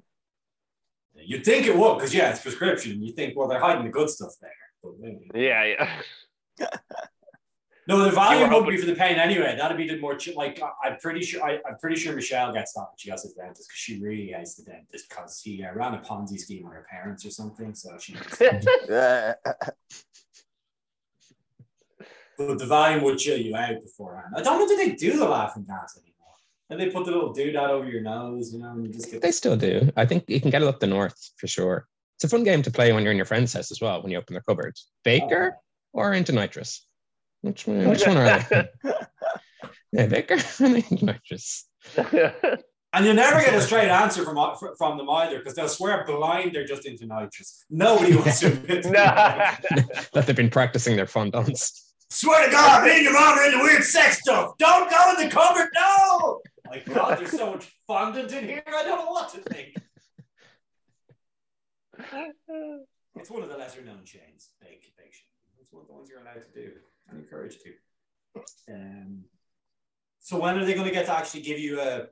You'd 1.15 1.45
think 1.45 1.67
it 1.67 1.77
would, 1.77 1.95
because 1.97 2.15
yeah, 2.15 2.31
it's 2.31 2.41
prescription. 2.41 3.03
You 3.03 3.13
think, 3.13 3.37
well, 3.37 3.47
they're 3.49 3.61
hiding 3.61 3.85
the 3.85 3.91
good 3.91 4.11
stuff 4.11 4.33
there. 4.41 4.51
But 4.83 4.93
maybe- 5.01 5.31
yeah, 5.35 5.65
yeah. 6.59 6.67
No, 7.87 7.99
the 7.99 8.11
Valium 8.17 8.41
would 8.45 8.51
hoping- 8.51 8.71
be 8.71 8.77
for 8.79 8.87
the 8.87 8.95
pain 8.95 9.17
anyway. 9.17 9.57
That'd 9.59 9.77
be 9.77 9.87
the 9.87 9.99
more 9.99 10.15
ch- 10.17 10.35
like 10.35 10.61
I- 10.63 10.73
I'm 10.89 10.97
pretty 10.99 11.23
sure 11.23 11.43
I, 11.45 11.61
I'm 11.69 11.77
pretty 11.79 11.97
sure 11.97 12.15
Michelle 12.15 12.51
gets 12.53 12.73
that 12.73 12.81
when 12.81 12.97
she 12.97 13.11
has 13.11 13.25
a 13.27 13.35
dentist 13.35 13.69
because 13.69 13.79
she 13.79 14.01
really 14.01 14.29
hates 14.33 14.55
the 14.55 14.63
dentist 14.65 15.09
because 15.09 15.41
he 15.45 15.63
uh, 15.63 15.75
ran 15.75 15.93
a 15.95 15.99
Ponzi 15.99 16.39
scheme 16.39 16.65
on 16.67 16.73
her 16.73 16.87
parents 16.91 17.27
or 17.27 17.31
something. 17.31 17.75
So 17.75 17.97
she, 18.01 18.15
Yeah. 18.89 19.35
but 22.39 22.59
the 22.59 22.65
Valium 22.65 23.03
would 23.03 23.19
chill 23.19 23.39
you 23.39 23.55
out 23.57 23.83
beforehand. 23.83 24.35
I 24.37 24.43
don't 24.43 24.59
know. 24.59 24.67
Do 24.69 24.77
they 24.77 24.93
do 24.95 25.17
the 25.19 25.29
laughing 25.29 25.65
gas 25.65 25.97
anymore? 25.99 26.11
And 26.71 26.81
they 26.81 26.89
put 26.91 27.05
the 27.05 27.13
little 27.13 27.35
doodad 27.35 27.69
over 27.69 27.89
your 27.89 28.01
nose, 28.01 28.53
you 28.53 28.61
know, 28.61 28.71
and 28.71 28.87
you 28.87 28.93
just 28.93 29.11
get. 29.11 29.21
They 29.23 29.31
still 29.31 29.57
do. 29.57 29.91
I 29.97 30.07
think 30.07 30.25
you 30.29 30.41
can 30.41 30.51
get 30.51 30.63
it 30.63 30.69
up 30.69 30.81
the 30.81 30.87
north 30.87 31.31
for 31.37 31.47
sure. 31.47 31.87
It's 32.17 32.25
a 32.25 32.29
fun 32.29 32.45
game 32.45 32.63
to 32.63 32.71
play 32.71 32.93
when 32.93 33.03
you're 33.03 33.13
in 33.13 33.17
your 33.19 33.27
friend's 33.27 33.53
house 33.53 33.71
as 33.71 33.81
well. 33.81 34.03
When 34.03 34.11
you 34.11 34.19
open 34.19 34.35
their 34.35 34.43
cupboard, 34.43 34.75
Baker 35.05 35.59
or 35.93 36.15
into 36.15 36.33
nitrous. 36.33 36.87
Which 37.45 37.67
one? 37.67 37.87
Which 37.91 38.07
one 38.07 38.17
are 38.17 38.47
they? 38.49 38.69
Yeah, 39.93 40.07
Baker 40.07 40.35
or 40.61 40.67
into 40.67 41.05
nitrous. 41.05 41.69
And 41.95 43.05
you 43.05 43.13
never 43.13 43.39
get 43.41 43.53
a 43.53 43.61
straight 43.61 43.91
answer 43.91 44.25
from 44.25 44.39
uh, 44.39 44.57
from 44.79 44.97
them 44.97 45.11
either 45.11 45.39
because 45.39 45.55
they'll 45.55 45.69
swear 45.69 46.05
blind 46.07 46.55
they're 46.55 46.65
just 46.65 46.87
into 46.87 47.05
nitrous. 47.05 47.65
Nobody 47.69 48.17
wants 48.17 48.41
to 48.41 48.47
admit. 48.47 48.85
that. 48.85 49.61
that 50.15 50.27
they've 50.27 50.35
been 50.35 50.49
practicing 50.49 50.97
their 50.97 51.05
fondants. 51.05 51.83
Swear 52.09 52.47
to 52.47 52.51
God, 52.51 52.85
me 52.85 52.95
and 52.95 53.03
your 53.03 53.13
mom 53.13 53.37
are 53.39 53.45
into 53.45 53.59
weird 53.59 53.85
sex 53.85 54.21
stuff. 54.21 54.57
Don't 54.59 54.89
go 54.91 55.11
in 55.11 55.29
the 55.29 55.31
cupboard, 55.31 55.69
no! 55.75 56.41
My 56.67 56.79
God, 56.95 57.19
there's 57.19 57.33
so 57.33 57.53
much 57.53 57.71
fondant 57.87 58.33
in 58.33 58.45
here. 58.45 58.63
I 58.67 58.85
don't 58.85 59.05
know 59.05 59.11
what 59.11 59.29
to 59.35 59.41
think. 59.41 59.75
It's 63.17 63.31
one 63.31 63.45
of 63.45 63.49
the 63.49 63.57
lesser 63.57 63.81
known 63.81 64.05
chains, 64.05 64.51
Bake 64.61 64.93
Bake. 64.99 65.15
It's 65.61 65.73
one 65.73 65.83
of 65.83 65.87
the 65.87 65.95
ones 65.95 66.11
you're 66.11 66.21
allowed 66.21 66.43
to 66.43 66.53
do 66.53 66.73
and 67.09 67.19
encouraged 67.21 67.61
to. 67.63 68.43
Um, 68.73 69.25
so 70.21 70.39
when 70.41 70.57
are 70.59 70.65
they 70.65 70.75
going 70.75 70.87
to 70.87 70.93
get 70.93 71.07
to 71.07 71.13
actually 71.13 71.43
give 71.43 71.59
you 71.59 71.81
a? 71.81 72.07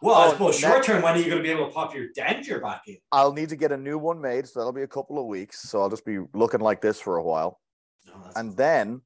Well, 0.00 0.14
I 0.14 0.26
Oh, 0.26 0.30
suppose 0.30 0.58
short 0.58 0.84
term. 0.84 1.02
When 1.02 1.14
are 1.14 1.18
you 1.18 1.24
going 1.24 1.38
to 1.38 1.42
be 1.42 1.50
able 1.50 1.66
to 1.66 1.72
pop 1.72 1.94
your 1.94 2.06
denture 2.16 2.60
back 2.62 2.82
in? 2.86 2.98
I'll 3.10 3.32
need 3.32 3.48
to 3.48 3.56
get 3.56 3.72
a 3.72 3.76
new 3.76 3.98
one 3.98 4.20
made, 4.20 4.46
so 4.46 4.60
that'll 4.60 4.72
be 4.72 4.82
a 4.82 4.86
couple 4.88 5.18
of 5.18 5.26
weeks. 5.26 5.60
So 5.62 5.80
I'll 5.80 5.90
just 5.90 6.04
be 6.04 6.18
looking 6.34 6.60
like 6.60 6.80
this 6.80 7.00
for 7.00 7.16
a 7.16 7.22
while, 7.22 7.60
No, 8.06 8.12
that's- 8.18 8.36
and 8.36 8.56
then, 8.56 9.00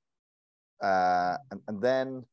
uh, 0.83 1.37
and, 1.51 1.61
and 1.69 1.81
then, 1.83 2.25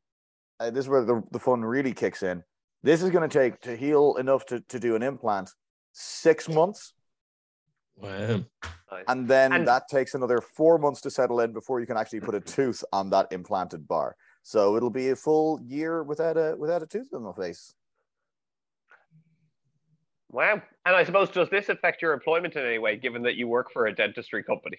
uh, 0.59 0.71
this 0.71 0.85
is 0.85 0.89
where 0.89 1.05
the, 1.05 1.21
the 1.31 1.39
fun 1.39 1.63
really 1.63 1.93
kicks 1.93 2.21
in. 2.21 2.43
This 2.83 3.01
is 3.01 3.09
going 3.11 3.29
to 3.29 3.33
take 3.39 3.61
to 3.61 3.75
heal 3.77 4.15
enough 4.17 4.45
to, 4.47 4.59
to 4.69 4.79
do 4.79 4.95
an 4.95 5.03
implant 5.03 5.51
six 5.93 6.49
months, 6.49 6.93
Wow. 7.95 8.43
And 9.07 9.27
then 9.27 9.51
And- 9.53 9.67
that 9.67 9.87
takes 9.87 10.13
another 10.15 10.41
four 10.41 10.77
months 10.77 11.01
to 11.01 11.09
settle 11.11 11.39
in 11.41 11.53
before 11.53 11.79
you 11.79 11.85
can 11.85 11.97
actually 11.97 12.21
put 12.21 12.35
a 12.35 12.39
tooth 12.39 12.83
on 12.91 13.09
that 13.11 13.27
implanted 13.31 13.87
bar. 13.87 14.15
So 14.43 14.75
it'll 14.75 14.89
be 14.89 15.09
a 15.09 15.15
full 15.15 15.59
year 15.61 16.03
without 16.03 16.37
a 16.37 16.55
without 16.57 16.81
a 16.81 16.87
tooth 16.87 17.09
in 17.13 17.21
my 17.23 17.33
face. 17.33 17.73
Wow. 20.31 20.61
And 20.85 20.95
I 20.95 21.03
suppose 21.03 21.29
does 21.29 21.49
this 21.49 21.69
affect 21.69 22.01
your 22.01 22.13
employment 22.13 22.55
in 22.55 22.65
any 22.65 22.77
way, 22.77 22.97
given 22.97 23.23
that 23.23 23.35
you 23.35 23.47
work 23.47 23.71
for 23.71 23.87
a 23.87 23.95
dentistry 23.95 24.43
company? 24.43 24.77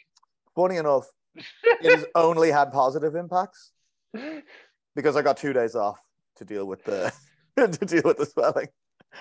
Funny 0.54 0.76
enough, 0.76 1.06
it 1.34 1.96
has 1.96 2.06
only 2.14 2.50
had 2.50 2.72
positive 2.72 3.14
impacts. 3.14 3.72
because 4.94 5.16
I 5.16 5.22
got 5.22 5.36
two 5.36 5.52
days 5.52 5.74
off 5.76 5.98
to 6.36 6.44
deal 6.44 6.66
with 6.66 6.84
the 6.84 7.12
to 7.56 7.68
deal 7.86 8.02
with 8.04 8.18
the 8.18 8.26
swelling 8.26 8.68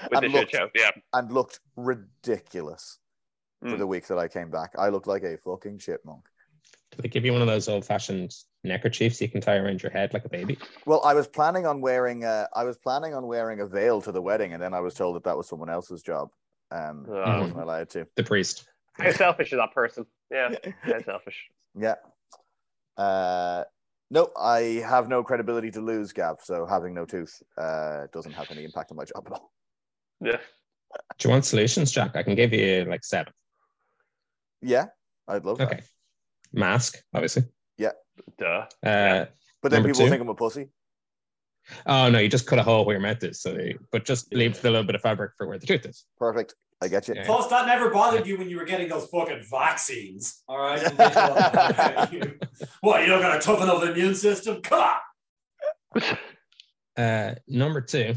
With 0.04 0.12
the 0.12 0.18
And 0.18 0.26
shit 0.26 0.32
looked- 0.34 0.52
show. 0.52 0.70
Yeah. 0.76 0.92
and 1.14 1.32
looked 1.32 1.60
ridiculous 1.76 3.00
for 3.62 3.68
Mm. 3.70 3.78
the 3.78 3.88
week 3.88 4.08
that 4.08 4.18
I 4.18 4.28
came 4.28 4.50
back. 4.50 4.74
I 4.78 4.90
looked 4.90 5.08
like 5.08 5.24
a 5.24 5.38
fucking 5.38 5.80
chipmunk. 5.80 6.26
Do 6.92 7.02
they 7.02 7.10
give 7.10 7.26
you 7.26 7.34
one 7.34 7.42
of 7.42 7.48
those 7.48 7.68
old 7.68 7.86
fashioned 7.86 8.34
neckerchiefs 8.64 9.22
you 9.22 9.30
can 9.30 9.42
tie 9.42 9.58
around 9.58 9.84
your 9.84 9.92
head 9.92 10.14
like 10.14 10.26
a 10.26 10.30
baby? 10.30 10.58
Well, 10.86 11.02
I 11.04 11.14
was 11.14 11.28
planning 11.28 11.66
on 11.66 11.82
wearing 11.82 12.24
a, 12.24 12.48
I 12.54 12.64
was 12.64 12.78
planning 12.78 13.14
on 13.14 13.28
wearing 13.28 13.60
a 13.62 13.68
veil 13.68 14.02
to 14.02 14.12
the 14.12 14.22
wedding, 14.22 14.54
and 14.54 14.62
then 14.64 14.74
I 14.74 14.80
was 14.80 14.94
told 14.94 15.16
that 15.16 15.24
that 15.26 15.38
was 15.38 15.48
someone 15.48 15.70
else's 15.70 16.02
job. 16.02 16.30
Um, 16.72 17.06
I 17.12 17.40
wasn't 17.40 17.60
allowed 17.60 17.90
to. 17.92 18.08
The 18.16 18.24
priest. 18.24 18.66
How 18.94 19.12
selfish 19.12 19.52
is 19.54 19.58
that 19.60 19.74
person? 19.74 20.06
Yeah. 20.32 20.56
How 20.82 21.02
selfish. 21.06 21.46
Yeah. 21.76 21.96
Uh, 22.98 23.64
no, 24.12 24.30
I 24.38 24.84
have 24.86 25.08
no 25.08 25.24
credibility 25.24 25.72
to 25.72 25.82
lose, 25.82 26.12
Gav. 26.12 26.38
So 26.44 26.66
having 26.66 26.94
no 26.94 27.06
tooth 27.06 27.42
uh, 27.58 28.08
doesn't 28.12 28.34
have 28.34 28.48
any 28.52 28.64
impact 28.64 28.92
on 28.92 28.98
my 28.98 29.06
job 29.06 29.24
at 29.28 29.34
all. 29.34 29.52
Yeah. 30.22 30.38
Do 31.18 31.28
you 31.28 31.32
want 31.32 31.46
solutions, 31.46 31.92
Jack? 31.92 32.16
I 32.16 32.24
can 32.24 32.36
give 32.36 32.52
you 32.52 32.86
like 32.86 33.04
seven. 33.04 33.32
Yeah, 34.62 34.88
I'd 35.28 35.46
love 35.46 35.58
that. 35.60 35.72
Okay. 35.72 35.82
Mask, 36.54 36.98
obviously. 37.14 37.44
Yeah. 37.78 37.92
Duh. 38.38 38.66
Uh, 38.84 39.26
But 39.62 39.72
then 39.72 39.84
people 39.84 40.02
two. 40.02 40.10
think 40.10 40.22
I'm 40.22 40.30
a 40.30 40.36
pussy. 40.36 40.70
oh 41.86 42.10
no, 42.10 42.20
you 42.20 42.30
just 42.30 42.48
cut 42.48 42.60
a 42.60 42.64
hole 42.64 42.86
where 42.86 42.96
your 42.96 43.02
mouth 43.02 43.24
is. 43.24 43.42
So, 43.42 43.54
they, 43.54 43.76
but 43.92 44.06
just 44.06 44.34
leave 44.34 44.60
the 44.62 44.72
little 44.72 44.86
bit 44.86 44.96
of 44.96 45.02
fabric 45.02 45.32
for 45.38 45.48
where 45.48 45.60
the 45.60 45.68
tooth 45.68 45.86
is. 45.86 46.06
Perfect. 46.18 46.56
I 46.82 46.88
get 46.88 47.08
you. 47.10 47.16
Yeah. 47.16 47.26
Plus, 47.26 47.48
that 47.48 47.68
never 47.68 47.90
bothered 47.90 48.26
you 48.26 48.38
when 48.38 48.50
you 48.50 48.58
were 48.58 48.64
getting 48.64 48.88
those 48.88 49.06
fucking 49.08 49.44
vaccines. 49.52 50.44
All 50.48 50.58
right. 50.58 50.82
what, 52.82 53.02
you 53.02 53.08
don't 53.08 53.22
got 53.22 53.36
a 53.38 53.42
tough 53.42 53.62
enough 53.62 53.84
immune 53.84 54.16
system? 54.16 54.62
Come 54.62 54.90
on. 55.96 56.04
Uh, 56.96 57.36
number 57.48 57.82
two, 57.82 58.14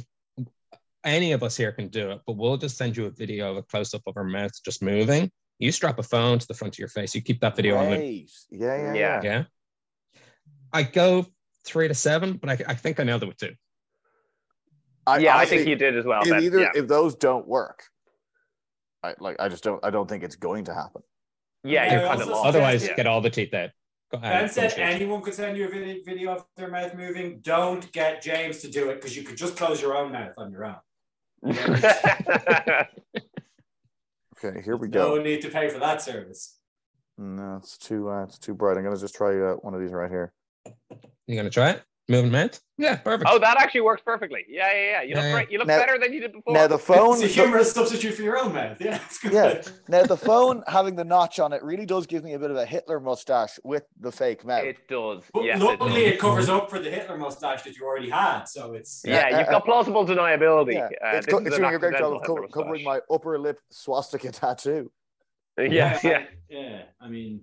any 1.04 1.32
of 1.32 1.42
us 1.42 1.56
here 1.56 1.72
can 1.72 1.88
do 1.88 2.10
it, 2.12 2.20
but 2.26 2.36
we'll 2.36 2.56
just 2.56 2.76
send 2.76 2.96
you 2.96 3.06
a 3.06 3.10
video 3.10 3.50
of 3.50 3.56
a 3.56 3.62
close 3.62 3.94
up 3.94 4.02
of 4.06 4.16
our 4.16 4.24
mouth 4.24 4.52
just 4.64 4.82
moving. 4.82 5.30
You 5.58 5.70
strap 5.72 5.98
a 5.98 6.02
phone 6.02 6.38
to 6.38 6.46
the 6.46 6.54
front 6.54 6.74
of 6.74 6.78
your 6.78 6.88
face. 6.88 7.14
You 7.14 7.22
keep 7.22 7.40
that 7.40 7.56
video 7.56 7.76
on. 7.76 7.90
loop. 7.90 8.00
Yeah, 8.00 8.26
yeah, 8.50 8.76
Yeah. 8.76 8.94
yeah. 8.94 9.20
Yeah. 9.22 9.44
I 10.72 10.82
go 10.82 11.26
three 11.64 11.88
to 11.88 11.94
seven, 11.94 12.34
but 12.34 12.50
I, 12.50 12.58
I 12.66 12.74
think 12.74 12.98
I 12.98 13.04
nailed 13.04 13.22
it 13.22 13.26
with 13.26 13.36
two. 13.36 13.54
I, 15.06 15.18
yeah, 15.18 15.36
I 15.36 15.46
think 15.46 15.66
you 15.66 15.76
did 15.76 15.96
as 15.96 16.04
well. 16.04 16.22
if 16.22 16.30
Ben. 16.30 16.42
either 16.42 16.60
yeah. 16.60 16.70
if 16.74 16.86
those 16.86 17.14
don't 17.16 17.46
work, 17.46 17.84
I 19.02 19.14
like. 19.18 19.36
I 19.40 19.48
just 19.48 19.64
don't. 19.64 19.84
I 19.84 19.90
don't 19.90 20.08
think 20.08 20.22
it's 20.22 20.36
going 20.36 20.64
to 20.64 20.74
happen. 20.74 21.02
yeah, 21.64 21.86
Yeah, 21.86 21.92
you're 21.92 22.08
kind 22.08 22.22
of 22.22 22.28
also 22.28 22.32
lost. 22.32 22.46
Otherwise, 22.46 22.86
yeah. 22.86 22.94
get 22.94 23.06
all 23.06 23.20
the 23.20 23.30
teeth 23.30 23.52
out. 23.52 23.70
Go 24.12 24.18
ahead. 24.18 24.42
Ben 24.42 24.48
said 24.48 24.78
anyone 24.78 25.22
could 25.22 25.34
send 25.34 25.56
you 25.56 25.66
a 25.66 25.68
video, 25.68 26.02
video 26.04 26.34
of 26.34 26.44
their 26.56 26.68
mouth 26.68 26.94
moving. 26.94 27.40
Don't 27.40 27.90
get 27.92 28.22
James 28.22 28.58
to 28.58 28.70
do 28.70 28.90
it 28.90 28.96
because 28.96 29.16
you 29.16 29.24
could 29.24 29.36
just 29.36 29.56
close 29.56 29.80
your 29.82 29.96
own 29.96 30.12
mouth 30.12 30.34
on 30.38 30.52
your 30.52 30.66
own. 30.66 30.76
Okay, 34.44 34.60
here 34.62 34.76
we 34.76 34.88
No 34.88 34.92
go. 35.10 35.16
No 35.16 35.22
need 35.22 35.42
to 35.42 35.48
pay 35.48 35.68
for 35.68 35.78
that 35.78 36.02
service. 36.02 36.58
No, 37.18 37.56
it's 37.56 37.78
too. 37.78 38.08
Uh, 38.08 38.24
it's 38.24 38.38
too 38.38 38.54
bright. 38.54 38.76
I'm 38.76 38.84
gonna 38.84 38.96
just 38.96 39.14
try 39.14 39.38
uh, 39.38 39.54
one 39.56 39.74
of 39.74 39.80
these 39.80 39.92
right 39.92 40.10
here. 40.10 40.32
You 41.26 41.36
gonna 41.36 41.50
try 41.50 41.70
it? 41.70 41.82
Moving 42.08 42.32
mouth? 42.32 42.60
Yeah, 42.78 42.96
perfect. 42.96 43.30
oh, 43.32 43.38
that 43.38 43.58
actually 43.60 43.82
works 43.82 44.02
perfectly. 44.04 44.44
Yeah, 44.48 44.72
yeah, 44.72 44.80
yeah. 44.90 45.02
You 45.02 45.14
look 45.14 45.22
Yeah, 45.22 45.28
yeah. 45.28 45.32
great. 45.34 45.50
You 45.52 45.58
look 45.58 45.68
Now- 45.68 45.78
better 45.78 45.98
than 46.00 46.12
you 46.12 46.20
did 46.20 46.32
before. 46.32 46.52
Now 46.52 46.66
the 46.66 46.78
phone. 46.90 47.12
it's 47.14 47.22
a 47.22 47.26
humorous 47.28 47.72
substitute 47.72 48.14
for 48.14 48.22
your 48.22 48.36
own 48.38 48.52
mouth. 48.52 48.80
Yeah, 48.80 48.98
it's 49.06 49.18
good. 49.18 49.32
Yeah. 49.32 49.62
Now 49.88 50.02
the 50.02 50.16
phone 50.16 50.64
having 50.66 50.96
the 50.96 51.04
notch 51.04 51.38
on 51.38 51.52
it 51.52 51.62
really 51.62 51.86
does 51.86 52.06
give 52.08 52.24
me 52.24 52.32
a 52.32 52.38
bit 52.40 52.50
of 52.50 52.56
a 52.56 52.66
Hitler 52.66 52.98
mustache 52.98 53.60
with 53.62 53.84
the 54.00 54.10
fake 54.10 54.44
mouth. 54.44 54.64
it 54.64 54.88
does. 54.88 55.22
But 55.32 55.44
yes, 55.44 55.60
it 55.60 55.64
luckily, 55.64 56.02
does. 56.04 56.12
it 56.14 56.18
covers 56.18 56.48
up 56.48 56.68
for 56.70 56.80
the 56.80 56.90
Hitler 56.90 57.16
mustache 57.18 57.62
that 57.62 57.76
you 57.76 57.86
already 57.86 58.10
had. 58.10 58.44
So 58.44 58.74
it's 58.74 59.02
Yeah, 59.06 59.28
Yeah, 59.30 59.38
you've 59.38 59.48
uh, 59.48 59.52
got 59.52 59.64
plausible 59.64 60.04
deniability. 60.04 60.72
yeah, 60.74 60.86
Uh, 60.86 61.16
it's, 61.18 61.26
co- 61.26 61.38
it's 61.38 61.56
doing 61.56 61.72
a 61.74 61.78
great 61.78 61.96
job 61.98 62.14
of 62.14 62.22
co- 62.24 62.48
covering 62.48 62.82
my 62.82 63.00
upper 63.12 63.38
lip 63.38 63.58
swastika 63.70 64.32
tattoo. 64.32 64.90
Yeah, 65.58 65.98
yeah. 66.02 66.24
yeah. 66.48 66.82
I 67.00 67.08
mean, 67.10 67.42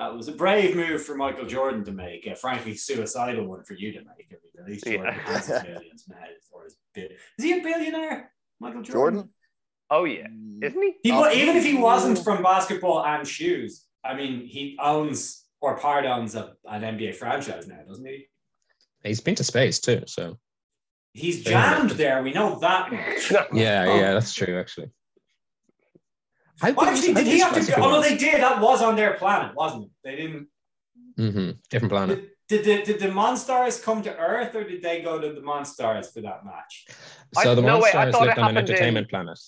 that 0.00 0.16
was 0.16 0.28
a 0.28 0.32
brave 0.32 0.74
move 0.74 1.04
for 1.04 1.14
Michael 1.14 1.44
Jordan 1.44 1.84
to 1.84 1.92
make. 1.92 2.26
A 2.26 2.34
frankly, 2.34 2.74
suicidal 2.74 3.46
one 3.46 3.62
for 3.64 3.74
you 3.74 3.92
to 3.92 3.98
make. 3.98 4.28
I 4.32 4.36
mean, 4.42 4.52
at 4.58 4.66
least 4.66 4.84
Jordan 4.86 5.14
Yeah. 5.14 5.32
has 5.32 5.46
his 5.46 5.62
millions 5.62 6.04
now. 6.08 6.16
Or 6.52 6.64
his 6.64 6.76
bi- 6.94 7.02
is 7.38 7.44
he 7.44 7.58
a 7.58 7.62
billionaire, 7.62 8.32
Michael 8.58 8.80
Jordan? 8.82 9.14
Jordan. 9.20 9.30
Oh 9.90 10.04
yeah, 10.04 10.26
isn't 10.62 10.82
he? 10.82 10.94
He, 11.02 11.12
Oh, 11.12 11.30
even 11.30 11.56
if 11.56 11.64
he 11.64 11.76
wasn't 11.76 12.18
from 12.24 12.42
basketball 12.42 13.04
and 13.04 13.26
shoes, 13.28 13.84
I 14.04 14.14
mean, 14.14 14.46
he 14.46 14.78
owns 14.80 15.44
or 15.60 15.76
part 15.76 16.06
owns 16.06 16.34
a, 16.34 16.54
an 16.64 16.80
NBA 16.82 17.16
franchise 17.16 17.66
now, 17.68 17.80
doesn't 17.86 18.06
he? 18.06 18.26
He's 19.04 19.20
been 19.20 19.34
to 19.34 19.44
space 19.44 19.80
too, 19.80 20.02
so 20.06 20.38
He's 21.12 21.42
jammed 21.44 21.90
there. 21.92 22.22
We 22.22 22.32
know 22.32 22.58
that 22.60 22.90
much. 22.92 23.30
yeah, 23.52 23.84
Oh. 23.88 23.96
yeah, 23.96 24.14
that's 24.14 24.32
true 24.32 24.58
actually. 24.58 24.90
How 26.60 26.72
Well, 26.72 26.86
actually, 26.88 27.14
did 27.14 27.26
he 27.26 27.38
have 27.40 27.54
to? 27.54 27.60
Jurassic 27.60 27.78
Oh 27.78 27.90
no, 27.90 28.00
they 28.02 28.16
did. 28.16 28.40
That 28.42 28.60
was 28.60 28.82
on 28.82 28.96
their 28.96 29.14
planet, 29.14 29.54
wasn't 29.54 29.84
it? 29.84 29.90
They 30.04 30.16
didn't. 30.16 30.48
Mhm, 31.18 31.58
different 31.70 31.92
planet. 31.92 32.28
Did, 32.48 32.62
did 32.62 32.86
the 32.86 32.92
did 32.92 33.00
the 33.00 33.08
Monstars 33.08 33.82
come 33.82 34.02
to 34.02 34.16
Earth, 34.16 34.54
or 34.54 34.64
did 34.64 34.82
they 34.82 35.00
go 35.02 35.18
to 35.20 35.32
the 35.32 35.40
Monstars 35.40 36.12
for 36.12 36.20
that 36.22 36.44
match? 36.44 36.86
I- 37.36 37.44
So 37.44 37.54
the 37.54 37.62
no, 37.62 37.78
wait, 37.78 37.94
I 37.94 38.06
Monstars 38.06 38.12
thought 38.12 38.22
it 38.22 38.26
lived 38.26 38.38
on 38.38 38.48
an 38.50 38.54
happened 38.56 38.58
in- 38.58 38.74
entertainment 38.74 39.08
planet, 39.10 39.38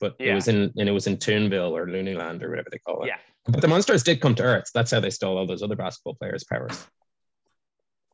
but 0.00 0.16
it 0.18 0.34
was 0.34 0.48
in 0.48 0.72
and 0.76 0.88
it 0.88 0.92
was 0.92 1.06
in 1.06 1.16
Toonville 1.16 1.70
or 1.70 1.86
Looneyland 1.86 2.42
or 2.42 2.50
whatever 2.50 2.68
they 2.70 2.78
call 2.78 3.02
it. 3.02 3.06
Yeah. 3.08 3.18
But 3.46 3.60
the 3.60 3.66
Monstars 3.68 4.04
did 4.04 4.20
come 4.20 4.34
to 4.36 4.42
Earth. 4.42 4.70
That's 4.74 4.90
how 4.90 5.00
they 5.00 5.10
stole 5.10 5.36
all 5.38 5.46
those 5.46 5.62
other 5.62 5.76
basketball 5.76 6.14
players' 6.14 6.44
powers. 6.44 6.86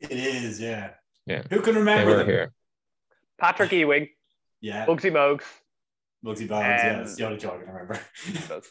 It 0.00 0.12
is, 0.12 0.60
yeah. 0.60 0.90
Yeah. 1.26 1.42
Who 1.50 1.60
can 1.60 1.74
remember 1.74 1.84
They 1.84 2.06
remember 2.06 2.10
were 2.12 2.18
them? 2.18 2.26
here. 2.28 2.52
Patrick 3.38 3.72
Ewing, 3.72 4.08
Yeah, 4.60 4.86
Bugsy 4.86 5.12
Mogs. 5.12 5.44
Muggsy 6.28 6.46
Bogues. 6.48 6.60
yeah, 6.62 6.90
Um, 6.92 6.98
that's 6.98 7.16
the 7.16 7.24
only 7.26 7.38
joke 7.38 7.54
I 7.60 7.64
can 7.64 7.74
remember. 7.74 8.00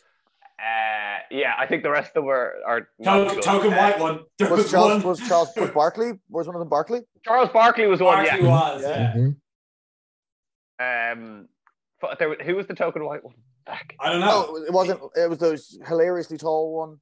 Uh, 0.59 1.19
yeah, 1.29 1.53
I 1.55 1.67
think 1.67 1.83
the 1.83 1.91
rest 1.91 2.07
of 2.09 2.13
them 2.15 2.25
were 2.25 2.55
are 2.65 2.89
not 2.97 3.27
token, 3.27 3.41
token 3.43 3.73
Uh, 3.73 3.77
white 3.77 3.99
one. 3.99 4.19
There 4.39 4.49
Was 4.49 4.63
was 4.63 4.71
Charles 4.71 5.03
one. 5.03 5.03
was 5.03 5.27
Charles 5.27 5.49
was 5.55 5.69
Barkley? 5.75 6.13
Was 6.31 6.47
one 6.47 6.55
of 6.55 6.59
them 6.59 6.67
Barkley? 6.69 7.01
Charles 7.23 7.49
Barkley 7.51 7.85
was 7.85 8.01
one. 8.01 8.25
Barkley 8.25 8.41
Yeah. 8.43 8.49
was, 8.49 8.81
Yeah. 8.81 8.89
yeah. 8.89 9.13
Mhm. 9.15 9.35
Um, 11.13 11.47
f- 12.03 12.17
there, 12.17 12.29
was- 12.29 12.39
who 12.43 12.55
was 12.55 12.65
the 12.67 12.73
token 12.73 13.03
white 13.05 13.23
one? 13.23 13.35
Back. 13.67 13.95
I 13.99 14.11
don't 14.11 14.21
No, 14.21 14.27
know. 14.27 14.55
it 14.65 14.71
wasn't. 14.73 14.99
It 15.15 15.29
was 15.29 15.39
those 15.39 15.77
hilariously 15.85 16.37
tall 16.37 16.73
one. 16.75 16.97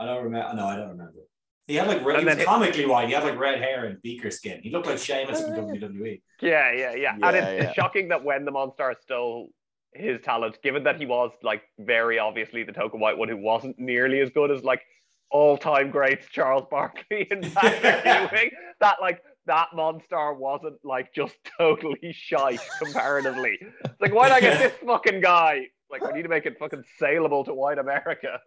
I 0.00 0.06
don't 0.06 0.24
remember. 0.24 0.54
No, 0.54 0.66
I 0.66 0.76
don't 0.76 0.88
remember. 0.90 1.20
He 1.68 1.76
had 1.76 1.86
like 1.88 2.04
red, 2.04 2.18
he 2.20 2.24
was 2.24 2.34
then 2.34 2.40
it- 2.42 2.46
comically 2.46 2.86
white. 2.86 3.06
He 3.08 3.14
had 3.14 3.22
like 3.24 3.38
red 3.38 3.58
hair 3.60 3.84
and 3.84 4.02
beaker 4.02 4.30
skin. 4.30 4.60
He 4.62 4.70
looked 4.70 4.86
like 4.86 4.98
Sheamus 4.98 5.40
in 5.42 5.52
Oh, 5.54 5.72
yeah. 5.72 5.80
WWE. 5.80 6.22
Yeah, 6.42 6.72
yeah, 6.72 6.94
yeah. 6.94 7.14
and 7.22 7.36
it's, 7.36 7.64
yeah. 7.64 7.72
shocking 7.72 8.08
that 8.08 8.24
when 8.24 8.44
the 8.44 8.50
Monstars 8.52 9.00
stole 9.02 9.50
his 9.94 10.20
talent, 10.20 10.58
given 10.62 10.84
that 10.84 10.96
he 10.96 11.06
was 11.06 11.30
like 11.42 11.62
very 11.78 12.18
obviously 12.18 12.62
the 12.62 12.72
token 12.72 13.00
white 13.00 13.16
one 13.16 13.28
who 13.28 13.36
wasn't 13.36 13.78
nearly 13.78 14.20
as 14.20 14.30
good 14.30 14.50
as 14.50 14.62
like 14.64 14.82
all-time 15.30 15.90
greats 15.90 16.26
Charles 16.30 16.66
Barkley 16.70 17.26
and 17.30 17.42
Patrick 17.54 18.32
Ewing, 18.32 18.50
that 18.80 18.96
like 19.00 19.22
that 19.46 19.68
Monstar 19.74 20.36
wasn't 20.36 20.76
like 20.84 21.12
just 21.14 21.34
totally 21.58 22.12
shite 22.12 22.60
comparatively. 22.82 23.58
It's 23.60 24.00
like 24.00 24.14
why 24.14 24.28
not 24.28 24.40
get 24.40 24.58
this 24.58 24.72
fucking 24.86 25.20
guy? 25.20 25.68
Like 25.90 26.02
we 26.02 26.12
need 26.12 26.22
to 26.22 26.28
make 26.28 26.46
it 26.46 26.58
fucking 26.58 26.84
saleable 26.98 27.44
to 27.44 27.54
white 27.54 27.78
America. 27.78 28.40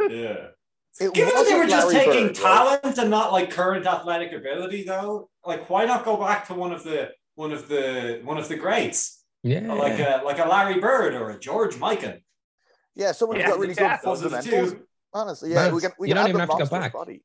Yeah. 0.00 0.48
It 0.98 1.12
Given 1.12 1.34
that 1.34 1.44
they 1.44 1.58
were 1.58 1.66
just 1.66 1.88
Larry 1.88 2.06
taking 2.06 2.26
Bird, 2.28 2.38
right? 2.38 2.82
talent 2.82 2.98
and 2.98 3.10
not 3.10 3.30
like 3.30 3.50
current 3.50 3.86
athletic 3.86 4.32
ability, 4.32 4.84
though, 4.84 5.28
like 5.44 5.68
why 5.68 5.84
not 5.84 6.04
go 6.04 6.16
back 6.16 6.46
to 6.46 6.54
one 6.54 6.72
of 6.72 6.84
the 6.84 7.10
one 7.34 7.52
of 7.52 7.68
the 7.68 8.20
one 8.24 8.38
of 8.38 8.48
the 8.48 8.56
greats, 8.56 9.22
Yeah. 9.46 9.72
like 9.72 9.98
a 10.00 10.22
like 10.24 10.38
a 10.40 10.48
Larry 10.48 10.80
Bird 10.80 11.14
or 11.14 11.30
a 11.30 11.38
George 11.38 11.76
Mikan? 11.76 12.20
Yeah, 12.96 13.12
someone 13.12 13.36
who's 13.36 13.44
Yeah, 13.44 13.50
got 13.50 13.58
really 13.60 13.74
good 13.74 13.98
Those 14.02 14.24
are 14.24 14.30
fundamentals. 14.30 14.74
Honestly, 15.12 15.50
yeah, 15.50 15.66
Man, 15.66 15.74
we 15.74 15.80
can. 15.80 15.92
We 15.98 16.08
you 16.08 16.14
can 16.14 16.16
don't 16.16 16.24
add 16.24 16.28
even 16.30 16.40
have 16.40 16.50
to 16.50 16.64
go 16.64 16.70
back. 16.80 16.92
Body. 16.92 17.22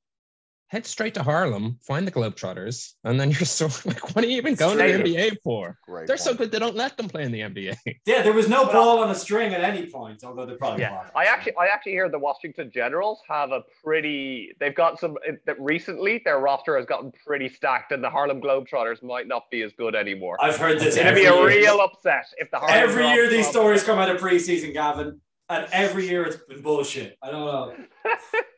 Head 0.71 0.85
straight 0.85 1.13
to 1.15 1.21
Harlem, 1.23 1.77
find 1.85 2.07
the 2.07 2.11
Globetrotters, 2.13 2.93
and 3.03 3.19
then 3.19 3.29
you're 3.29 3.39
so 3.59 3.65
like, 3.83 4.15
what 4.15 4.23
are 4.23 4.27
you 4.27 4.37
even 4.37 4.53
It's 4.53 4.61
going 4.61 4.77
to 4.77 4.83
the 4.85 5.03
true. 5.03 5.13
NBA 5.13 5.35
for? 5.43 5.77
Great. 5.85 6.07
They're 6.07 6.15
so 6.15 6.33
good 6.33 6.49
they 6.49 6.59
don't 6.59 6.77
let 6.77 6.95
them 6.95 7.09
play 7.09 7.23
in 7.23 7.31
the 7.33 7.41
NBA. 7.41 7.75
Yeah, 8.05 8.21
there 8.21 8.31
was 8.31 8.47
no 8.47 8.63
Well- 8.63 8.71
ball 8.71 8.99
on 9.03 9.09
a 9.11 9.15
string 9.15 9.53
at 9.53 9.61
any 9.61 9.85
point, 9.87 10.23
although 10.23 10.45
they 10.45 10.55
probably 10.55 10.79
Yeah, 10.83 10.93
was. 10.99 11.09
I 11.13 11.25
actually, 11.25 11.55
I 11.57 11.65
actually 11.65 11.91
hear 11.91 12.07
the 12.07 12.19
Washington 12.19 12.71
Generals 12.73 13.19
have 13.27 13.51
a 13.51 13.63
pretty. 13.83 14.53
They've 14.61 14.73
got 14.73 14.97
some. 14.97 15.17
That 15.45 15.59
recently, 15.59 16.21
their 16.23 16.39
roster 16.39 16.77
has 16.77 16.85
gotten 16.85 17.11
pretty 17.27 17.49
stacked, 17.49 17.91
and 17.91 18.01
the 18.01 18.09
Harlem 18.09 18.41
Globetrotters 18.41 19.03
might 19.03 19.27
not 19.27 19.51
be 19.51 19.63
as 19.63 19.73
good 19.77 19.93
anymore. 19.93 20.37
I've 20.39 20.55
heard 20.57 20.77
this. 20.79 20.87
It's 20.87 20.95
going 20.95 21.05
to 21.07 21.11
every 21.11 21.21
be 21.23 21.27
a 21.27 21.35
year. 21.35 21.47
real 21.65 21.81
upset 21.81 22.27
if 22.37 22.49
the 22.49 22.59
Harlem 22.59 22.77
Every 22.77 23.07
year 23.09 23.29
these 23.29 23.47
stories 23.49 23.83
come 23.83 23.99
out 23.99 24.09
of 24.09 24.21
preseason, 24.21 24.71
Gavin, 24.73 25.19
and 25.51 25.67
every 25.71 26.07
year 26.07 26.23
it's 26.25 26.37
been 26.37 26.61
bullshit. 26.61 27.17
I 27.21 27.29
don't 27.31 27.45
know. 27.45 27.75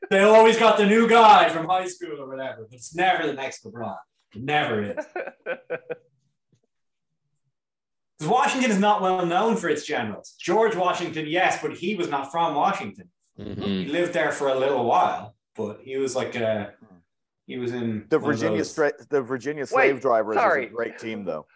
they 0.10 0.22
always 0.22 0.58
got 0.58 0.78
the 0.78 0.86
new 0.86 1.08
guy 1.10 1.50
from 1.50 1.66
high 1.68 1.88
school 1.88 2.20
or 2.22 2.28
whatever, 2.28 2.68
but 2.70 2.76
it's 2.76 2.96
never 2.96 3.26
the 3.28 3.34
next 3.34 3.64
LeBron. 3.66 3.98
It 4.36 4.44
never 4.44 4.82
is. 4.84 5.06
Because 8.20 8.32
Washington 8.32 8.72
is 8.72 8.80
not 8.80 9.02
well 9.02 9.26
known 9.26 9.58
for 9.58 9.70
its 9.70 9.86
generals. 9.86 10.36
George 10.40 10.76
Washington, 10.76 11.26
yes, 11.28 11.60
but 11.62 11.74
he 11.74 11.96
was 11.96 12.10
not 12.10 12.32
from 12.32 12.54
Washington. 12.56 13.10
Mhm. 13.40 13.64
He 13.64 13.86
lived 13.86 14.14
there 14.14 14.32
for 14.32 14.50
a 14.50 14.56
little 14.56 14.86
while, 14.86 15.36
but 15.56 15.80
he 15.84 15.98
was 15.98 16.16
like 16.16 16.36
a, 16.36 16.74
he 17.48 17.58
was 17.58 17.74
in 17.74 18.06
The 18.10 18.20
Virginia 18.20 18.58
those- 18.60 18.72
stra- 18.72 18.94
the 19.10 19.22
Virginia 19.22 19.66
slave 19.66 20.00
drivers 20.00 20.36
sorry. 20.36 20.66
is 20.66 20.72
a 20.72 20.74
great 20.76 21.00
team, 21.00 21.26
though. 21.26 21.48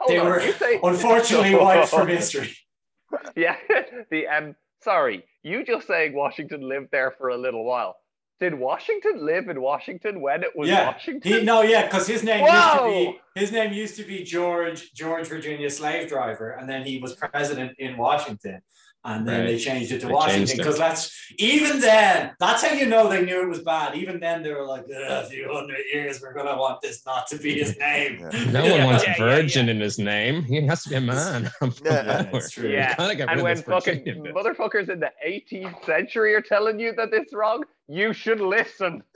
Hold 0.00 0.10
They 0.10 0.18
on, 0.18 0.26
were 0.26 0.40
say- 0.40 0.80
unfortunately 0.82 1.54
wiped 1.54 1.88
from 1.90 2.08
history. 2.18 2.56
Yeah, 3.36 3.56
the 4.10 4.26
um. 4.28 4.56
Sorry, 4.82 5.24
you 5.42 5.64
just 5.64 5.86
saying 5.86 6.14
Washington 6.14 6.60
lived 6.68 6.88
there 6.92 7.12
for 7.18 7.30
a 7.30 7.36
little 7.36 7.64
while. 7.64 7.96
Did 8.38 8.54
Washington 8.54 9.24
live 9.24 9.48
in 9.48 9.62
Washington 9.62 10.20
when 10.20 10.42
it 10.42 10.50
was 10.54 10.68
Yeah, 10.68 10.88
Washington? 10.88 11.32
He, 11.32 11.42
no, 11.42 11.62
yeah, 11.62 11.86
because 11.86 12.06
his 12.06 12.22
name 12.22 12.44
used 12.44 12.72
to 12.72 12.84
be 12.84 13.20
his 13.40 13.52
name 13.52 13.72
used 13.72 13.96
to 13.96 14.02
be 14.02 14.22
George 14.22 14.92
George 14.92 15.26
Virginia 15.28 15.70
slave 15.70 16.08
driver, 16.08 16.50
and 16.50 16.68
then 16.68 16.84
he 16.84 16.98
was 16.98 17.14
president 17.14 17.72
in 17.78 17.96
Washington, 17.96 18.60
and 19.06 19.26
then 19.26 19.40
Right. 19.40 19.46
they 19.46 19.58
changed 19.58 19.92
it 19.92 20.00
to 20.00 20.06
They 20.08 20.12
Washington 20.12 20.56
because 20.56 20.78
that's 20.78 21.32
even 21.38 21.80
then 21.80 22.32
that's 22.40 22.62
how 22.64 22.74
you 22.74 22.86
know 22.86 23.08
they 23.08 23.24
knew 23.24 23.40
it 23.42 23.48
was 23.48 23.60
bad. 23.60 23.94
Even 23.96 24.18
then 24.20 24.42
they 24.42 24.52
were 24.52 24.66
like, 24.66 24.84
a 24.88 25.24
few 25.26 25.50
hundred 25.52 25.78
years, 25.92 26.20
we're 26.20 26.34
gonna 26.34 26.56
want 26.58 26.80
this 26.82 27.06
not 27.06 27.26
to 27.28 27.38
be 27.38 27.58
his 27.58 27.78
name. 27.78 28.18
Yeah. 28.20 28.50
No 28.50 28.62
one 28.62 28.70
Yeah, 28.80 28.84
wants 28.86 29.04
yeah, 29.04 29.14
yeah, 29.18 29.24
virgin 29.24 29.68
in 29.68 29.80
his 29.80 29.98
name. 29.98 30.42
He 30.42 30.60
has 30.66 30.82
to 30.84 30.88
be 30.90 30.96
a 30.96 31.00
man. 31.00 31.50
Yeah, 31.84 32.22
that's 32.32 32.50
true. 32.50 32.68
Yeah, 32.68 32.90
You 32.90 32.96
gotta 32.96 33.14
get 33.14 33.22
rid 33.24 33.30
and 33.30 33.40
of 33.40 33.44
when 33.44 33.56
this 33.56 33.64
fucking 33.64 33.98
Virginia 34.04 34.22
bit. 34.22 34.34
motherfuckers 34.34 34.88
in 34.90 35.00
the 35.00 35.12
18th 35.26 35.84
century 35.84 36.34
are 36.34 36.40
telling 36.42 36.78
you 36.80 36.92
that 36.96 37.10
it's 37.12 37.32
wrong, 37.32 37.64
you 37.88 38.12
should 38.12 38.40
listen. 38.40 39.02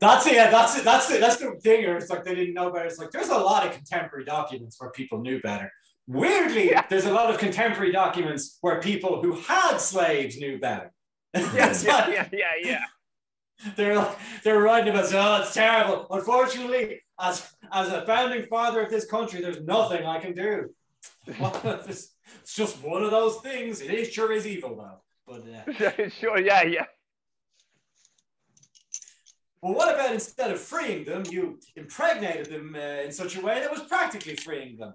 That's 0.00 0.26
it. 0.26 0.34
Yeah, 0.34 0.50
that's 0.50 0.78
it. 0.78 0.84
That's 0.84 1.10
it. 1.10 1.20
That's 1.20 1.36
the 1.36 1.52
thing. 1.62 1.84
Or 1.86 1.96
it's 1.96 2.10
like 2.10 2.24
they 2.24 2.34
didn't 2.34 2.54
know 2.54 2.70
better. 2.70 2.86
It's 2.86 2.98
like 2.98 3.10
there's 3.10 3.28
a 3.28 3.38
lot 3.38 3.66
of 3.66 3.72
contemporary 3.72 4.24
documents 4.24 4.78
where 4.80 4.90
people 4.90 5.18
knew 5.20 5.40
better. 5.40 5.70
Weirdly, 6.06 6.70
Yeah. 6.70 6.86
there's 6.88 7.06
a 7.06 7.12
lot 7.12 7.30
of 7.30 7.38
contemporary 7.38 7.92
documents 7.92 8.58
where 8.60 8.80
people 8.80 9.22
who 9.22 9.32
had 9.40 9.78
slaves 9.78 10.36
knew 10.38 10.58
better. 10.58 10.92
Yeah, 11.34 11.74
yeah, 11.82 12.08
yeah, 12.10 12.28
yeah, 12.32 12.50
yeah. 12.62 12.84
They're 13.76 13.96
like, 13.96 14.16
they're 14.42 14.60
writing 14.60 14.90
about, 14.94 15.12
oh, 15.14 15.42
it's 15.42 15.54
terrible. 15.54 16.06
Unfortunately, 16.10 17.00
as 17.18 17.48
as 17.72 17.88
a 17.88 18.04
founding 18.06 18.44
father 18.46 18.82
of 18.82 18.90
this 18.90 19.06
country, 19.06 19.40
there's 19.40 19.60
nothing 19.62 20.04
I 20.04 20.18
can 20.20 20.34
do. 20.34 20.70
it's 21.26 22.10
just 22.54 22.82
one 22.82 23.02
of 23.02 23.10
those 23.10 23.36
things. 23.40 23.80
It 23.80 23.90
is 23.92 24.12
sure 24.12 24.32
is 24.32 24.46
evil 24.46 24.76
though. 24.76 25.00
But 25.26 25.42
uh, 25.88 26.08
sure, 26.20 26.38
yeah, 26.38 26.62
yeah. 26.64 26.86
well, 29.62 29.74
what 29.74 29.94
about 29.94 30.12
instead 30.12 30.50
of 30.50 30.60
freeing 30.60 31.04
them, 31.04 31.22
you 31.30 31.58
impregnated 31.76 32.46
them 32.46 32.74
uh, 32.76 33.02
in 33.04 33.12
such 33.12 33.36
a 33.36 33.40
way 33.40 33.60
that 33.60 33.70
was 33.70 33.82
practically 33.82 34.36
freeing 34.36 34.76
them? 34.76 34.94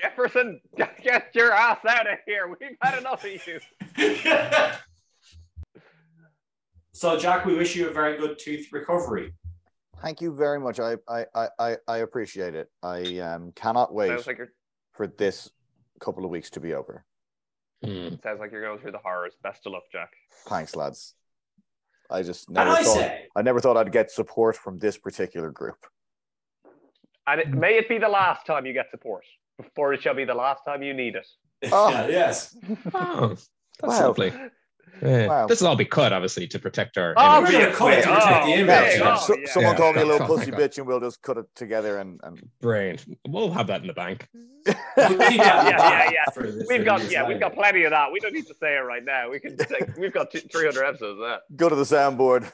Jefferson, 0.00 0.60
get 0.76 1.34
your 1.34 1.52
ass 1.52 1.78
out 1.86 2.10
of 2.10 2.18
here. 2.26 2.48
We've 2.48 2.76
had 2.80 2.98
enough 2.98 3.24
of 3.24 3.46
you. 3.46 3.60
so, 6.92 7.18
Jack, 7.18 7.44
we 7.44 7.56
wish 7.56 7.74
you 7.74 7.88
a 7.88 7.92
very 7.92 8.16
good 8.16 8.38
tooth 8.38 8.72
recovery. 8.72 9.32
Thank 10.00 10.20
you 10.20 10.32
very 10.34 10.60
much. 10.60 10.78
I 10.78 10.96
I 11.08 11.24
I 11.34 11.48
I, 11.58 11.76
I 11.88 11.96
appreciate 11.98 12.54
it. 12.54 12.70
I 12.82 13.18
um 13.18 13.52
cannot 13.56 13.92
wait 13.92 14.24
like 14.26 14.38
for 14.92 15.08
this 15.08 15.50
couple 16.00 16.24
of 16.24 16.30
weeks 16.30 16.50
to 16.50 16.60
be 16.60 16.74
over. 16.74 17.04
Hmm. 17.84 18.08
sounds 18.22 18.40
like 18.40 18.52
you're 18.52 18.62
going 18.62 18.78
through 18.78 18.92
the 18.92 18.98
horrors. 18.98 19.34
Best 19.42 19.66
of 19.66 19.72
luck, 19.72 19.84
Jack. 19.90 20.10
Thanks, 20.46 20.74
lads. 20.76 21.14
I 22.10 22.22
just 22.22 22.48
And 22.48 22.54
never 22.54 22.70
I 22.70 22.82
thought 22.82 22.96
say, 22.96 23.26
I 23.36 23.42
never 23.42 23.60
thought 23.60 23.76
I'd 23.76 23.92
get 23.92 24.10
support 24.10 24.56
from 24.56 24.78
this 24.78 24.96
particular 24.96 25.50
group. 25.50 25.86
And 27.26 27.40
it, 27.40 27.50
may 27.50 27.76
it 27.76 27.88
be 27.88 27.98
the 27.98 28.08
last 28.08 28.46
time 28.46 28.64
you 28.64 28.72
get 28.72 28.90
support, 28.90 29.24
before 29.60 29.92
it 29.92 30.02
shall 30.02 30.14
be 30.14 30.24
the 30.24 30.34
last 30.34 30.62
time 30.64 30.82
you 30.82 30.94
need 30.94 31.14
it. 31.16 31.26
Oh. 31.72 31.90
yes. 32.08 32.56
Oh, 32.94 33.28
that's 33.28 33.48
Wow. 33.82 34.08
lovely. 34.08 34.32
Yeah. 35.02 35.26
Wow. 35.26 35.46
This 35.46 35.60
will 35.60 35.68
all 35.68 35.76
be 35.76 35.84
cut, 35.84 36.12
obviously, 36.12 36.46
to 36.48 36.58
protect 36.58 36.96
our. 36.98 37.14
Oh, 37.16 37.38
image. 37.38 37.52
We're 37.52 37.60
gonna 37.60 37.74
cut 37.74 37.92
it 37.92 38.02
to 38.02 38.08
protect 38.08 38.46
the 38.46 38.50
Oh, 38.52 38.54
image. 38.54 38.66
yeah, 38.68 38.94
yeah. 38.96 39.14
oh, 39.14 39.18
So- 39.26 39.36
yeah. 39.36 39.46
someone 39.52 39.72
Yeah. 39.72 39.78
call 39.78 39.92
me 39.92 40.00
a 40.00 40.04
little 40.04 40.18
Thank 40.26 40.30
pussy 40.40 40.52
oh 40.52 40.56
bitch, 40.56 40.78
and 40.78 40.86
we'll 40.86 41.00
just 41.00 41.22
cut 41.22 41.36
it 41.36 41.46
together. 41.54 41.98
And, 41.98 42.20
and 42.24 42.40
Brilliant. 42.60 43.04
We'll 43.28 43.50
have 43.50 43.66
that 43.68 43.80
in 43.82 43.86
the 43.88 43.92
bank. 43.92 44.28
We'll 44.64 44.74
keep 44.74 44.76
that 44.96 45.10
in 45.12 45.18
the 45.18 45.24
Yeah, 45.34 45.68
yeah, 45.68 45.76
back 45.76 46.12
yeah. 46.12 46.24
for 46.34 46.42
the- 46.50 46.66
We've 46.68 46.84
got 46.84 47.10
yeah, 47.10 47.26
we've 47.28 47.38
got 47.40 47.54
plenty 47.54 47.84
of 47.84 47.90
that. 47.90 48.10
We 48.12 48.18
don't 48.20 48.32
need 48.34 48.46
to 48.46 48.54
say 48.54 48.76
it 48.76 48.80
right 48.80 49.04
now. 49.04 49.30
We 49.30 49.38
can 49.40 49.56
take, 49.56 49.96
we've 49.96 50.12
got 50.12 50.30
two, 50.30 50.40
300 50.40 50.84
episodes 50.84 51.18
of 51.20 51.26
that. 51.28 51.40
go 51.56 51.68
to 51.68 51.74
the 51.76 51.82
soundboard. 51.84 52.50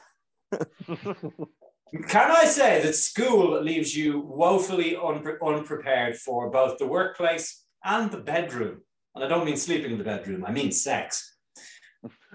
Can 2.07 2.31
I 2.31 2.45
say 2.45 2.81
that 2.81 2.95
school 2.95 3.61
leaves 3.61 3.95
you 3.95 4.19
woefully 4.19 4.95
unpre- 4.95 5.37
unprepared 5.41 6.17
for 6.17 6.49
both 6.49 6.77
the 6.77 6.87
workplace 6.87 7.63
and 7.83 8.11
the 8.11 8.19
bedroom? 8.19 8.81
And 9.13 9.23
I 9.23 9.27
don't 9.27 9.45
mean 9.45 9.55
sleeping 9.55 9.91
in 9.91 9.97
the 9.97 10.03
bedroom, 10.03 10.43
I 10.45 10.51
mean 10.51 10.71
sex. 10.71 11.35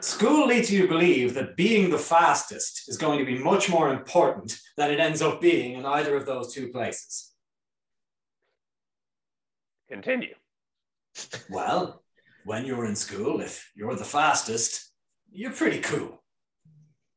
School 0.00 0.46
leads 0.46 0.72
you 0.72 0.82
to 0.82 0.88
believe 0.88 1.34
that 1.34 1.56
being 1.56 1.90
the 1.90 1.98
fastest 1.98 2.88
is 2.88 2.96
going 2.96 3.18
to 3.18 3.24
be 3.24 3.38
much 3.38 3.68
more 3.68 3.92
important 3.92 4.58
than 4.76 4.90
it 4.90 4.98
ends 4.98 5.20
up 5.20 5.40
being 5.40 5.74
in 5.74 5.84
either 5.84 6.16
of 6.16 6.24
those 6.24 6.54
two 6.54 6.68
places. 6.68 7.32
Continue. 9.90 10.34
Well, 11.50 12.02
when 12.44 12.64
you're 12.64 12.86
in 12.86 12.96
school, 12.96 13.40
if 13.40 13.70
you're 13.74 13.96
the 13.96 14.04
fastest, 14.04 14.90
you're 15.30 15.52
pretty 15.52 15.80
cool. 15.80 16.22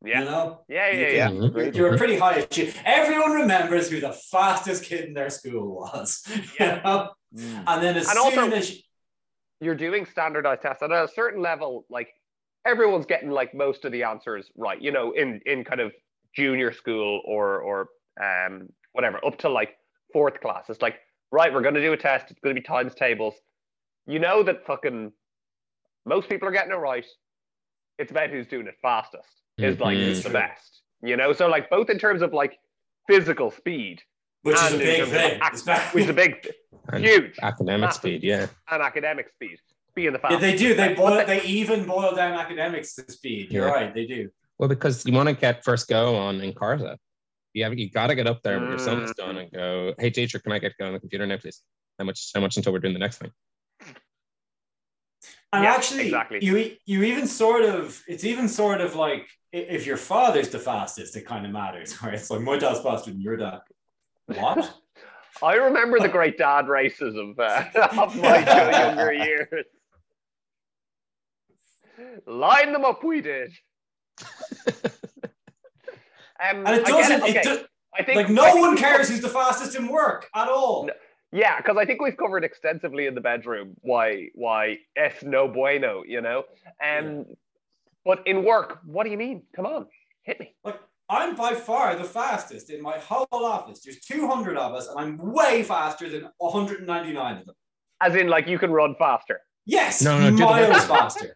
Yeah. 0.04 0.20
You 0.20 0.26
know? 0.26 0.62
Yeah, 0.68 0.90
yeah, 0.92 1.08
You 1.08 1.16
yeah. 1.16 1.28
can- 1.28 1.38
Mhm. 1.38 1.56
You're, 1.56 1.74
you're 1.86 1.96
a 1.96 1.98
pretty 1.98 2.18
high 2.18 2.36
achiever. 2.36 2.78
Everyone 2.86 3.32
remembers 3.32 3.90
who 3.90 4.00
the 4.02 4.12
fastest 4.12 4.84
kid 4.84 5.06
in 5.06 5.14
their 5.14 5.30
school 5.30 5.76
was. 5.76 6.24
you 6.60 6.66
know? 6.66 7.12
Mm. 7.36 7.64
And 7.68 7.84
then 7.84 7.96
as 7.98 8.08
And 8.10 8.18
soon 8.18 8.40
also- 8.40 8.52
as 8.56 8.72
you, 8.72 8.82
You're 9.62 9.76
doing 9.76 10.06
standardized 10.06 10.62
tests, 10.62 10.82
and 10.82 10.92
at 10.92 11.06
a 11.06 11.08
certain 11.08 11.42
level, 11.42 11.86
like 11.90 12.10
everyone's 12.66 13.06
getting 13.06 13.30
like 13.30 13.54
most 13.54 13.86
of 13.86 13.92
the 13.94 14.04
answers 14.04 14.52
right. 14.58 14.82
You 14.82 14.92
know, 14.92 15.12
in 15.14 15.40
in 15.46 15.64
kind 15.64 15.80
of 15.80 15.92
junior 16.36 16.72
school 16.74 17.22
or 17.26 17.62
or 17.62 17.88
um 18.22 18.68
whatever, 18.92 19.24
up 19.26 19.38
to 19.40 19.50
like 19.50 19.72
fourth 20.12 20.42
class. 20.42 20.66
It's 20.70 20.82
like 20.82 20.98
right, 21.32 21.52
we're 21.54 21.62
going 21.62 21.76
to 21.76 21.82
do 21.82 21.94
a 21.94 21.98
test. 21.98 22.30
It's 22.30 22.40
going 22.42 22.54
to 22.56 22.62
be 22.62 22.66
times 22.68 22.94
tables. 22.94 23.36
You 24.06 24.20
know 24.20 24.44
that 24.44 24.66
fucking 24.66 25.14
most 26.06 26.28
people 26.30 26.48
are 26.48 26.52
getting 26.52 26.74
it 26.74 26.76
right. 26.76 27.06
It's 27.98 28.12
about 28.12 28.30
who's 28.32 28.48
doing 28.48 28.68
it 28.68 28.76
fastest. 28.82 29.43
Is 29.58 29.80
like 29.80 29.98
Mhm. 29.98 30.24
the 30.24 30.30
best. 30.30 30.82
You 31.04 31.16
know, 31.18 31.32
so 31.34 31.48
like 31.48 31.70
both 31.70 31.90
in 31.90 32.00
terms 32.00 32.22
of 32.22 32.34
like 32.34 32.58
physical 33.08 33.52
speed, 33.52 34.02
which 34.42 34.56
is 34.56 34.74
a 34.74 34.78
big 34.78 35.06
thing. 35.08 35.40
ac- 35.44 35.70
which 35.94 36.04
is 36.06 36.10
a 36.10 36.14
big, 36.14 36.50
huge, 36.96 37.38
academic 37.42 37.82
Massive. 37.82 38.00
speed, 38.02 38.24
yeah. 38.24 38.48
and 38.72 38.82
academic 38.82 39.30
speed, 39.36 39.58
being 39.94 40.14
the 40.14 40.20
Yeah, 40.30 40.38
they 40.38 40.56
do. 40.58 40.74
They 40.74 40.94
boil. 40.96 41.18
the- 41.18 41.26
They 41.26 41.44
even 41.44 41.86
boil 41.86 42.16
down 42.16 42.34
academics 42.34 42.96
to 42.96 43.12
speed. 43.12 43.52
You're 43.52 43.68
Yeah. 43.68 43.74
right. 43.74 43.94
They 43.94 44.06
do. 44.08 44.30
Well, 44.58 44.70
because 44.70 45.06
you 45.06 45.14
want 45.14 45.30
to 45.30 45.36
get 45.36 45.64
first 45.64 45.88
go 45.88 46.16
on 46.16 46.40
Encarta. 46.40 46.98
You 47.54 47.66
have 47.66 47.78
you 47.78 47.90
got 47.92 48.08
to 48.08 48.16
get 48.16 48.26
up 48.26 48.42
there 48.42 48.60
when 48.60 48.70
your 48.70 48.80
son 48.80 49.04
is 49.04 49.12
Mm. 49.12 49.16
done 49.16 49.38
and 49.38 49.52
go, 49.52 49.94
"Hey, 50.00 50.10
teacher, 50.10 50.40
can 50.40 50.52
I 50.52 50.58
get 50.60 50.76
going 50.78 50.88
on 50.90 50.94
the 50.96 51.00
computer 51.00 51.28
now, 51.28 51.38
please? 51.38 51.62
How 52.00 52.06
much? 52.06 52.32
How 52.34 52.42
much 52.42 52.58
until 52.58 52.74
we're 52.74 52.80
doing 52.80 52.94
the 52.96 53.00
next 53.00 53.18
thing?" 53.20 53.32
And 55.54 55.64
Yeah, 55.64 55.74
actually, 55.76 56.06
exactly. 56.06 56.40
you 56.44 56.76
you 56.86 57.04
even 57.04 57.28
sort 57.28 57.64
of. 57.64 58.02
It's 58.08 58.24
even 58.26 58.50
sort 58.50 58.82
of 58.82 58.96
like 58.96 59.28
if 59.52 59.86
your 59.86 59.98
father's 59.98 60.50
the 60.50 60.60
fastest, 60.60 61.16
it 61.16 61.26
kind 61.28 61.46
of 61.46 61.52
matters. 61.52 61.94
Where 62.02 62.12
it's 62.14 62.30
like 62.30 62.42
my 62.42 62.58
dad's 62.58 62.80
faster 62.82 63.12
than 63.12 63.22
your 63.22 63.38
dad. 63.38 63.60
What? 64.26 64.74
I 65.44 65.54
remember 65.56 66.00
the 66.00 66.10
great 66.10 66.38
dad 66.38 66.68
races 66.68 67.16
of, 67.16 67.40
uh, 67.40 67.64
of 68.00 68.16
my 68.18 68.38
younger 68.72 69.12
years. 69.14 69.66
Line 72.28 72.72
them 72.72 72.86
up, 72.86 73.04
we 73.04 73.20
did. 73.22 73.52
Um, 76.42 76.66
And 76.66 76.68
it 76.68 76.68
I 76.68 76.76
get 76.78 76.88
doesn't. 76.88 77.24
okay. 77.24 77.38
It 77.40 77.44
do, 77.44 77.60
I 77.98 78.04
think 78.04 78.16
like 78.18 78.30
I 78.30 78.34
no 78.34 78.44
think 78.44 78.60
one 78.62 78.78
cares 78.78 79.10
who's 79.10 79.22
the 79.22 79.30
fastest 79.30 79.76
in 79.76 79.88
work 79.88 80.30
at 80.36 80.48
all. 80.50 80.86
No. 80.88 80.94
Yeah, 81.34 81.58
because 81.58 81.78
I 81.78 81.86
think 81.86 82.02
we've 82.02 82.16
covered 82.16 82.44
extensively 82.44 83.08
in 83.08 83.16
the 83.16 83.22
bedroom 83.22 83.74
why 83.82 84.30
why 84.36 84.78
es 84.96 85.24
no 85.24 85.48
bueno, 85.48 86.04
you 86.06 86.22
know. 86.22 86.44
Um, 86.82 87.26
but 88.06 88.26
in 88.28 88.46
work, 88.46 88.80
what 88.86 89.04
do 89.04 89.10
you 89.10 89.18
mean? 89.18 89.44
Come 89.56 89.66
on, 89.66 89.88
hit 90.22 90.40
me. 90.40 90.56
Like 90.64 90.80
I'm 91.10 91.36
by 91.36 91.56
far 91.56 91.96
the 91.96 92.04
fastest 92.04 92.70
in 92.70 92.82
my 92.82 93.00
whole 93.00 93.28
office. 93.32 93.82
There's 93.82 94.00
200 94.00 94.58
of 94.58 94.74
us, 94.74 94.88
and 94.88 95.00
I'm 95.00 95.18
way 95.18 95.64
faster 95.64 96.08
than 96.08 96.30
199 96.38 97.38
of 97.38 97.46
them. 97.46 97.56
As 98.00 98.16
in, 98.16 98.28
like 98.28 98.48
you 98.48 98.60
can 98.60 98.72
run 98.72 98.96
faster. 99.00 99.42
Yes, 99.66 100.02
No, 100.02 100.30
no, 100.30 100.32
miles 100.46 100.86
faster. 100.86 101.34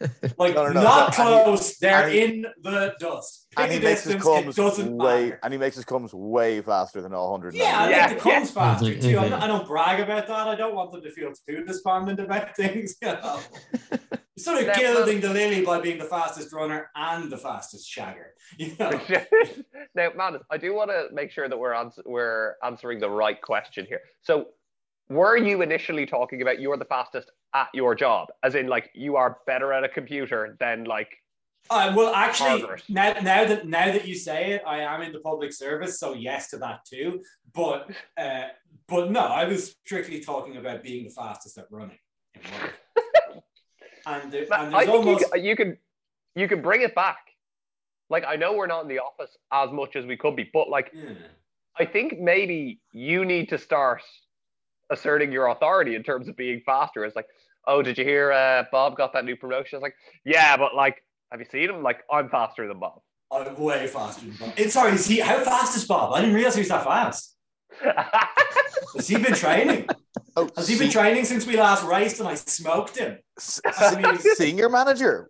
Like 0.38 0.54
No, 0.54 0.66
no, 0.66 0.72
no. 0.72 0.82
not 0.82 1.18
And 1.18 1.28
he- 1.28 1.44
close. 1.44 1.78
They're 1.78 2.08
he- 2.08 2.24
in 2.24 2.46
the 2.62 2.94
dust. 3.00 3.46
Pick 3.50 3.58
and 3.64 3.72
he 3.72 3.78
makes 3.80 4.04
his 4.04 4.14
distance, 4.16 4.58
it 4.58 4.60
comes 4.60 4.78
way, 4.90 5.24
matter. 5.24 5.40
and 5.42 5.52
he 5.54 5.58
makes 5.58 5.76
his 5.76 5.84
comes 5.84 6.12
way 6.12 6.60
faster 6.60 7.00
than 7.00 7.14
all 7.14 7.30
hundred. 7.30 7.54
Yeah, 7.54 7.80
I 7.80 7.90
Yeah, 7.90 8.06
make 8.08 8.16
the 8.16 8.22
comes 8.30 8.50
faster 8.50 9.00
too. 9.00 9.18
I'm 9.18 9.30
not- 9.30 9.42
I 9.42 9.46
don't 9.46 9.66
brag 9.66 10.00
about 10.00 10.26
that. 10.26 10.48
I 10.48 10.54
don't 10.54 10.74
want 10.74 10.92
them 10.92 11.02
to 11.02 11.10
feel 11.10 11.32
too 11.48 11.64
despondent 11.64 12.20
about 12.20 12.54
things. 12.56 12.96
You 13.00 13.08
know? 13.08 13.40
Sort 14.38 14.58
of 14.60 14.66
That- 14.66 14.76
gilding 14.78 15.20
the 15.20 15.30
lily 15.32 15.64
by 15.64 15.80
being 15.80 15.96
the 15.98 16.04
fastest 16.04 16.52
runner 16.52 16.90
and 16.94 17.32
the 17.32 17.38
fastest 17.38 17.90
shagger. 17.90 18.26
You 18.58 18.76
know? 18.78 18.90
now, 19.94 20.10
man, 20.14 20.38
I 20.50 20.58
do 20.58 20.74
want 20.74 20.90
to 20.90 21.06
make 21.12 21.30
sure 21.30 21.48
that 21.48 21.56
we're 21.58 21.72
ans- 21.74 21.98
we're 22.04 22.54
answering 22.62 23.00
the 23.00 23.08
right 23.10 23.40
question 23.40 23.86
here. 23.86 24.00
So, 24.22 24.48
were 25.08 25.36
you 25.36 25.62
initially 25.62 26.06
talking 26.06 26.42
about 26.42 26.60
you're 26.60 26.76
the 26.76 26.84
fastest 26.84 27.30
at 27.54 27.68
your 27.72 27.94
job, 27.94 28.28
as 28.42 28.54
in 28.54 28.66
like 28.66 28.90
you 28.94 29.16
are 29.16 29.38
better 29.46 29.72
at 29.72 29.84
a 29.84 29.88
computer 29.88 30.56
than 30.60 30.84
like 30.84 31.10
Uh, 31.70 31.92
well, 31.96 32.14
actually, 32.14 32.60
Margaret. 32.60 32.82
now, 32.88 33.12
now 33.22 33.44
that 33.44 33.66
now 33.66 33.86
that 33.86 34.06
you 34.06 34.14
say 34.14 34.52
it, 34.52 34.62
I 34.66 34.80
am 34.80 35.02
in 35.02 35.12
the 35.12 35.20
public 35.20 35.52
service, 35.52 35.98
so 35.98 36.14
yes 36.14 36.50
to 36.50 36.58
that 36.58 36.84
too. 36.84 37.22
But 37.52 37.90
uh, 38.16 38.44
but 38.88 39.10
no, 39.10 39.20
I 39.20 39.44
was 39.44 39.74
strictly 39.84 40.20
talking 40.20 40.56
about 40.56 40.82
being 40.82 41.04
the 41.04 41.10
fastest 41.10 41.58
at 41.58 41.66
running. 41.70 41.98
and, 44.06 44.32
there, 44.32 44.42
and 44.42 44.74
I 44.74 44.84
there's 44.84 44.86
think 44.86 45.06
almost 45.06 45.20
you, 45.20 45.28
can, 45.28 45.44
you 45.44 45.56
can 45.56 45.78
you 46.34 46.48
can 46.48 46.62
bring 46.62 46.82
it 46.82 46.94
back. 46.94 47.18
Like 48.10 48.24
I 48.26 48.36
know 48.36 48.52
we're 48.54 48.68
not 48.68 48.82
in 48.82 48.88
the 48.88 49.00
office 49.00 49.36
as 49.52 49.70
much 49.72 49.96
as 49.96 50.04
we 50.04 50.16
could 50.16 50.36
be, 50.36 50.48
but 50.52 50.68
like 50.68 50.92
Yeah. 50.94 51.14
I 51.78 51.84
think 51.84 52.18
maybe 52.20 52.80
you 52.92 53.24
need 53.24 53.48
to 53.50 53.58
start 53.58 54.02
asserting 54.90 55.32
your 55.32 55.48
authority 55.48 55.94
in 55.94 56.02
terms 56.02 56.28
of 56.28 56.36
being 56.36 56.62
faster. 56.64 57.04
It's 57.04 57.16
like, 57.16 57.26
oh, 57.66 57.82
did 57.82 57.98
you 57.98 58.04
hear 58.04 58.32
uh, 58.32 58.64
Bob 58.70 58.96
got 58.96 59.12
that 59.12 59.24
new 59.24 59.36
promotion? 59.36 59.76
It's 59.76 59.82
like, 59.82 59.94
yeah, 60.24 60.56
but 60.56 60.74
like, 60.74 61.02
have 61.30 61.40
you 61.40 61.46
seen 61.50 61.70
him? 61.70 61.82
Like, 61.82 62.00
I'm 62.10 62.28
faster 62.28 62.68
than 62.68 62.78
Bob. 62.78 63.00
I'm 63.32 63.56
way 63.56 63.86
faster 63.88 64.26
than 64.26 64.36
Bob. 64.36 64.52
It's 64.56 64.74
Sorry, 64.74 64.92
is 64.92 65.06
he 65.06 65.20
how 65.20 65.40
fast 65.40 65.76
is 65.76 65.84
Bob? 65.84 66.12
I 66.12 66.20
didn't 66.20 66.34
realize 66.34 66.54
he 66.54 66.60
was 66.60 66.68
that 66.68 66.84
fast. 66.84 67.34
Has 68.94 69.08
he 69.08 69.18
been 69.18 69.34
training? 69.34 69.86
Oh, 70.36 70.48
Has 70.56 70.68
he 70.68 70.78
been 70.78 70.90
training 70.90 71.24
since 71.24 71.46
we 71.46 71.56
last 71.56 71.84
raced 71.84 72.20
and 72.20 72.28
I 72.28 72.34
smoked 72.34 72.96
him? 72.96 73.18
se- 73.38 73.60
se- 73.72 74.18
senior 74.34 74.68
manager 74.68 75.28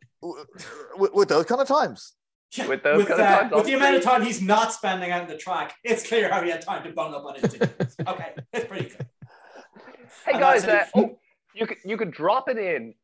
with, 0.96 1.12
with 1.14 1.28
those 1.28 1.46
kind 1.46 1.60
of 1.60 1.66
times. 1.66 2.12
Yeah, 2.56 2.68
With 2.68 2.82
those 2.84 2.98
with, 2.98 3.08
kind 3.08 3.20
of 3.20 3.26
uh, 3.26 3.38
times, 3.40 3.52
with 3.54 3.66
the 3.66 3.72
amount 3.74 3.96
of 3.96 4.02
time 4.02 4.22
he's 4.22 4.40
not 4.40 4.72
spending 4.72 5.10
out 5.10 5.22
in 5.22 5.28
the 5.28 5.36
track, 5.36 5.74
it's 5.82 6.06
clear 6.06 6.30
how 6.30 6.42
he 6.42 6.50
had 6.50 6.62
time 6.62 6.84
to 6.84 6.90
bung 6.90 7.12
up 7.12 7.24
on 7.24 7.34
his 7.34 7.52
team. 7.52 7.62
okay, 8.06 8.34
it's 8.52 8.66
pretty 8.66 8.88
good. 8.90 9.06
Hey 10.24 10.32
And 10.32 10.40
guys, 10.40 10.64
uh, 10.64 10.86
oh, 10.94 11.18
you 11.54 11.66
could 11.66 11.78
you 11.84 11.96
could 11.96 12.10
drop 12.10 12.48
it 12.48 12.58
in 12.58 12.94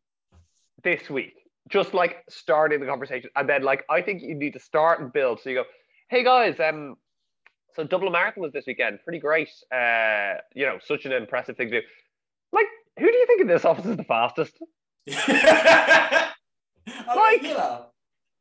this 0.82 1.08
week, 1.10 1.34
just 1.68 1.94
like 1.94 2.24
starting 2.28 2.80
the 2.80 2.86
conversation, 2.86 3.30
and 3.36 3.48
then 3.48 3.62
like 3.62 3.84
I 3.90 4.02
think 4.02 4.22
you 4.22 4.34
need 4.34 4.52
to 4.54 4.58
start 4.60 5.00
and 5.00 5.12
build. 5.12 5.40
So 5.40 5.50
you 5.50 5.56
go, 5.56 5.64
hey 6.08 6.24
guys, 6.24 6.58
um, 6.60 6.96
so 7.74 7.84
Dublin 7.84 8.12
Marathon 8.12 8.42
was 8.42 8.52
this 8.52 8.66
weekend, 8.66 8.98
pretty 9.04 9.18
great. 9.18 9.48
Uh, 9.74 10.34
you 10.54 10.66
know, 10.66 10.78
such 10.84 11.04
an 11.04 11.12
impressive 11.12 11.56
thing 11.56 11.70
to 11.70 11.80
do. 11.80 11.86
Like, 12.52 12.66
who 12.98 13.10
do 13.10 13.16
you 13.16 13.26
think 13.26 13.40
in 13.40 13.46
this 13.46 13.64
office 13.64 13.86
is 13.86 13.96
the 13.96 14.04
fastest? 14.04 14.58
I 15.10 16.32
Like- 17.16 17.42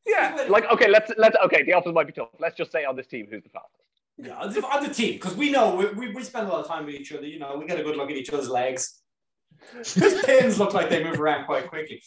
Yeah, 0.06 0.46
like 0.50 0.66
okay, 0.72 0.90
let's 0.90 1.12
let's 1.18 1.38
okay, 1.46 1.64
the 1.64 1.74
office 1.74 1.94
might 1.94 2.08
be 2.08 2.14
tough. 2.14 2.30
Let's 2.40 2.56
just 2.58 2.72
say 2.72 2.86
on 2.86 2.96
this 2.96 3.08
team 3.08 3.28
who's 3.30 3.44
the 3.44 3.50
fastest. 3.50 3.81
Yeah, 4.24 4.38
on 4.38 4.84
the, 4.84 4.94
team, 4.94 5.14
because 5.14 5.36
we 5.36 5.50
know 5.50 5.76
we, 5.76 5.86
we, 6.08 6.14
we 6.14 6.24
spend 6.24 6.48
a 6.48 6.52
lot 6.52 6.62
of 6.62 6.68
time 6.68 6.86
with 6.86 6.96
each 6.96 7.12
other. 7.12 7.26
You 7.26 7.40
know, 7.40 7.56
we 7.58 7.66
get 7.66 7.80
a 7.80 7.84
good 7.84 7.96
look 7.96 8.12
at 8.12 8.18
each 8.18 8.30
other's 8.30 8.50
legs. 8.50 9.02
His 9.76 10.22
pins 10.26 10.60
look 10.60 10.74
like 10.74 10.90
they 10.90 11.04
move 11.04 11.20
around 11.20 11.46
quite 11.46 11.68
quickly. 11.68 12.02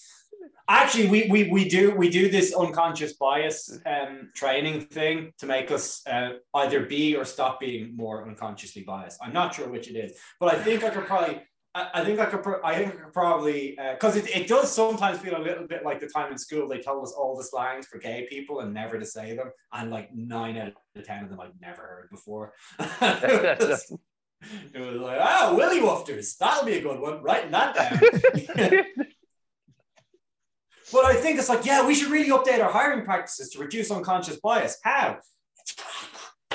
Actually, 0.68 1.08
we, 1.08 1.28
we, 1.28 1.50
we 1.50 1.68
do 1.68 1.94
we 1.94 2.08
do 2.08 2.30
this 2.30 2.54
unconscious 2.54 3.14
bias 3.14 3.78
um, 3.84 4.30
training 4.34 4.82
thing 4.82 5.32
to 5.38 5.46
make 5.46 5.70
us 5.70 6.06
uh, 6.06 6.30
either 6.54 6.86
be 6.86 7.16
or 7.16 7.24
stop 7.24 7.60
being 7.60 7.96
more 7.96 8.26
unconsciously 8.26 8.82
biased. 8.82 9.18
I'm 9.22 9.32
not 9.32 9.54
sure 9.54 9.68
which 9.68 9.88
it 9.88 9.96
is, 9.96 10.18
but 10.40 10.54
I 10.54 10.62
think 10.62 10.84
I 10.84 10.90
could 10.90 11.06
probably. 11.06 11.42
I 11.76 12.04
think 12.04 12.20
I 12.20 12.26
could. 12.26 12.44
I 12.62 12.76
think 12.76 12.94
I 12.94 12.96
could 12.96 13.12
probably 13.12 13.76
uh, 13.78 13.94
because 13.94 14.14
it, 14.14 14.28
it 14.28 14.46
does 14.46 14.70
sometimes 14.70 15.18
feel 15.18 15.36
a 15.36 15.42
little 15.42 15.66
bit 15.66 15.84
like 15.84 15.98
the 15.98 16.06
time 16.06 16.30
in 16.30 16.38
school 16.38 16.68
they 16.68 16.80
told 16.80 17.02
us 17.02 17.12
all 17.12 17.36
the 17.36 17.42
slangs 17.42 17.86
for 17.86 17.98
gay 17.98 18.28
people 18.30 18.60
and 18.60 18.72
never 18.72 18.98
to 18.98 19.04
say 19.04 19.34
them, 19.34 19.50
and 19.72 19.90
like 19.90 20.14
nine 20.14 20.56
out 20.56 20.68
of 20.68 21.04
ten 21.04 21.24
of 21.24 21.30
them 21.30 21.40
I've 21.40 21.60
never 21.60 21.82
heard 21.82 22.10
before. 22.10 22.52
it, 22.78 23.58
was, 23.60 23.92
it 24.74 24.80
was 24.80 25.00
like, 25.00 25.18
oh, 25.20 25.56
willy 25.56 25.80
wofters, 25.80 26.36
that'll 26.36 26.64
be 26.64 26.74
a 26.74 26.80
good 26.80 27.00
one. 27.00 27.22
Writing 27.22 27.50
that 27.50 27.74
down. 27.74 28.84
But 30.92 31.06
I 31.06 31.14
think 31.14 31.38
it's 31.38 31.48
like, 31.48 31.64
yeah, 31.64 31.84
we 31.84 31.94
should 31.94 32.10
really 32.10 32.28
update 32.28 32.62
our 32.62 32.70
hiring 32.70 33.04
practices 33.04 33.48
to 33.50 33.58
reduce 33.58 33.90
unconscious 33.90 34.36
bias. 34.36 34.78
How? 34.84 35.18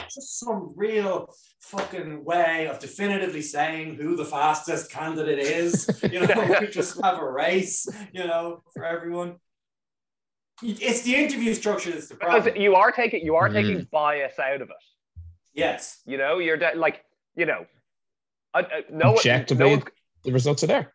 It's 0.10 0.16
just 0.16 0.40
some 0.40 0.74
real 0.76 1.32
fucking 1.62 2.26
way 2.26 2.68
of 2.68 2.80
definitively 2.80 3.44
saying 3.44 3.94
who 3.96 4.16
the 4.16 4.26
fastest 4.26 4.92
candidate 4.92 5.38
is. 5.38 5.88
You 6.12 6.22
know, 6.26 6.58
we 6.62 6.68
just 6.68 7.00
have 7.04 7.20
a 7.20 7.32
race, 7.32 7.88
you 8.12 8.26
know, 8.26 8.64
for 8.74 8.84
everyone. 8.84 9.36
It's 10.64 11.04
the 11.04 11.16
interview 11.16 11.54
structure 11.54 11.92
that's 11.92 12.08
the 12.08 12.16
problem. 12.16 12.44
Because 12.44 12.60
you 12.60 12.74
are 12.76 12.92
taking 12.92 13.24
you 13.24 13.36
are 13.36 13.50
Mm. 13.50 13.54
taking 13.54 13.88
bias 13.92 14.40
out 14.40 14.62
of 14.64 14.70
it. 14.70 14.76
Yes. 15.54 16.02
You 16.06 16.18
know, 16.18 16.40
you're 16.40 16.58
de- 16.58 16.76
like, 16.76 17.04
you 17.36 17.46
know, 17.46 17.66
I, 18.56 18.62
I, 18.62 18.66
no 18.90 19.10
one, 19.10 19.18
Objectively, 19.18 19.64
no 19.66 19.70
one's, 19.72 19.84
the 20.24 20.32
results 20.34 20.64
are 20.64 20.68
there. 20.68 20.94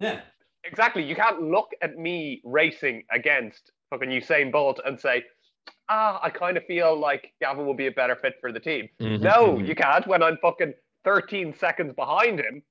Yeah. 0.00 0.20
exactly. 0.64 1.04
You 1.04 1.14
can't 1.14 1.42
look 1.42 1.68
at 1.80 1.96
me 1.96 2.40
racing 2.44 3.04
against 3.12 3.70
fucking 3.90 4.10
Usain 4.10 4.50
Bolt 4.50 4.80
and 4.84 4.98
say, 4.98 5.24
ah, 5.88 6.20
I 6.22 6.30
kind 6.30 6.56
of 6.56 6.64
feel 6.64 6.98
like 6.98 7.32
Gavin 7.40 7.66
will 7.66 7.74
be 7.74 7.86
a 7.86 7.92
better 7.92 8.16
fit 8.16 8.34
for 8.40 8.52
the 8.52 8.60
team. 8.60 8.88
Mhm, 9.00 9.20
No, 9.20 9.54
mhm. 9.54 9.66
you 9.66 9.74
can't 9.74 10.06
when 10.06 10.22
I'm 10.22 10.36
fucking 10.38 10.74
13 11.04 11.54
seconds 11.54 11.94
behind 11.94 12.40
him. 12.40 12.62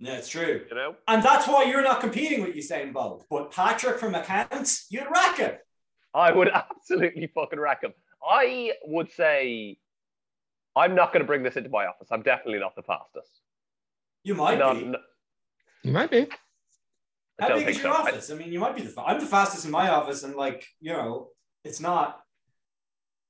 That's 0.00 0.28
true. 0.28 0.66
You 0.68 0.74
know, 0.74 0.96
And 1.06 1.22
that's 1.22 1.46
why 1.46 1.64
you're 1.64 1.82
not 1.82 2.00
competing 2.00 2.42
with 2.42 2.54
Usain 2.56 2.92
Bolt. 2.92 3.26
But 3.30 3.52
Patrick 3.52 3.98
from 3.98 4.14
accounts, 4.14 4.86
you'd 4.90 5.06
rack 5.10 5.38
him. 5.38 5.52
I 6.12 6.32
would 6.32 6.48
absolutely 6.54 7.28
fucking 7.34 7.58
wreck 7.60 7.82
him. 7.82 7.92
I 8.28 8.72
would 8.84 9.10
say, 9.12 9.78
I'm 10.76 10.94
not 10.94 11.12
going 11.12 11.20
to 11.22 11.26
bring 11.26 11.42
this 11.42 11.56
into 11.56 11.70
my 11.70 11.86
office. 11.86 12.08
I'm 12.10 12.22
definitely 12.22 12.58
not 12.58 12.74
the 12.74 12.82
fastest. 12.82 13.30
You 14.24 14.34
might 14.34 14.58
No, 14.58 14.74
be. 14.74 14.84
no, 14.84 14.98
You 15.82 15.92
might 15.92 16.10
be. 16.10 16.26
I 17.40 17.48
How 17.48 17.54
big 17.56 17.68
is 17.68 17.76
your 17.82 17.92
so. 17.94 18.02
I- 18.02 18.08
office? 18.08 18.30
I, 18.30 18.34
mean, 18.34 18.52
you 18.52 18.58
might 18.58 18.74
be 18.74 18.82
the. 18.82 18.90
fa- 18.90 19.02
I'm 19.06 19.20
the 19.20 19.26
fastest 19.26 19.64
in 19.64 19.70
my 19.70 19.88
office, 19.90 20.22
and 20.22 20.34
like 20.34 20.66
you 20.80 20.92
know, 20.92 21.28
it's 21.64 21.80
not 21.80 22.20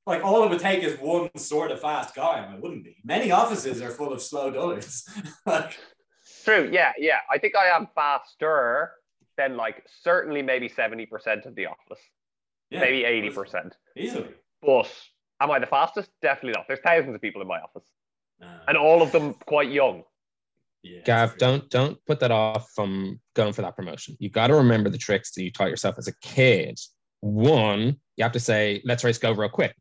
like 0.06 0.22
all 0.24 0.44
it 0.44 0.50
would 0.50 0.60
take 0.60 0.82
is 0.82 0.98
one 1.00 1.30
sort 1.36 1.70
of 1.70 1.80
fast 1.80 2.14
guy, 2.14 2.38
and 2.38 2.54
I 2.54 2.58
wouldn't 2.58 2.84
be. 2.84 2.96
Many 3.04 3.30
offices 3.30 3.80
are 3.82 3.90
full 3.90 4.12
of 4.12 4.20
slow 4.22 4.50
dullards. 4.50 5.08
like, 5.46 5.78
True. 6.44 6.68
Yeah. 6.72 6.92
Yeah. 6.98 7.18
I 7.32 7.38
think 7.38 7.54
I 7.56 7.66
am 7.74 7.88
faster 7.94 8.92
than 9.36 9.56
like 9.56 9.82
certainly 10.02 10.42
maybe 10.42 10.68
70% 10.68 11.46
of 11.46 11.54
the 11.54 11.66
office, 11.66 12.00
yeah, 12.70 12.80
maybe 12.80 13.02
80%. 13.30 13.72
easily. 13.96 14.28
But 14.62 14.90
am 15.40 15.50
I 15.50 15.58
the 15.58 15.66
fastest? 15.66 16.10
Definitely 16.22 16.52
not. 16.56 16.66
There's 16.68 16.80
thousands 16.80 17.14
of 17.14 17.20
people 17.20 17.42
in 17.42 17.48
my 17.48 17.58
office, 17.60 17.82
Uh, 18.42 18.46
and 18.68 18.76
all 18.76 19.02
of 19.02 19.10
them 19.10 19.34
quite 19.46 19.70
young. 19.70 20.04
yeah, 20.82 21.00
Gav, 21.04 21.36
don't 21.38 21.68
don't 21.70 21.98
put 22.06 22.20
that 22.20 22.30
off 22.30 22.70
from 22.74 23.18
going 23.34 23.52
for 23.54 23.62
that 23.62 23.74
promotion. 23.74 24.16
You 24.20 24.28
got 24.30 24.48
to 24.48 24.54
remember 24.54 24.88
the 24.90 24.98
tricks 24.98 25.32
that 25.32 25.42
you 25.42 25.50
taught 25.50 25.70
yourself 25.70 25.96
as 25.98 26.08
a 26.08 26.14
kid. 26.20 26.78
One, 27.20 27.96
you 28.16 28.22
have 28.22 28.32
to 28.32 28.40
say, 28.40 28.82
"Let's 28.84 29.02
race 29.02 29.18
go 29.18 29.32
real 29.32 29.48
quick," 29.48 29.74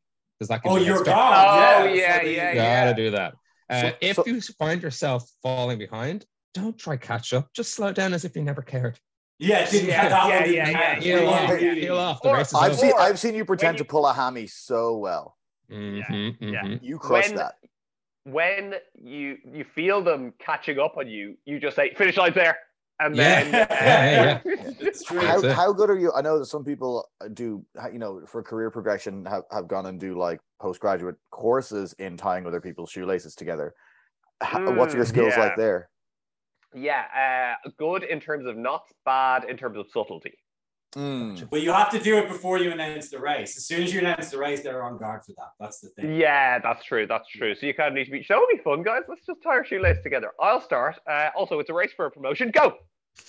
because 0.47 0.61
that. 0.61 0.63
gives 0.63 0.75
Oh, 0.75 0.77
you're 0.77 1.03
start. 1.03 1.05
gone. 1.05 1.81
Oh, 1.89 1.93
yeah, 1.93 1.93
yeah, 1.93 2.21
yeah, 2.21 2.51
You 2.51 2.55
yeah. 2.57 2.85
gotta 2.85 2.95
do 2.95 3.11
that. 3.11 3.33
Uh, 3.69 3.81
So- 3.81 3.95
if 4.01 4.15
so- 4.17 4.25
you 4.25 4.41
find 4.41 4.81
yourself 4.81 5.29
falling 5.41 5.77
behind, 5.77 6.25
don't 6.53 6.77
try 6.77 6.97
catch 6.97 7.33
up. 7.33 7.51
Just 7.53 7.73
slow 7.73 7.91
down 7.91 8.13
as 8.13 8.25
if 8.25 8.35
you 8.35 8.43
never 8.43 8.61
cared. 8.61 8.99
Yeah, 9.39 9.65
didn't 9.69 9.89
Yeah, 9.89 10.09
that 10.09 10.11
yeah, 10.11 10.35
one 10.35 10.43
didn't 10.43 10.53
yeah, 10.55 10.71
count. 10.71 11.01
yeah, 11.05 11.19
Heel 11.19 11.29
off, 11.29 11.49
really- 11.49 11.79
heel 11.81 11.97
off. 11.97 12.21
The 12.21 12.29
Or- 12.29 12.37
race 12.37 12.47
is 12.49 12.53
I've 12.53 12.71
over. 12.73 12.79
seen 12.81 12.93
I've 12.97 13.19
seen 13.19 13.35
you 13.35 13.45
pretend 13.45 13.77
you- 13.79 13.83
to 13.83 13.89
pull 13.89 14.05
a 14.05 14.13
hammy 14.13 14.47
so 14.47 14.97
well. 14.97 15.37
Mhm, 15.71 16.35
Yeah. 16.39 16.61
mhm. 16.61 16.79
You 16.83 16.99
crushed 16.99 17.29
When- 17.29 17.37
that. 17.37 17.55
When 18.25 18.75
you 18.95 19.37
you 19.45 19.65
feel 19.75 20.01
them 20.01 20.33
catching 20.39 20.79
up 20.79 20.95
on 20.97 21.07
you, 21.09 21.37
you 21.45 21.59
just 21.59 21.75
say 21.75 21.93
finish 21.95 22.15
line 22.15 22.31
there, 22.33 22.57
and 22.99 23.15
Yeah. 23.15 23.43
then 23.43 23.51
Yeah, 23.53 24.41
yeah, 24.45 24.65
It's 24.79 25.03
true. 25.03 25.19
How, 25.19 25.41
That's 25.41 25.55
how 25.55 25.73
good 25.73 25.89
are 25.89 25.97
you? 25.97 26.11
I 26.13 26.21
know 26.21 26.39
that 26.39 26.45
some 26.45 26.63
people 26.63 27.09
do, 27.33 27.65
you 27.91 27.99
know, 27.99 28.21
for 28.25 28.41
career 28.43 28.69
progression, 28.69 29.25
have, 29.25 29.43
have 29.51 29.67
gone 29.67 29.85
and 29.85 29.99
do 29.99 30.17
like 30.17 30.39
postgraduate 30.59 31.15
courses 31.31 31.93
in 31.99 32.17
tying 32.17 32.45
other 32.45 32.61
people's 32.61 32.89
shoelaces 32.89 33.35
together. 33.35 33.73
How, 34.41 34.73
what's 34.73 34.93
your 34.93 35.05
Mm, 35.05 35.09
skills 35.09 35.33
yeah. 35.33 35.39
like 35.39 35.55
there? 35.57 35.89
yeah, 36.75 37.55
uh, 37.65 37.69
good 37.77 38.03
in 38.03 38.19
terms 38.19 38.45
of 38.45 38.57
knots, 38.57 38.91
bad 39.05 39.43
in 39.45 39.57
terms 39.57 39.77
of 39.77 39.85
subtlety. 39.91 40.33
Mm. 40.95 41.49
But 41.49 41.61
you 41.61 41.71
have 41.71 41.89
to 41.91 41.99
do 41.99 42.17
it 42.17 42.27
before 42.27 42.59
you 42.59 42.71
announce 42.71 43.09
the 43.09 43.19
race. 43.19 43.57
As 43.57 43.65
soon 43.65 43.83
as 43.83 43.93
you 43.93 43.99
announce 43.99 44.29
the 44.29 44.37
race, 44.37 44.61
they're 44.61 44.83
on 44.83 44.97
guard 44.97 45.21
for 45.25 45.33
that. 45.37 45.49
That's 45.59 45.79
the 45.79 45.89
thing. 45.89 46.15
Yeah, 46.15 46.59
that's 46.59 46.83
true. 46.85 47.07
That's 47.07 47.27
true. 47.29 47.55
So 47.55 47.65
you 47.65 47.73
kind 47.73 47.89
of 47.89 47.93
need 47.95 48.05
to 48.05 48.11
be. 48.11 48.21
Show 48.23 48.45
me 48.51 48.59
fun, 48.63 48.83
guys. 48.83 49.01
Let's 49.07 49.25
just 49.25 49.41
tie 49.41 49.49
our 49.51 49.65
shoelace 49.65 49.97
together. 50.03 50.31
I'll 50.39 50.61
start. 50.61 50.95
Uh, 51.09 51.29
also, 51.35 51.59
it's 51.59 51.69
a 51.69 51.73
race 51.73 51.91
for 51.95 52.05
a 52.05 52.11
promotion. 52.11 52.51
Go. 52.51 52.75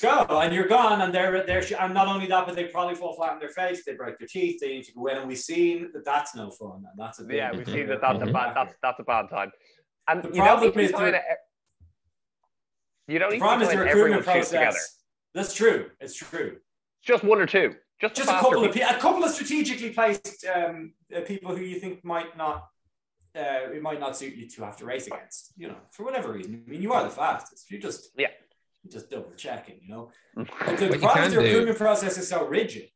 Go, 0.01 0.27
and 0.41 0.55
you're 0.55 0.67
gone, 0.67 1.03
and 1.03 1.15
they're 1.15 1.45
they're 1.45 1.63
and 1.79 1.93
not 1.93 2.09
only 2.09 2.27
that, 2.29 2.47
but 2.47 2.57
they 2.57 2.65
probably 2.65 2.95
fall 2.95 3.15
flat 3.17 3.33
on 3.33 3.39
their 3.39 3.51
face. 3.51 3.85
They 3.85 3.95
break 3.95 4.19
their 4.19 4.27
teeth. 4.29 4.59
They 4.61 4.69
need 4.69 4.85
to 4.85 4.93
go 4.93 5.07
in, 5.09 5.19
and 5.19 5.29
we've 5.29 5.37
seen 5.39 5.91
that 5.93 6.07
that's 6.07 6.35
no 6.35 6.51
fun. 6.51 6.77
And 6.77 6.87
that's 6.97 7.21
a 7.21 7.25
big, 7.25 7.37
Yeah, 7.37 7.53
we've 7.53 7.67
seen 7.69 7.89
that. 7.89 8.01
That's 8.01 8.23
a 8.23 8.27
bad. 8.27 8.55
That's 8.57 8.75
that's 8.83 9.01
a 9.01 9.03
bad 9.03 9.29
time. 9.29 9.51
And 10.09 10.23
The 10.23 10.29
you 10.29 10.35
don't 10.37 10.45
problem 10.47 10.73
need 10.75 10.85
is 10.85 10.91
tying 10.93 11.13
the- 11.13 11.19
it. 11.19 11.25
You 13.09 13.19
don't 13.19 13.29
the 13.31 13.35
need 13.37 13.41
problem 13.41 13.63
is 13.63 13.69
the 13.69 13.79
recruitment 13.79 14.27
everyone's 14.27 14.51
process. 14.51 14.99
That's 15.35 15.53
true. 15.55 15.91
It's 16.01 16.15
true. 16.15 16.57
Just 17.05 17.23
one 17.25 17.41
or 17.41 17.47
two. 17.47 17.75
Just, 18.01 18.15
Just 18.17 18.29
a 18.29 18.33
couple 18.33 18.65
of 18.65 18.77
a 18.77 18.99
couple 18.99 19.25
of 19.25 19.31
strategically 19.31 19.91
placed 19.91 20.45
um, 20.53 20.93
uh, 21.15 21.21
people 21.21 21.55
who 21.55 21.63
you 21.63 21.79
think 21.79 22.05
might 22.05 22.37
not. 22.37 22.67
Uh, 23.37 23.73
it 23.75 23.83
might 23.83 23.99
not 23.99 24.17
suit 24.17 24.35
you 24.35 24.49
to 24.49 24.63
have 24.63 24.77
to 24.77 24.85
race 24.85 25.09
against, 25.09 25.53
you 25.57 25.67
know, 25.67 25.77
for 25.91 26.05
whatever 26.05 26.33
reason. 26.33 26.63
I 26.65 26.71
mean, 26.71 26.81
you 26.81 26.93
are 26.93 27.03
the 27.03 27.11
fastest. 27.11 27.69
You 27.69 27.81
just, 27.81 28.11
Yeah. 28.17 28.29
you're 28.85 28.93
just 28.93 29.11
double 29.11 29.33
checking, 29.37 29.81
you 29.83 29.89
know. 29.89 30.13
But 30.37 30.47
the, 30.79 30.87
What 30.87 30.93
the 30.93 30.99
problem 30.99 31.25
is 31.25 31.33
the 31.33 31.39
recruitment 31.41 31.77
process 31.77 32.17
is 32.17 32.29
so 32.29 32.47
rigid. 32.47 32.91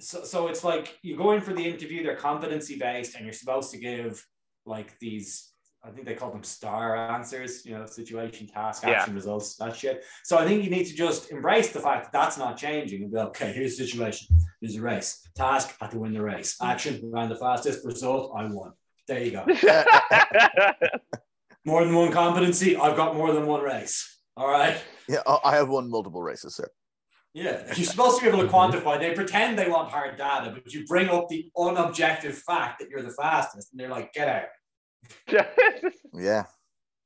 So, 0.00 0.24
so 0.24 0.48
it's 0.48 0.64
like 0.64 0.98
you 1.02 1.16
go 1.16 1.30
in 1.30 1.40
for 1.40 1.52
the 1.52 1.64
interview, 1.64 2.02
they're 2.02 2.16
competency 2.16 2.76
based, 2.76 3.14
and 3.14 3.24
you're 3.24 3.32
supposed 3.32 3.70
to 3.70 3.78
give 3.78 4.26
like 4.66 4.98
these, 4.98 5.52
I 5.88 5.92
think 5.92 6.06
they 6.06 6.14
call 6.14 6.30
them 6.30 6.42
star 6.42 6.96
answers, 6.96 7.64
you 7.64 7.72
know, 7.76 7.86
situation, 7.86 8.46
task, 8.46 8.82
Yeah. 8.82 8.90
action, 8.90 9.14
results, 9.14 9.56
that 9.56 9.74
shit. 9.74 10.04
So 10.24 10.36
I 10.36 10.46
think 10.46 10.62
you 10.62 10.68
need 10.70 10.84
to 10.84 10.94
just 10.94 11.30
embrace 11.30 11.72
the 11.72 11.80
fact 11.80 12.04
that 12.04 12.12
that's 12.12 12.36
not 12.36 12.58
changing 12.58 13.04
and 13.04 13.12
be 13.12 13.18
okay, 13.18 13.52
here's 13.52 13.76
the 13.78 13.86
situation, 13.86 14.36
here's 14.60 14.74
the 14.74 14.82
race, 14.82 15.26
task, 15.34 15.74
had 15.80 15.90
to 15.92 15.98
win 15.98 16.12
the 16.12 16.22
race, 16.22 16.56
action, 16.62 17.00
ran 17.12 17.30
the 17.30 17.36
fastest, 17.36 17.84
result, 17.86 18.32
I 18.36 18.44
won. 18.46 18.72
There 19.06 19.22
you 19.24 19.30
go. 19.30 19.46
More 21.64 21.84
than 21.84 21.94
one 21.94 22.12
competency, 22.12 22.76
I've 22.76 22.96
got 22.96 23.14
more 23.16 23.32
than 23.32 23.46
one 23.46 23.62
race. 23.62 24.18
All 24.36 24.48
right. 24.48 24.76
Yeah, 25.08 25.22
I- 25.26 25.40
I 25.44 25.56
have 25.56 25.68
won 25.68 25.90
multiple 25.90 26.22
races, 26.22 26.56
sir. 26.56 26.68
Yeah, 27.34 27.62
you're 27.74 27.86
supposed 27.86 28.16
to 28.18 28.22
be 28.22 28.28
able 28.28 28.40
to 28.40 28.46
Mhm. 28.48 28.50
quantify. 28.72 28.98
They 28.98 29.14
pretend 29.14 29.58
they 29.58 29.68
want 29.68 29.90
hard 29.90 30.16
data, 30.16 30.50
but 30.50 30.72
you 30.72 30.86
bring 30.86 31.08
up 31.10 31.28
the 31.28 31.50
unobjective 31.56 32.34
fact 32.34 32.78
that 32.80 32.88
you're 32.88 33.02
the 33.02 33.12
fastest, 33.12 33.70
and 33.72 33.80
they're 33.80 33.90
like, 33.90 34.12
"Get 34.12 34.28
out!" 34.28 34.48
Yeah. 36.14 36.44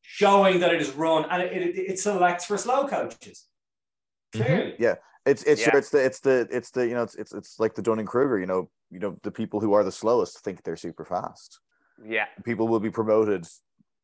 Showing 0.03 0.61
that 0.61 0.74
it 0.74 0.80
is 0.80 0.90
run, 0.93 1.26
and 1.30 1.43
it, 1.43 1.53
it, 1.53 1.76
it 1.93 1.99
selects 1.99 2.45
for 2.45 2.59
slow 2.59 2.86
coaches. 2.86 3.47
Clearly, 4.32 4.74
Yeah. 4.78 4.95
It's 5.24 5.45
it's 5.45 5.61
Yeah. 5.61 5.70
sure 5.70 5.78
it's 5.78 5.90
the 5.90 6.05
it's 6.05 6.20
the 6.20 6.49
it's 6.51 6.70
the 6.70 6.86
you 6.88 6.95
know 6.95 7.03
it's 7.05 7.14
it's 7.14 7.32
it's 7.32 7.61
like 7.61 7.74
the 7.74 7.82
Dunning 7.82 8.07
Kruger 8.07 8.38
you 8.40 8.47
know 8.47 8.68
you 8.90 8.99
know 8.99 9.16
the 9.22 9.30
people 9.30 9.61
who 9.61 9.72
are 9.72 9.84
the 9.84 9.93
slowest 9.93 10.40
think 10.43 10.64
they're 10.64 10.76
super 10.76 11.05
fast. 11.05 11.61
Yeah. 12.05 12.26
People 12.45 12.66
will 12.66 12.80
be 12.80 12.90
promoted 12.90 13.47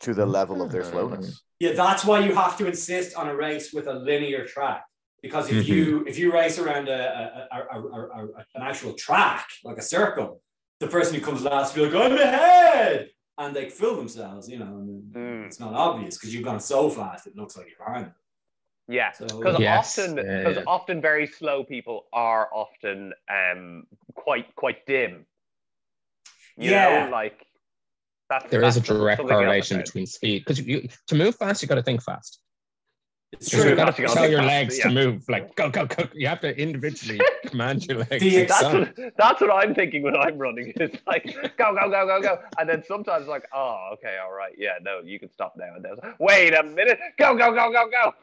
to 0.00 0.14
the 0.14 0.24
level 0.26 0.62
of 0.62 0.70
their 0.70 0.82
Mm. 0.82 0.90
slowness. 0.92 1.42
Yeah, 1.58 1.72
that's 1.72 2.04
why 2.04 2.20
you 2.20 2.34
have 2.36 2.56
to 2.58 2.66
insist 2.66 3.16
on 3.16 3.28
a 3.28 3.34
race 3.34 3.72
with 3.72 3.88
a 3.88 3.94
linear 3.94 4.44
track. 4.46 4.84
Because 5.22 5.50
if 5.50 5.64
Mhm. 5.66 5.66
you 5.66 6.04
if 6.06 6.16
you 6.20 6.32
race 6.32 6.56
around 6.60 6.88
a, 6.88 6.92
a, 6.92 7.56
a, 7.56 7.80
a, 7.80 7.82
a, 7.82 8.26
a- 8.38 8.46
an 8.54 8.62
actual 8.62 8.92
track, 8.92 9.44
like 9.64 9.78
a 9.78 9.82
circle, 9.82 10.40
the 10.78 10.86
person 10.86 11.16
who 11.16 11.20
comes 11.20 11.42
last 11.42 11.76
will 11.76 11.86
be 11.90 11.96
like, 11.96 12.12
I'm 12.12 12.16
ahead. 12.16 13.10
And 13.38 13.54
they 13.54 13.70
fool 13.70 13.94
themselves, 13.96 14.50
you 14.50 14.58
know, 14.58 14.64
and 14.78 15.14
Mm. 15.14 15.46
it's 15.46 15.60
not 15.60 15.72
obvious 15.72 16.18
because 16.18 16.34
you've 16.34 16.44
gone 16.44 16.60
so 16.60 16.90
fast 16.90 17.26
it 17.28 17.36
looks 17.36 17.56
like 17.56 17.68
you're 17.68 17.78
behind 17.86 18.06
them. 18.06 18.14
Yeah. 18.88 19.12
So 19.12 19.26
Because 19.26 19.56
Yes, 19.60 19.96
often, 19.96 20.16
because 20.16 20.56
yeah. 20.56 20.64
often 20.66 21.00
very 21.00 21.26
slow 21.26 21.62
people 21.62 22.06
are 22.12 22.48
often 22.52 23.12
um 23.30 23.86
quite 24.14 24.54
quite 24.56 24.84
dim. 24.86 25.24
You 26.56 26.72
Yeah. 26.72 27.04
know, 27.04 27.10
like 27.10 27.46
that's 28.28 28.50
There 28.50 28.62
is 28.64 28.76
a 28.76 28.80
that's 28.80 28.88
direct 28.88 29.18
something 29.18 29.34
else 29.34 29.38
correlation 29.38 29.78
between 29.78 30.06
speed 30.06 30.40
because 30.40 30.58
you, 30.60 30.88
to 31.06 31.14
move 31.14 31.36
fast, 31.36 31.62
you 31.62 31.68
got 31.68 31.76
to 31.76 31.82
think 31.82 32.02
fast. 32.02 32.40
It's 33.32 33.50
true. 33.50 33.68
you've 33.68 33.76
got 33.76 33.94
to 33.94 34.06
tell 34.06 34.28
your 34.28 34.42
legs 34.42 34.78
yeah. 34.78 34.84
to 34.84 34.90
move. 34.90 35.28
Like 35.28 35.54
go, 35.54 35.68
go, 35.68 35.86
go. 35.86 36.08
You 36.14 36.28
have 36.28 36.40
to 36.40 36.58
individually 36.58 37.20
command 37.46 37.86
your 37.86 37.98
legs. 37.98 38.22
The 38.22 38.36
It's 38.36 38.60
That's 38.60 38.74
what, 38.74 39.14
that's 39.16 39.40
what 39.40 39.50
I'm 39.50 39.74
thinking 39.74 40.02
when 40.02 40.16
I'm 40.16 40.38
running. 40.38 40.72
It's 40.80 40.96
like 41.06 41.24
go 41.58 41.74
go 41.74 41.90
go 41.90 42.06
go 42.06 42.22
go, 42.22 42.38
and 42.58 42.68
then 42.68 42.82
sometimes 42.86 43.26
like 43.26 43.44
oh 43.52 43.90
okay 43.94 44.16
all 44.22 44.32
right 44.32 44.52
yeah 44.56 44.74
no 44.80 45.00
you 45.04 45.18
can 45.18 45.30
stop 45.30 45.54
now 45.58 45.74
and 45.74 45.84
then 45.84 46.14
wait 46.18 46.54
a 46.54 46.62
minute 46.62 46.98
go 47.18 47.36
go 47.36 47.52
go 47.52 47.72
go 47.72 47.90
go. 47.90 48.14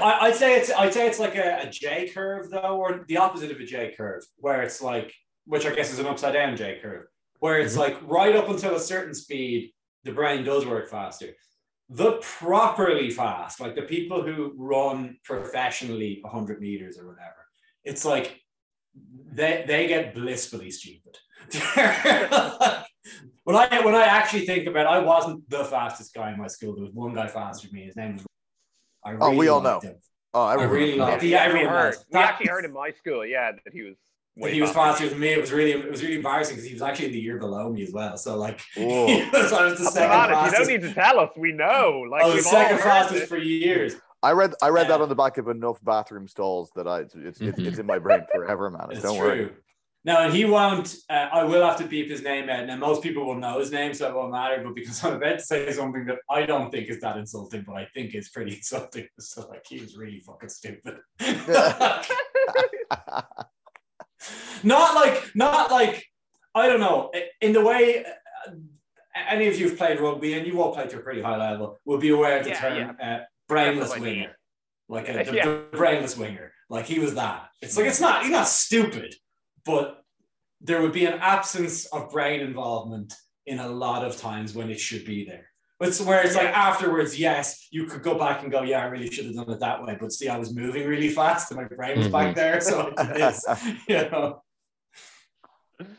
I, 0.00 0.18
I'd 0.22 0.34
say 0.34 0.58
it's 0.58 0.70
I'd 0.70 0.92
say 0.92 1.06
it's 1.06 1.18
like 1.18 1.36
a, 1.36 1.66
a 1.66 1.70
J 1.70 2.08
curve 2.08 2.50
though, 2.50 2.78
or 2.78 3.04
the 3.06 3.18
opposite 3.18 3.50
of 3.50 3.60
a 3.60 3.64
J 3.64 3.94
curve, 3.96 4.24
where 4.38 4.62
it's 4.62 4.82
like, 4.82 5.12
which 5.44 5.66
I 5.66 5.74
guess 5.74 5.92
is 5.92 5.98
an 5.98 6.06
upside 6.06 6.34
down 6.34 6.56
J 6.56 6.80
curve, 6.82 7.06
where 7.38 7.60
it's 7.60 7.76
mm-hmm. 7.76 7.80
like 7.80 7.98
right 8.02 8.34
up 8.34 8.48
until 8.48 8.74
a 8.74 8.80
certain 8.80 9.14
speed, 9.14 9.72
the 10.04 10.12
brain 10.12 10.44
does 10.44 10.66
work 10.66 10.88
faster. 10.88 11.28
The 11.88 12.18
properly 12.20 13.10
fast, 13.10 13.60
like 13.60 13.76
the 13.76 13.82
people 13.82 14.22
who 14.22 14.52
run 14.56 15.18
professionally 15.24 16.18
100 16.22 16.60
meters 16.60 16.98
or 16.98 17.06
whatever, 17.06 17.46
it's 17.84 18.04
like 18.04 18.40
they 19.32 19.64
they 19.66 19.86
get 19.86 20.14
blissfully 20.14 20.70
stupid. 20.70 21.16
when 23.44 23.54
I 23.54 23.80
when 23.84 23.94
I 23.94 24.04
actually 24.04 24.46
think 24.46 24.66
about, 24.66 24.86
it, 24.86 24.88
I 24.88 24.98
wasn't 24.98 25.48
the 25.48 25.64
fastest 25.64 26.12
guy 26.12 26.32
in 26.32 26.38
my 26.38 26.48
school. 26.48 26.74
There 26.74 26.84
was 26.84 26.92
one 26.92 27.14
guy 27.14 27.28
faster 27.28 27.68
than 27.68 27.78
me. 27.78 27.86
His 27.86 27.96
name 27.96 28.14
was. 28.14 28.26
I 29.04 29.14
Oh, 29.20 29.36
we 29.36 29.46
all 29.46 29.60
know. 29.60 29.78
him. 29.78 29.94
Oh, 30.34 30.44
I 30.44 30.54
everyone. 30.54 30.74
really 30.74 30.96
liked 30.98 31.22
him. 31.22 31.30
Yeah, 31.30 31.36
Yeah, 31.36 31.52
we 31.52 31.58
everyone 31.60 31.74
heard. 31.74 31.96
We 32.12 32.18
actually 32.18 32.46
heard 32.48 32.64
in 32.64 32.72
my 32.72 32.90
school, 32.90 33.24
yeah, 33.24 33.52
that 33.52 33.72
he 33.72 33.82
was. 33.82 33.96
But 34.36 34.44
way 34.44 34.54
he 34.54 34.60
was 34.60 34.70
faster. 34.70 35.04
faster 35.04 35.08
than 35.08 35.20
me. 35.20 35.28
It 35.28 35.40
was 35.40 35.52
really, 35.52 35.72
it 35.72 35.90
was 35.90 36.02
really 36.02 36.16
embarrassing 36.16 36.56
because 36.56 36.66
he 36.68 36.74
was 36.74 36.82
actually 36.82 37.06
in 37.06 37.12
the 37.12 37.20
year 37.20 37.38
below 37.38 37.72
me 37.72 37.82
as 37.82 37.92
well. 37.92 38.16
So 38.18 38.36
like, 38.36 38.60
Whoa. 38.76 39.06
he 39.06 39.28
was, 39.30 39.52
I 39.52 39.64
was 39.64 39.78
the 39.78 39.84
That's 39.84 39.94
second 39.94 40.10
about 40.10 40.46
it. 40.46 40.50
You 40.52 40.58
don't 40.58 40.68
need 40.68 40.82
to 40.88 40.94
tell 40.94 41.20
us. 41.20 41.30
We 41.36 41.52
know. 41.52 42.04
Like 42.10 42.22
I 42.22 42.26
was 42.26 42.34
we've 42.36 42.44
the 42.44 42.50
all 42.50 42.62
second 42.62 42.78
fastest 42.80 43.22
it. 43.22 43.28
for 43.28 43.38
years. 43.38 43.94
I 44.22 44.32
read 44.32 44.54
I 44.62 44.68
read 44.70 44.88
that 44.88 45.00
on 45.00 45.08
the 45.08 45.14
back 45.14 45.38
of 45.38 45.48
enough 45.48 45.78
bathroom 45.84 46.26
stalls 46.28 46.70
that 46.76 46.86
I 46.88 47.00
it's 47.00 47.14
it's, 47.14 47.40
it's, 47.40 47.58
Mhm. 47.58 47.66
it's 47.66 47.78
in 47.78 47.86
my 47.86 47.98
brain 47.98 48.22
forever, 48.34 48.70
man. 48.70 48.88
It's 48.90 49.02
Don't 49.02 49.18
true. 49.18 49.26
worry. 49.28 49.50
No, 50.04 50.18
and 50.18 50.32
he 50.32 50.44
won't. 50.44 50.94
Uh, 51.10 51.28
I 51.32 51.42
will 51.42 51.66
have 51.66 51.76
to 51.78 51.84
beep 51.84 52.08
his 52.08 52.22
name 52.22 52.48
out. 52.48 52.64
Now, 52.66 52.76
most 52.76 53.02
people 53.02 53.26
will 53.26 53.34
know 53.34 53.58
his 53.58 53.72
name, 53.72 53.92
so 53.92 54.08
it 54.08 54.14
won't 54.14 54.30
matter. 54.30 54.62
But 54.62 54.76
because 54.76 55.02
I'm 55.04 55.14
about 55.14 55.40
to 55.40 55.44
say 55.44 55.72
something 55.72 56.06
that 56.06 56.18
I 56.30 56.46
don't 56.46 56.70
think 56.70 56.88
is 56.88 57.00
that 57.00 57.16
insulting, 57.16 57.64
but 57.66 57.74
I 57.76 57.86
think 57.92 58.14
it's 58.14 58.28
pretty 58.28 58.52
insulting. 58.56 59.08
So, 59.18 59.48
like, 59.48 59.64
he 59.68 59.80
was 59.80 59.96
really 59.96 60.20
fucking 60.20 60.48
stupid. 60.48 60.98
not 64.64 64.94
like, 64.94 65.30
not 65.34 65.70
like, 65.70 66.04
I 66.54 66.68
don't 66.68 66.80
know. 66.80 67.10
In 67.40 67.52
the 67.52 67.60
way 67.62 68.04
uh, 68.04 68.50
any 69.28 69.46
of 69.46 69.58
you 69.58 69.68
have 69.68 69.78
played 69.78 70.00
rugby, 70.00 70.34
and 70.34 70.46
you 70.46 70.60
all 70.62 70.74
played 70.74 70.90
to 70.90 70.98
a 70.98 71.00
pretty 71.00 71.22
high 71.22 71.36
level, 71.36 71.78
will 71.84 71.98
be 71.98 72.10
aware 72.10 72.38
of 72.38 72.44
the 72.44 72.50
Yeah, 72.50 72.60
term 72.60 72.96
uh, 73.02 73.18
brainless 73.48 73.90
That's 73.90 74.00
what 74.00 74.08
I 74.08 74.10
mean. 74.10 74.18
winger. 74.20 74.36
Like 74.88 75.08
a, 75.08 75.24
the, 75.24 75.34
Yeah. 75.36 75.44
the 75.46 75.64
brainless 75.72 76.16
winger. 76.16 76.52
Like 76.68 76.86
he 76.86 76.98
was 76.98 77.14
that. 77.14 77.48
It's 77.62 77.76
like 77.76 77.86
it's 77.86 78.00
not 78.00 78.22
he's 78.22 78.32
not 78.32 78.48
stupid, 78.48 79.14
but 79.64 80.02
there 80.60 80.82
would 80.82 80.92
be 80.92 81.04
an 81.06 81.18
absence 81.20 81.86
of 81.86 82.10
brain 82.10 82.40
involvement 82.40 83.14
in 83.46 83.58
a 83.60 83.68
lot 83.68 84.04
of 84.04 84.16
times 84.16 84.54
when 84.54 84.70
it 84.70 84.80
should 84.80 85.04
be 85.04 85.24
there. 85.24 85.48
But 85.78 85.88
it's 85.88 86.00
where 86.00 86.24
it's 86.24 86.34
like 86.34 86.48
afterwards, 86.48 87.18
yes, 87.18 87.68
you 87.70 87.84
could 87.84 88.02
go 88.02 88.18
back 88.18 88.42
and 88.42 88.50
go, 88.50 88.62
yeah, 88.62 88.80
I 88.82 88.86
really 88.86 89.10
should 89.10 89.26
have 89.26 89.34
done 89.34 89.50
it 89.50 89.60
that 89.60 89.84
way. 89.84 89.96
But 90.00 90.10
see, 90.10 90.28
I 90.28 90.38
was 90.38 90.54
moving 90.54 90.88
really 90.88 91.10
fast 91.10 91.50
and 91.52 91.60
my 91.60 91.68
brain 91.68 91.98
was 91.98 92.08
back 92.08 92.34
there. 92.34 92.60
So 92.62 92.94
it's, 92.98 93.44
you 93.88 93.96
know. 94.10 94.42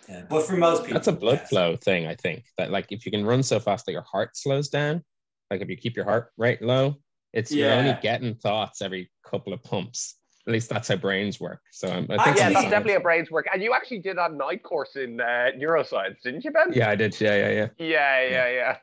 Yeah, 0.09 0.23
but 0.29 0.43
for 0.47 0.57
most 0.57 0.83
people, 0.83 0.95
That's 0.95 1.07
a 1.07 1.11
blood 1.11 1.39
yes. 1.41 1.49
flow 1.49 1.75
thing, 1.75 2.07
I 2.07 2.15
think. 2.15 2.45
That 2.57 2.71
like 2.71 2.87
if 2.91 3.05
you 3.05 3.11
can 3.11 3.25
run 3.25 3.43
so 3.43 3.59
fast 3.59 3.85
that 3.85 3.91
your 3.91 4.01
heart 4.01 4.35
slows 4.35 4.69
down, 4.69 5.03
like 5.51 5.61
if 5.61 5.69
you 5.69 5.77
keep 5.77 5.95
your 5.95 6.05
heart 6.05 6.31
rate 6.37 6.61
low, 6.61 6.95
it's 7.33 7.51
you're 7.51 7.71
only 7.71 7.95
getting 8.01 8.35
thoughts 8.35 8.81
every 8.81 9.11
couple 9.23 9.53
of 9.53 9.63
pumps. 9.63 10.15
At 10.47 10.53
least 10.53 10.69
that's 10.69 10.87
how 10.87 10.95
brains 10.95 11.39
work. 11.41 11.59
So 11.71 11.89
um, 11.89 12.05
I 12.09 12.15
think 12.15 12.19
Actually- 12.19 12.39
Yeah, 12.39 12.49
that's 12.51 12.63
definitely 12.69 12.93
a 12.95 12.99
brain's 13.01 13.29
work. 13.29 13.47
And 13.53 13.61
you 13.61 13.73
actually 13.73 13.99
did 13.99 14.17
a 14.17 14.29
night 14.29 14.63
course 14.63 14.95
in 14.95 15.19
uh, 15.19 15.51
neuroscience, 15.57 16.21
didn't 16.23 16.45
you, 16.45 16.51
Ben? 16.51 16.71
Yeah, 16.73 16.89
I 16.89 16.95
did. 16.95 17.19
Yeah, 17.19 17.35
yeah, 17.35 17.49
yeah. 17.51 17.67
Yeah, 17.77 18.29
yeah, 18.29 18.49
yeah. 18.49 18.77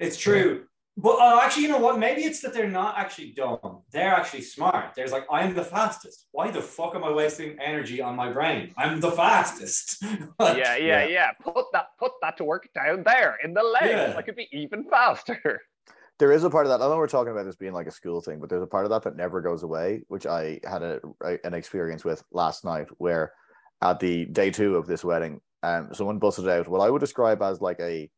It's 0.00 0.16
true. 0.16 0.66
But 0.96 1.16
uh, 1.18 1.40
actually, 1.42 1.62
you 1.62 1.68
know 1.70 1.78
what? 1.78 1.98
Maybe 1.98 2.22
it's 2.22 2.40
that 2.40 2.52
they're 2.52 2.68
not 2.68 2.98
actually 2.98 3.32
dumb. 3.32 3.80
They're 3.92 4.12
actually 4.12 4.42
smart. 4.42 4.94
There's 4.94 5.10
like, 5.10 5.24
I'm 5.30 5.54
the 5.54 5.64
fastest. 5.64 6.26
Why 6.32 6.50
the 6.50 6.60
fuck 6.60 6.94
am 6.94 7.02
I 7.02 7.10
wasting 7.10 7.56
energy 7.60 8.02
on 8.02 8.14
my 8.14 8.30
brain? 8.30 8.72
I'm 8.76 9.00
the 9.00 9.10
fastest. 9.10 10.04
Like, 10.38 10.58
Yeah, 10.58 10.76
yeah, 10.76 11.04
Yeah. 11.04 11.06
yeah. 11.06 11.30
Put 11.42 11.66
that 11.72 11.86
put 11.98 12.12
that 12.20 12.36
to 12.38 12.44
work 12.44 12.68
down 12.74 13.04
there 13.04 13.36
in 13.42 13.54
the 13.54 13.62
legs. 13.62 13.88
Yeah. 13.90 14.14
I 14.16 14.22
could 14.22 14.36
be 14.36 14.48
even 14.52 14.84
faster. 14.88 15.60
There 16.18 16.30
is 16.30 16.44
a 16.44 16.50
part 16.50 16.66
of 16.66 16.70
that. 16.70 16.84
I 16.84 16.88
know 16.88 16.98
we're 16.98 17.08
talking 17.08 17.32
about 17.32 17.46
this 17.46 17.56
being 17.56 17.72
like 17.72 17.88
a 17.88 17.90
school 17.90 18.20
thing, 18.20 18.38
but 18.38 18.48
there's 18.48 18.62
a 18.62 18.66
part 18.66 18.84
of 18.84 18.90
that 18.90 19.02
that 19.02 19.16
never 19.16 19.40
goes 19.40 19.64
away, 19.64 20.02
which 20.06 20.24
I 20.24 20.60
had 20.62 20.82
a, 20.82 21.00
a- 21.24 21.44
an 21.44 21.52
experience 21.54 22.04
with 22.04 22.22
last 22.30 22.64
night, 22.64 22.86
where 22.98 23.32
at 23.80 23.98
the 23.98 24.26
day 24.26 24.50
two 24.52 24.76
of 24.76 24.86
this 24.86 25.02
wedding, 25.02 25.40
um, 25.64 25.88
someone 25.94 26.18
busted 26.18 26.48
out 26.48 26.68
what 26.68 26.80
I 26.80 26.90
would 26.90 27.00
describe 27.00 27.42
as 27.42 27.60
like 27.60 27.80
a 27.80 28.08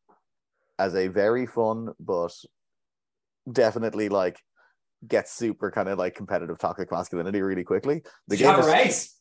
as 0.77 0.93
a 0.93 1.07
very 1.07 1.47
fun 1.47 1.93
but 1.99 2.35
definitely 3.51 4.09
like 4.09 4.39
gets 5.07 5.31
super 5.33 5.71
kind 5.71 5.89
of 5.89 5.97
like 5.99 6.15
competitive 6.15 6.57
toxic 6.57 6.91
masculinity 6.91 7.41
really 7.41 7.63
quickly. 7.63 8.03
The 8.27 8.37
game 8.37 8.59
is- 8.59 8.65
a 8.67 8.71
race? 8.71 9.19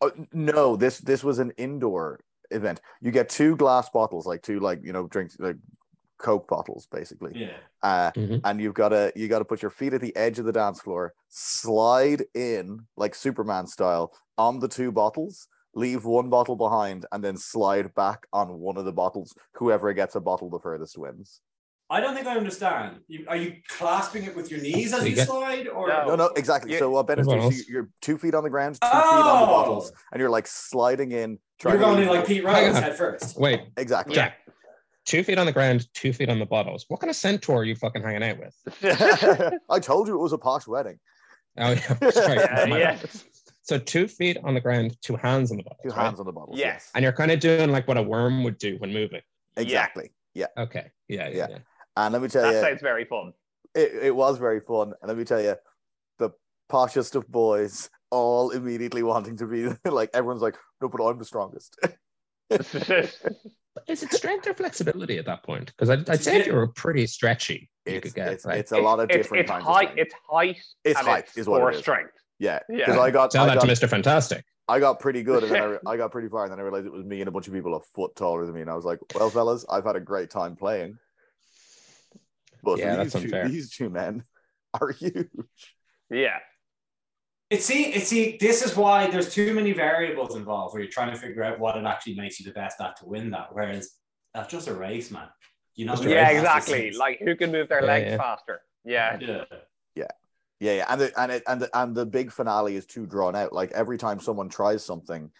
Oh, 0.00 0.12
no, 0.32 0.76
this 0.76 0.98
this 0.98 1.24
was 1.24 1.38
an 1.40 1.50
indoor 1.56 2.20
event. 2.50 2.80
You 3.00 3.10
get 3.10 3.28
two 3.28 3.56
glass 3.56 3.90
bottles, 3.90 4.26
like 4.26 4.42
two 4.42 4.60
like 4.60 4.80
you 4.84 4.92
know 4.92 5.06
drinks 5.08 5.36
like 5.40 5.56
Coke 6.18 6.48
bottles, 6.48 6.86
basically. 6.90 7.32
Yeah. 7.34 7.56
Uh, 7.82 8.10
Mhm. 8.12 8.40
and 8.44 8.60
you've 8.60 8.74
got 8.74 8.88
to 8.90 9.12
you 9.16 9.28
got 9.28 9.40
to 9.40 9.44
put 9.44 9.60
your 9.62 9.70
feet 9.70 9.94
at 9.94 10.00
the 10.00 10.14
edge 10.16 10.38
of 10.38 10.44
the 10.46 10.52
dance 10.52 10.80
floor, 10.80 11.14
slide 11.28 12.24
in 12.34 12.86
like 12.96 13.14
Superman 13.14 13.66
style 13.66 14.12
on 14.36 14.60
the 14.60 14.68
two 14.68 14.90
bottles, 14.92 15.48
leave 15.74 16.04
one 16.04 16.28
bottle 16.30 16.56
behind, 16.56 17.04
and 17.12 17.22
then 17.22 17.36
slide 17.36 17.92
back 17.94 18.26
on 18.32 18.58
one 18.60 18.76
of 18.76 18.84
the 18.84 18.92
bottles. 18.92 19.34
Whoever 19.54 19.92
gets 19.92 20.14
a 20.14 20.20
bottle 20.20 20.48
the 20.48 20.60
furthest 20.60 20.96
wins. 20.96 21.40
I 21.90 22.00
don't 22.00 22.14
think 22.14 22.26
I 22.26 22.36
understand. 22.36 22.98
You, 23.08 23.24
are 23.28 23.36
you 23.36 23.56
clasping 23.66 24.24
it 24.24 24.36
with 24.36 24.50
your 24.50 24.60
knees 24.60 24.92
as 24.92 25.04
You 25.04 25.16
you 25.16 25.24
slide, 25.24 25.68
or 25.68 25.88
No. 25.88 26.04
No, 26.08 26.16
no, 26.16 26.26
exactly. 26.36 26.72
Yeah. 26.72 26.80
So 26.80 26.88
uh, 26.88 26.90
what 26.90 27.06
Ben 27.06 27.18
is 27.18 27.26
doing, 27.26 27.50
so 27.50 27.62
you're 27.68 27.88
two 28.02 28.18
feet 28.18 28.34
on 28.34 28.44
the 28.44 28.50
ground, 28.50 28.74
two 28.80 28.86
feet 28.88 28.94
on 28.94 29.40
the 29.40 29.46
Oh. 29.46 29.46
bottles, 29.46 29.92
and 30.12 30.20
you're 30.20 30.28
like 30.28 30.46
sliding 30.46 31.12
in. 31.12 31.38
trying 31.58 31.74
you're 31.80 31.82
going 31.82 32.02
in 32.02 32.08
like 32.08 32.26
Pete 32.26 32.44
Ryan's 32.44 32.78
head 32.78 32.96
first? 32.96 33.38
Wait, 33.38 33.60
exactly. 33.78 34.16
Yeah. 34.16 34.32
two 35.06 35.22
feet 35.24 35.38
on 35.38 35.46
the 35.46 35.52
ground, 35.52 35.86
two 35.94 36.12
feet 36.12 36.28
on 36.28 36.38
the 36.38 36.44
bottles. 36.46 36.84
What 36.88 37.00
kind 37.00 37.08
of 37.08 37.16
centaur 37.16 37.60
are 37.60 37.64
you 37.64 37.74
fucking 37.74 38.02
hanging 38.02 38.22
out 38.22 38.38
with? 38.38 38.54
I 39.70 39.78
told 39.80 40.08
you 40.08 40.14
it 40.14 40.22
was 40.22 40.34
a 40.34 40.38
posh 40.38 40.66
wedding. 40.66 40.98
Oh 41.56 41.70
yeah, 41.70 42.10
sorry. 42.10 42.36
yeah, 42.38 42.66
yeah. 42.76 42.98
So 43.62 43.78
two 43.78 44.08
feet 44.08 44.36
on 44.44 44.52
the 44.52 44.60
ground, 44.60 44.96
two 45.02 45.16
hands 45.16 45.50
on 45.50 45.56
the 45.56 45.62
bottles. 45.62 45.80
Two 45.82 45.88
right? 45.90 46.04
hands 46.04 46.20
on 46.20 46.26
the 46.26 46.32
bottles. 46.32 46.58
Yes. 46.58 46.90
And 46.94 47.02
you're 47.02 47.12
kind 47.12 47.30
of 47.30 47.40
doing 47.40 47.70
like 47.70 47.88
what 47.88 47.96
a 47.96 48.02
worm 48.02 48.44
would 48.44 48.58
do 48.58 48.76
when 48.78 48.92
moving. 48.92 49.22
Exactly. 49.56 50.10
Yeah. 50.34 50.46
Okay. 50.58 50.90
Yeah, 51.08 51.28
Yeah. 51.28 51.46
yeah. 51.50 51.58
Yeah. 51.98 52.06
And 52.06 52.12
let 52.12 52.22
me 52.22 52.28
tell 52.28 52.42
That 52.42 52.54
you, 52.54 52.60
sounds 52.60 52.82
very 52.82 53.04
fun. 53.04 53.32
it, 53.74 53.92
it 54.04 54.14
was 54.16 54.38
very 54.38 54.60
fun. 54.60 54.94
And 55.02 55.08
let 55.08 55.16
me 55.16 55.24
tell 55.24 55.40
you, 55.40 55.54
the 56.18 56.30
poshest 56.70 57.14
of 57.14 57.28
boys 57.28 57.90
all 58.10 58.50
immediately 58.50 59.02
wanting 59.02 59.36
to 59.38 59.46
be 59.46 59.68
like, 59.90 60.10
everyone's 60.14 60.42
like, 60.42 60.56
no, 60.80 60.88
but 60.88 61.04
I'm 61.04 61.18
the 61.18 61.24
strongest. 61.24 61.76
But 61.80 61.96
is 63.86 64.02
it 64.02 64.12
strength 64.12 64.46
or 64.46 64.54
flexibility 64.54 65.18
at 65.18 65.26
that 65.26 65.42
point? 65.42 65.66
Because 65.66 65.90
I'd, 65.90 66.08
I'd 66.08 66.22
say 66.22 66.38
if 66.40 66.46
you 66.46 66.54
were 66.54 66.68
pretty 66.68 67.06
stretchy, 67.06 67.68
you 67.86 67.94
It's, 67.94 68.04
could 68.06 68.14
get 68.14 68.32
it's, 68.32 68.44
like, 68.44 68.58
it's 68.58 68.72
a 68.72 68.78
lot 68.78 68.98
of 69.00 69.10
it's, 69.10 69.16
different 69.16 69.42
it's 69.42 69.50
kinds 69.50 69.64
height. 69.64 69.88
of 69.88 69.90
strength. 69.92 69.98
It's 70.06 70.14
height. 70.30 70.56
It's 70.84 70.98
and 70.98 71.08
height 71.08 71.24
it's 71.28 71.36
is 71.38 71.46
what 71.48 71.60
core 71.60 71.70
it 71.70 71.74
is. 71.76 71.80
strength. 71.80 72.12
Yeah. 72.38 72.60
Yeah. 72.68 72.86
Because 72.86 72.96
I 72.98 73.10
got, 73.10 73.30
tell 73.30 73.44
I 73.50 73.54
that 73.54 73.60
to 73.60 73.66
Mr. 73.66 73.88
Fantastic. 73.88 74.44
I 74.68 74.80
got 74.80 75.00
pretty 75.00 75.22
good. 75.22 75.44
And 75.44 75.52
then 75.52 75.78
I, 75.86 75.90
I 75.92 75.96
got 75.96 76.10
pretty 76.12 76.28
far. 76.28 76.44
And 76.44 76.52
then 76.52 76.58
I 76.58 76.62
realized 76.62 76.86
it 76.86 76.92
was 76.92 77.04
me 77.04 77.20
and 77.20 77.28
a 77.28 77.30
bunch 77.30 77.48
of 77.48 77.54
people 77.54 77.74
a 77.74 77.80
foot 77.80 78.14
taller 78.16 78.44
than 78.46 78.54
me. 78.54 78.60
And 78.62 78.70
I 78.70 78.74
was 78.74 78.84
like, 78.84 78.98
well, 79.14 79.30
fellas, 79.30 79.64
I've 79.70 79.84
had 79.84 79.96
a 79.96 80.00
great 80.00 80.30
time 80.30 80.56
playing. 80.56 80.98
But 82.62 82.78
Yeah, 82.78 83.02
these, 83.02 83.12
that's 83.12 83.24
two, 83.24 83.28
unfair. 83.28 83.48
these 83.48 83.70
two 83.70 83.90
men 83.90 84.24
are 84.80 84.90
huge. 84.90 85.28
Yeah. 86.10 86.38
It 87.50 87.62
see, 87.62 87.86
it 87.94 88.06
see, 88.06 88.36
this 88.38 88.62
is 88.62 88.76
why 88.76 89.10
there's 89.10 89.32
too 89.32 89.54
many 89.54 89.72
variables 89.72 90.36
involved 90.36 90.74
where 90.74 90.82
you're 90.82 90.92
trying 90.92 91.12
to 91.12 91.18
figure 91.18 91.42
out 91.42 91.58
what 91.58 91.76
it 91.76 91.84
actually 91.84 92.14
makes 92.14 92.38
you 92.38 92.46
the 92.46 92.52
best 92.52 92.80
at 92.80 92.96
to 92.96 93.06
win 93.06 93.30
that. 93.30 93.48
Whereas 93.52 93.90
that's 94.34 94.50
just 94.50 94.68
a 94.68 94.74
race, 94.74 95.10
man. 95.10 95.28
You 95.74 95.86
know, 95.86 95.92
Just 95.92 96.02
the 96.02 96.10
a 96.10 96.14
Yeah, 96.14 96.30
exactly. 96.30 96.90
Like 96.92 97.20
who 97.20 97.36
can 97.36 97.50
move 97.50 97.68
their 97.68 97.80
Yeah, 97.80 97.86
legs 97.86 98.10
yeah. 98.10 98.16
faster? 98.16 98.60
Yeah. 98.84 99.18
yeah. 99.20 99.44
Yeah, 100.60 100.72
yeah, 100.72 100.86
and 100.88 101.00
the, 101.00 101.20
and 101.20 101.32
it, 101.32 101.42
and 101.46 101.62
the, 101.62 101.70
and 101.78 101.94
the 101.94 102.04
big 102.04 102.32
finale 102.32 102.74
is 102.74 102.84
too 102.84 103.06
drawn 103.06 103.36
out. 103.36 103.52
Like 103.52 103.70
every 103.72 103.96
time 103.96 104.18
someone 104.18 104.48
tries 104.48 104.84
something, 104.84 105.30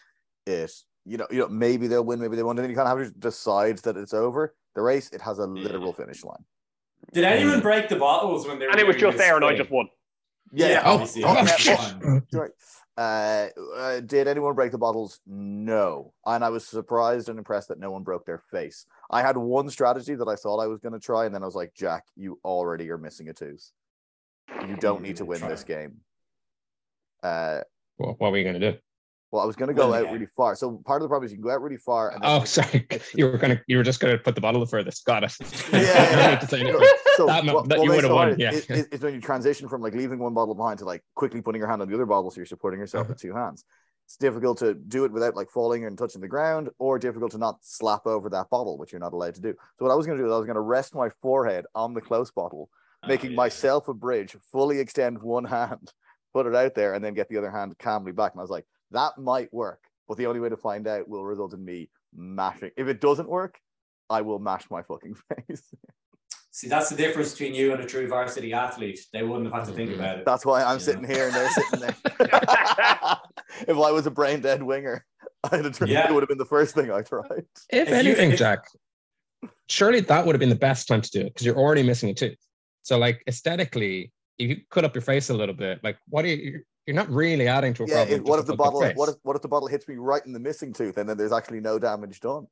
it 0.45 0.71
you 1.05 1.17
know 1.17 1.27
you 1.29 1.39
know 1.39 1.49
maybe 1.49 1.87
they'll 1.87 2.05
win, 2.05 2.21
maybe 2.21 2.37
they 2.37 2.43
won't. 2.43 2.57
And 2.57 2.63
then 2.63 2.69
you 2.69 2.75
kind 2.75 2.87
of 2.87 2.97
have 2.97 3.13
to 3.13 3.19
decide 3.19 3.79
that 3.79 3.97
it's 3.97 4.13
over. 4.13 4.55
The 4.75 4.81
race 4.81 5.09
it 5.11 5.21
has 5.21 5.39
a 5.39 5.45
hmm. 5.45 5.55
literal 5.55 5.91
finish 5.91 6.23
line. 6.23 6.45
Did 7.13 7.23
anyone 7.25 7.59
break 7.61 7.89
the 7.89 7.95
bottles 7.95 8.47
when 8.47 8.59
they 8.59 8.65
were 8.65 8.71
And 8.71 8.79
it 8.79 8.87
was 8.87 8.95
just 8.95 9.17
there 9.17 9.35
and 9.35 9.45
I 9.45 9.55
just 9.55 9.69
won. 9.71 9.87
Yeah, 10.51 10.81
Oh, 10.85 10.93
obviously. 10.93 11.23
oh, 11.25 11.45
shit. 11.45 11.79
Sorry. 12.31 12.49
Uh, 12.97 13.47
uh, 13.77 13.99
did 14.01 14.27
anyone 14.27 14.55
break 14.55 14.71
the 14.71 14.77
bottles? 14.77 15.19
No. 15.25 16.13
And 16.25 16.43
I 16.43 16.49
was 16.49 16.67
surprised 16.67 17.29
and 17.29 17.37
impressed 17.37 17.69
that 17.69 17.79
no 17.79 17.91
one 17.91 18.03
broke 18.03 18.25
their 18.25 18.39
face. 18.51 18.85
I 19.09 19.21
had 19.21 19.37
one 19.37 19.69
strategy 19.69 20.15
that 20.15 20.27
I 20.27 20.35
thought 20.35 20.59
I 20.59 20.67
was 20.67 20.79
going 20.79 20.93
to 20.93 20.99
try, 20.99 21.25
and 21.25 21.33
then 21.33 21.41
I 21.41 21.45
was 21.45 21.55
like, 21.55 21.73
Jack, 21.73 22.03
you 22.15 22.39
already 22.43 22.89
are 22.89 22.97
missing 22.97 23.29
a 23.29 23.33
tooth. 23.33 23.71
You 24.67 24.75
don't 24.75 25.01
need 25.01 25.15
to 25.17 25.25
win 25.25 25.39
this 25.41 25.63
game. 25.63 25.97
Uh, 27.23 27.59
What, 27.97 28.19
what 28.19 28.31
were 28.31 28.37
you 28.37 28.43
going 28.43 28.59
to 28.59 28.71
do? 28.71 28.77
well, 29.31 29.43
I 29.43 29.45
was 29.45 29.55
going 29.55 29.67
to 29.67 29.75
go 29.75 29.83
Win 29.83 29.91
the 29.91 29.97
out 29.99 30.03
game. 30.05 30.13
really 30.15 30.25
far. 30.35 30.55
So 30.55 30.81
part 30.85 31.01
of 31.01 31.03
the 31.03 31.07
problem 31.09 31.25
is 31.27 31.31
you 31.31 31.37
can 31.37 31.43
go 31.43 31.51
out 31.51 31.61
really 31.61 31.77
far. 31.77 32.09
And 32.09 32.21
Oh, 32.25 32.43
sorry. 32.45 32.87
You 33.13 33.27
were 33.27 33.37
gonna. 33.37 33.61
You 33.67 33.77
were 33.77 33.83
just 33.83 33.99
gonna 33.99 34.17
put 34.17 34.33
the 34.35 34.41
bottle 34.41 34.59
the 34.59 34.65
furthest. 34.67 35.05
Got 35.05 35.23
it. 35.23 35.35
Yeah, 35.71 35.79
yeah, 35.79 36.45
yeah. 36.51 36.79
need 37.27 37.31
to 37.31 37.41
say 37.41 37.45
No, 37.45 37.51
anything. 37.51 37.51
so 37.51 37.51
That 37.51 37.53
what, 37.55 37.69
that 37.69 37.83
you 37.83 37.89
would've 37.91 38.11
won, 38.11 38.39
yeah. 38.39 38.51
is, 38.51 38.65
is- 38.69 38.87
is 38.87 39.01
when 39.01 39.13
you 39.13 39.21
transition 39.21 39.67
from 39.69 39.81
like 39.81 39.93
leaving 39.93 40.19
one 40.19 40.33
bottle 40.33 40.55
behind 40.55 40.79
to 40.79 40.85
like 40.85 41.03
quickly 41.15 41.41
putting 41.41 41.59
your 41.59 41.69
hand 41.69 41.81
on 41.81 41.87
the 41.89 41.95
other 41.95 42.05
bottle, 42.05 42.31
so 42.31 42.37
you're 42.37 42.45
supporting 42.45 42.79
yourself 42.79 43.03
Uh-huh. 43.05 43.13
with 43.13 43.21
two 43.21 43.33
hands. 43.33 43.63
It's 44.05 44.17
difficult 44.17 44.57
to 44.59 44.73
do 44.73 45.05
it 45.05 45.11
without 45.11 45.35
like 45.35 45.51
falling 45.51 45.85
and 45.85 45.95
touching 45.97 46.19
the 46.21 46.27
ground, 46.27 46.69
or 46.79 46.97
difficult 46.97 47.31
to 47.33 47.37
not 47.37 47.57
slap 47.61 48.07
over 48.07 48.27
that 48.31 48.49
bottle, 48.49 48.77
which 48.79 48.91
you're 48.91 48.99
not 48.99 49.13
allowed 49.13 49.35
to 49.35 49.41
do. 49.41 49.53
So 49.77 49.85
what 49.85 49.91
I 49.91 49.95
was 49.95 50.07
going 50.07 50.17
to 50.17 50.23
do 50.23 50.27
is 50.27 50.33
I 50.33 50.37
was 50.37 50.47
going 50.47 50.55
to 50.55 50.61
rest 50.61 50.95
my 50.95 51.09
forehead 51.21 51.65
on 51.75 51.93
the 51.93 52.01
close 52.01 52.31
bottle, 52.31 52.69
making 53.07 53.29
Oh, 53.29 53.33
yeah. 53.33 53.37
myself 53.37 53.87
a 53.87 53.93
bridge, 53.93 54.35
fully 54.51 54.79
extend 54.79 55.21
one 55.21 55.45
hand, 55.57 55.93
put 56.33 56.47
it 56.47 56.55
out 56.55 56.73
there, 56.73 56.95
and 56.95 57.05
then 57.05 57.13
get 57.13 57.29
the 57.29 57.37
other 57.37 57.51
hand 57.51 57.77
calmly 57.77 58.11
back. 58.11 58.31
And 58.33 58.39
I 58.39 58.43
was 58.43 58.49
like, 58.49 58.65
that 58.91 59.19
might 59.19 59.53
work, 59.53 59.81
but 60.07 60.17
the 60.17 60.25
only 60.25 60.39
way 60.39 60.49
to 60.49 60.57
find 60.57 60.87
out 60.87 61.07
will 61.07 61.23
result 61.23 61.53
in 61.53 61.63
me 61.63 61.91
mashing. 62.15 62.71
If 62.77 62.87
it 62.87 62.99
doesn't 63.01 63.29
work, 63.29 63.59
I 64.09 64.21
will 64.21 64.39
mash 64.39 64.65
my 64.71 64.81
fucking 64.81 65.15
face. 65.47 65.71
See, 66.51 66.67
that's 66.67 66.89
the 66.89 66.95
difference 66.95 67.31
between 67.31 67.53
you 67.53 67.73
and 67.73 67.81
a 67.81 67.85
true 67.85 68.07
varsity 68.07 68.53
athlete. 68.53 68.99
They 69.13 69.21
wouldn't 69.23 69.45
have 69.45 69.53
had 69.53 69.69
to 69.71 69.73
think 69.75 69.91
Mhm. 69.91 69.95
about 69.95 70.19
it. 70.19 70.25
That's 70.25 70.45
why 70.45 70.63
I'm 70.63 70.77
Yeah. 70.79 70.83
sitting 70.83 71.03
here 71.03 71.25
and 71.27 71.33
they're 71.35 71.49
sitting 71.51 71.79
there. 71.79 71.95
if 73.67 73.77
I 73.77 73.91
was 73.91 74.07
a 74.07 74.11
brain 74.11 74.41
dead 74.41 74.63
winger, 74.63 75.05
I'd 75.43 75.65
have 75.65 75.77
tried, 75.77 75.89
Yeah. 75.89 76.09
it 76.09 76.13
would 76.13 76.23
have 76.23 76.27
been 76.29 76.37
the 76.39 76.45
first 76.45 76.73
thing 76.73 76.91
I 76.91 77.01
tried. 77.01 77.45
If, 77.69 77.87
If 77.87 77.89
you- 77.89 77.95
anything, 77.95 78.31
if- 78.31 78.39
Jack, 78.39 78.65
surely 79.67 79.99
that 80.01 80.25
would 80.25 80.33
have 80.33 80.39
been 80.39 80.49
the 80.49 80.55
best 80.55 80.87
time 80.87 81.01
to 81.01 81.09
do 81.11 81.21
it 81.21 81.25
because 81.33 81.45
you're 81.45 81.57
already 81.57 81.83
missing 81.83 82.09
a 82.09 82.13
tooth. 82.13 82.37
So, 82.81 82.97
like 82.97 83.21
aesthetically, 83.27 84.11
if 84.39 84.49
you 84.49 84.57
cut 84.71 84.85
up 84.85 84.95
your 84.95 85.01
face 85.03 85.29
a 85.29 85.33
little 85.35 85.55
bit, 85.55 85.83
like 85.83 85.97
what 86.07 86.25
are 86.25 86.29
you? 86.29 86.61
You're 86.87 86.95
not 86.95 87.09
really 87.11 87.47
adding 87.47 87.75
to 87.75 87.83
a 87.83 87.87
Yeah. 87.87 87.93
problem. 87.97 88.21
If, 88.21 88.25
what 88.25 88.39
if 88.39 88.45
the 88.47 88.55
bottle? 88.55 88.79
What 88.95 89.09
if 89.09 89.15
what 89.21 89.35
if 89.35 89.43
the 89.43 89.47
bottle 89.47 89.67
hits 89.67 89.87
me 89.87 89.95
right 89.97 90.25
in 90.25 90.33
the 90.33 90.39
missing 90.39 90.73
tooth, 90.73 90.97
and 90.97 91.07
then 91.07 91.17
there's 91.17 91.31
actually 91.31 91.59
no 91.59 91.77
damage 91.77 92.19
done? 92.19 92.47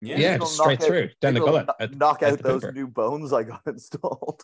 Yeah. 0.00 0.18
Yeah, 0.18 0.38
just 0.38 0.54
straight 0.56 0.80
out- 0.82 0.86
through 0.86 1.10
down 1.20 1.34
the 1.34 1.40
it'll 1.40 1.46
gullet. 1.52 1.68
kno- 1.80 1.86
knock 1.96 2.22
out 2.22 2.38
those 2.40 2.62
pooper. 2.62 2.74
new 2.74 2.86
bones 2.86 3.32
I 3.32 3.42
got 3.44 3.62
installed. 3.66 4.42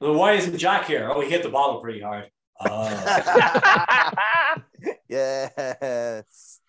Well, 0.00 0.14
why 0.14 0.32
isn't 0.32 0.56
Jack 0.58 0.86
here? 0.86 1.10
Oh, 1.12 1.20
he 1.20 1.30
hit 1.30 1.42
the 1.42 1.48
bottle 1.48 1.80
pretty 1.80 2.00
hard. 2.00 2.30
Oh. 2.60 4.54
yes. 5.08 6.60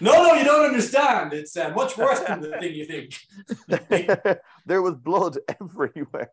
no, 0.00 0.12
no, 0.22 0.34
you 0.34 0.44
don't 0.44 0.66
understand. 0.66 1.32
It's 1.32 1.56
uh, 1.56 1.70
much 1.70 1.96
worse 1.96 2.20
than 2.20 2.40
the 2.40 2.56
thing 2.58 2.74
you 2.74 2.84
think. 2.86 4.38
there 4.66 4.82
was 4.82 4.94
blood 4.94 5.38
everywhere. 5.60 6.30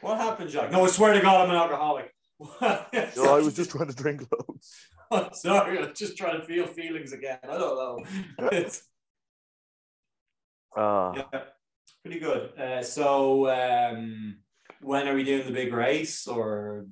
What 0.00 0.18
happened, 0.18 0.50
Jack? 0.50 0.70
No, 0.70 0.84
I 0.84 0.88
swear 0.88 1.14
to 1.14 1.20
God, 1.20 1.44
I'm 1.44 1.50
an 1.50 1.56
alcoholic. 1.56 2.12
No, 3.16 3.34
I 3.34 3.40
was 3.40 3.54
just 3.54 3.70
trying 3.70 3.88
to 3.88 3.94
drink 3.94 4.22
loads. 4.30 4.86
I'm 5.10 5.32
sorry. 5.32 5.78
I'm 5.78 5.94
just 5.94 6.16
trying 6.18 6.40
to 6.40 6.46
feel 6.46 6.66
feelings 6.66 7.12
again. 7.12 7.38
I 7.42 7.56
don't 7.58 7.76
know. 8.38 8.48
It's, 8.52 8.82
Uh, 10.76 11.12
yeah, 11.16 11.40
pretty 12.04 12.20
good. 12.20 12.58
Uh, 12.58 12.82
so, 12.82 13.48
um, 13.50 14.38
when 14.80 15.08
are 15.08 15.14
we 15.14 15.24
doing 15.24 15.46
the 15.46 15.52
big 15.52 15.72
race, 15.72 16.26
or 16.26 16.86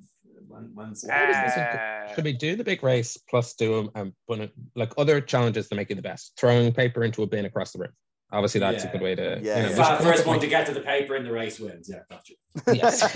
when, 0.47 0.71
when's 0.73 1.03
What 1.03 1.29
is 1.29 1.35
this? 1.35 1.57
Uh, 1.57 2.13
Should 2.15 2.25
we 2.25 2.33
do 2.33 2.55
the 2.55 2.63
big 2.63 2.83
race 2.83 3.17
plus 3.29 3.53
do 3.53 3.91
um, 3.95 4.13
um, 4.29 4.49
like 4.75 4.93
other 4.97 5.21
challenges 5.21 5.67
to 5.69 5.75
make 5.75 5.89
you 5.89 5.95
the 5.95 6.01
best? 6.01 6.33
Throwing 6.37 6.73
paper 6.73 7.03
into 7.03 7.23
a 7.23 7.27
bin 7.27 7.45
across 7.45 7.71
the 7.71 7.79
room. 7.79 7.91
Obviously, 8.31 8.59
that's 8.59 8.83
a 8.83 8.87
good 8.87 9.01
way 9.01 9.15
to. 9.15 9.21
Yeah, 9.21 9.37
you 9.37 9.43
know, 9.43 9.51
yeah. 9.51 9.61
we 9.61 9.67
should 9.69 9.75
Fa- 9.75 9.83
come 9.83 9.93
up 9.93 10.01
first 10.01 10.25
one 10.25 10.39
to 10.41 10.47
get 10.47 10.65
to 10.65 10.73
the 10.73 10.81
paper 10.81 11.15
in 11.15 11.23
the 11.23 11.31
race 11.31 11.59
wins. 11.59 11.89
Yeah, 11.89 11.99
gotcha. 12.09 12.33
Yes. 12.73 13.15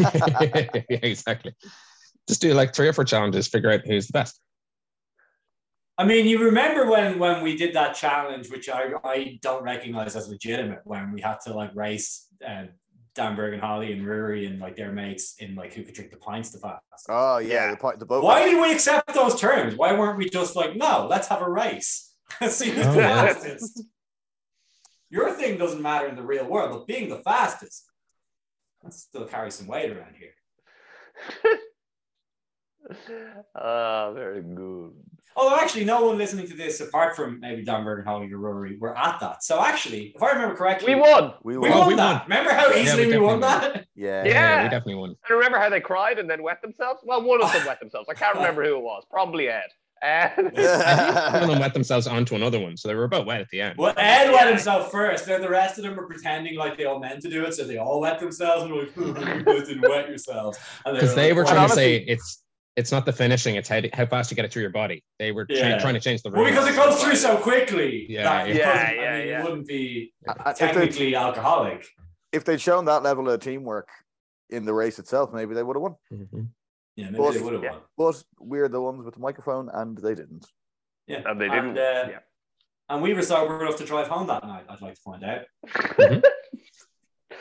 yeah, 0.90 1.00
exactly. 1.02 1.54
Just 2.28 2.42
do 2.42 2.54
like 2.54 2.74
three 2.74 2.88
or 2.88 2.94
four 2.94 3.04
challenges, 3.04 3.48
figure 3.48 3.72
out 3.72 3.82
who's 3.86 4.08
the 4.08 4.14
best. 4.14 4.40
I 6.02 6.06
mean, 6.06 6.26
you 6.26 6.44
remember 6.44 6.90
when 6.90 7.20
when 7.20 7.44
we 7.44 7.56
did 7.56 7.76
that 7.76 7.94
challenge, 7.96 8.50
which 8.50 8.68
I, 8.70 8.84
I 9.04 9.38
don't 9.42 9.64
recognize 9.64 10.16
as 10.16 10.28
legitimate, 10.30 10.82
when 10.84 11.12
we 11.12 11.22
had 11.22 11.38
to 11.46 11.54
like 11.54 11.72
race 11.76 12.28
uh, 12.48 12.64
Dan 13.14 13.36
Berg 13.36 13.54
and 13.54 13.62
Holly 13.62 13.92
and 13.94 14.02
Rory 14.08 14.46
and 14.48 14.60
like 14.60 14.76
their 14.76 14.92
mates 14.92 15.36
in 15.38 15.54
like 15.54 15.74
who 15.74 15.84
could 15.84 15.94
drink 15.94 16.10
the 16.10 16.18
pints 16.18 16.50
the 16.52 16.58
fastest. 16.60 17.06
oh 17.10 17.38
yeah, 17.38 17.54
Yeah. 17.54 17.72
the 17.72 17.78
point, 17.78 18.00
the 18.00 18.06
boat. 18.08 18.24
Why 18.24 18.44
did 18.48 18.60
we 18.60 18.72
accept 18.74 19.14
those 19.14 19.40
terms? 19.40 19.76
Why 19.76 19.94
weren't 19.94 20.18
we 20.18 20.28
just 20.28 20.56
like, 20.56 20.76
no, 20.76 21.08
let's 21.10 21.28
have 21.28 21.42
a 21.44 21.50
race? 21.50 22.08
Let's 22.42 22.56
see 22.56 22.70
who's 22.72 22.88
Oh, 22.88 22.94
the 22.94 23.00
yeah. 23.02 23.26
fastest. 23.34 23.84
Your 25.10 25.32
thing 25.34 25.58
doesn't 25.58 25.82
matter 25.82 26.08
in 26.08 26.16
the 26.16 26.24
real 26.24 26.46
world, 26.46 26.72
but 26.72 26.88
being 26.88 27.10
the 27.10 27.20
fastest, 27.20 27.84
that 28.82 28.94
still 28.94 29.26
carries 29.26 29.56
some 29.56 29.68
weight 29.68 29.92
around 29.92 30.16
here. 30.18 30.34
Ah, 33.56 34.12
very 34.14 34.42
good. 34.42 34.94
Although 35.36 35.56
actually, 35.58 35.86
no 35.86 36.06
one 36.06 36.18
listening 36.18 36.48
to 36.48 36.56
this, 36.56 36.82
apart 36.82 37.16
from 37.16 37.40
maybe 37.40 37.64
Dan 37.64 37.84
Berg 37.84 38.00
and 38.00 38.08
Holly 38.08 38.32
or 38.32 38.38
Rory, 38.38 38.78
were 38.78 38.98
at 38.98 39.20
that. 39.22 39.44
So 39.44 39.62
actually, 39.62 40.12
if 40.16 40.22
I 40.22 40.32
remember 40.32 40.56
correctly, 40.56 40.94
We 40.96 41.00
won. 41.02 41.34
We 41.44 41.58
We 41.58 41.70
won. 41.70 41.80
won 41.80 41.88
we 41.88 41.96
that. 41.96 42.24
Remember 42.24 42.52
how 42.54 42.70
Yeah, 42.70 42.82
easily 42.82 43.08
we 43.08 43.14
we, 43.14 43.20
won 43.20 43.40
definitely 43.40 43.80
that? 43.80 43.88
Yeah. 43.96 44.26
Yeah. 44.26 44.64
we 44.64 44.70
definitely 44.70 44.96
won. 44.96 45.10
And 45.10 45.38
remember 45.38 45.58
how 45.58 45.70
they 45.70 45.80
cried 45.82 46.20
and 46.20 46.30
then 46.30 46.44
wet 46.44 46.62
themselves? 46.62 47.02
Well, 47.04 47.22
one 47.24 47.42
of 47.42 47.52
them 47.54 47.66
wet 47.66 47.80
themselves. 47.80 48.08
I 48.10 48.14
can't 48.14 48.36
remember 48.36 48.64
who 48.66 48.76
it 48.78 48.84
was. 48.84 49.04
Probably 49.10 49.48
Ed. 49.48 49.64
And 50.04 50.32
One 50.54 51.44
of 51.44 51.48
them 51.48 51.60
wet 51.60 51.74
themselves 51.76 52.08
onto 52.08 52.34
another 52.34 52.60
one, 52.60 52.76
so 52.76 52.88
they 52.88 52.96
were 52.96 53.04
about 53.04 53.28
wet 53.28 53.40
at 53.40 53.50
the 53.50 53.62
end. 53.62 53.78
Well, 53.78 53.94
Ed 53.98 54.32
wet 54.32 54.48
himself 54.48 54.90
first. 54.92 55.28
Then 55.28 55.42
the 55.42 55.50
rest 55.50 55.78
of 55.78 55.84
them 55.84 55.96
were 55.96 56.08
pretending 56.08 56.56
like 56.58 56.76
they 56.76 56.86
all 56.86 57.00
meant 57.00 57.22
to 57.22 57.30
do 57.30 57.46
it, 57.46 57.54
so 57.54 57.66
they 57.66 57.78
all 57.78 58.02
wet 58.02 58.20
themselves. 58.20 58.64
And 58.64 58.74
we're 58.74 58.82
like, 58.82 58.96
you 59.38 59.44
guys 59.44 59.68
didn't 59.68 59.82
wet 59.88 60.10
yourselves. 60.10 60.58
Because 60.84 61.14
they 61.14 61.34
were 61.34 61.44
like, 61.44 61.52
trying 61.54 61.62
"Well, 61.62 61.70
to 61.70 61.76
say 61.76 61.98
it's 61.98 62.42
it's 62.76 62.92
not 62.92 63.06
the 63.06 63.12
finishing, 63.14 63.56
it's 63.56 63.68
how, 63.68 63.82
how 63.94 64.06
fast 64.06 64.32
you 64.32 64.36
get 64.36 64.46
it 64.46 64.52
through 64.54 64.62
your 64.62 64.72
body. 64.72 65.04
They 65.20 65.32
were 65.32 65.46
cha- 65.46 65.54
Yeah. 65.56 65.80
trying 65.80 65.94
to 65.96 66.00
change 66.00 66.22
the 66.24 66.30
Well, 66.30 66.42
rules. 66.44 66.52
because 66.52 66.68
it 66.70 66.76
goes 66.76 67.04
through 67.04 67.16
so 67.16 67.38
quickly. 67.38 68.06
Yeah, 68.10 68.24
that 68.24 68.48
you 68.48 68.56
yeah. 68.56 68.86
couldn't- 68.88 68.96
Yeah, 69.04 69.10
I 69.12 69.18
mean, 69.20 69.28
yeah, 69.28 69.38
you 69.40 69.44
wouldn't 69.44 69.68
be 69.68 70.14
Uh, 70.28 70.34
if, 70.38 70.58
they, 70.58 70.66
technically 70.68 71.16
alcoholic. 71.16 71.88
if 72.32 72.46
they'd 72.46 72.62
shown 72.62 72.86
that 72.86 73.04
level 73.04 73.30
of 73.30 73.40
teamwork 73.42 73.90
in 74.50 74.66
the 74.66 74.74
race 74.74 75.00
itself, 75.00 75.34
maybe 75.34 75.54
they 75.54 75.64
would 75.64 75.76
have 75.76 75.82
won. 75.82 75.96
Mhm. 76.14 76.48
Yeah, 76.96 77.06
maybe 77.10 77.18
But- 77.18 77.32
they 77.34 77.42
would 77.42 77.54
have 77.54 77.64
yeah. 77.64 77.72
won. 77.72 77.82
But 77.98 78.24
we're 78.40 78.70
the 78.70 78.82
ones 78.82 79.04
with 79.04 79.16
the 79.16 79.20
microphone, 79.20 79.70
and 79.74 79.98
they 79.98 80.16
didn't. 80.16 80.46
Yeah, 81.08 81.24
And 81.26 81.40
they 81.42 81.50
didn't. 81.50 81.78
uh, 81.78 82.08
yeah. 82.10 82.20
And 82.90 83.02
we 83.02 83.14
were 83.14 83.22
sober 83.22 83.62
enough 83.66 83.78
to 83.78 83.86
drive 83.86 84.08
home 84.08 84.28
that 84.28 84.44
night. 84.46 84.66
I'd 84.70 84.82
like 84.82 84.96
to 84.96 85.02
find 85.02 85.24
out. 85.24 85.46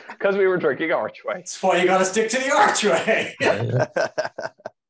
Because 0.09 0.35
we 0.37 0.45
were 0.47 0.57
drinking 0.57 0.91
Archway. 0.91 1.35
That's 1.35 1.61
why 1.63 1.77
you 1.77 1.85
got 1.85 1.97
to 1.99 2.05
stick 2.05 2.29
to 2.31 2.37
the 2.37 2.51
archway. 2.53 3.35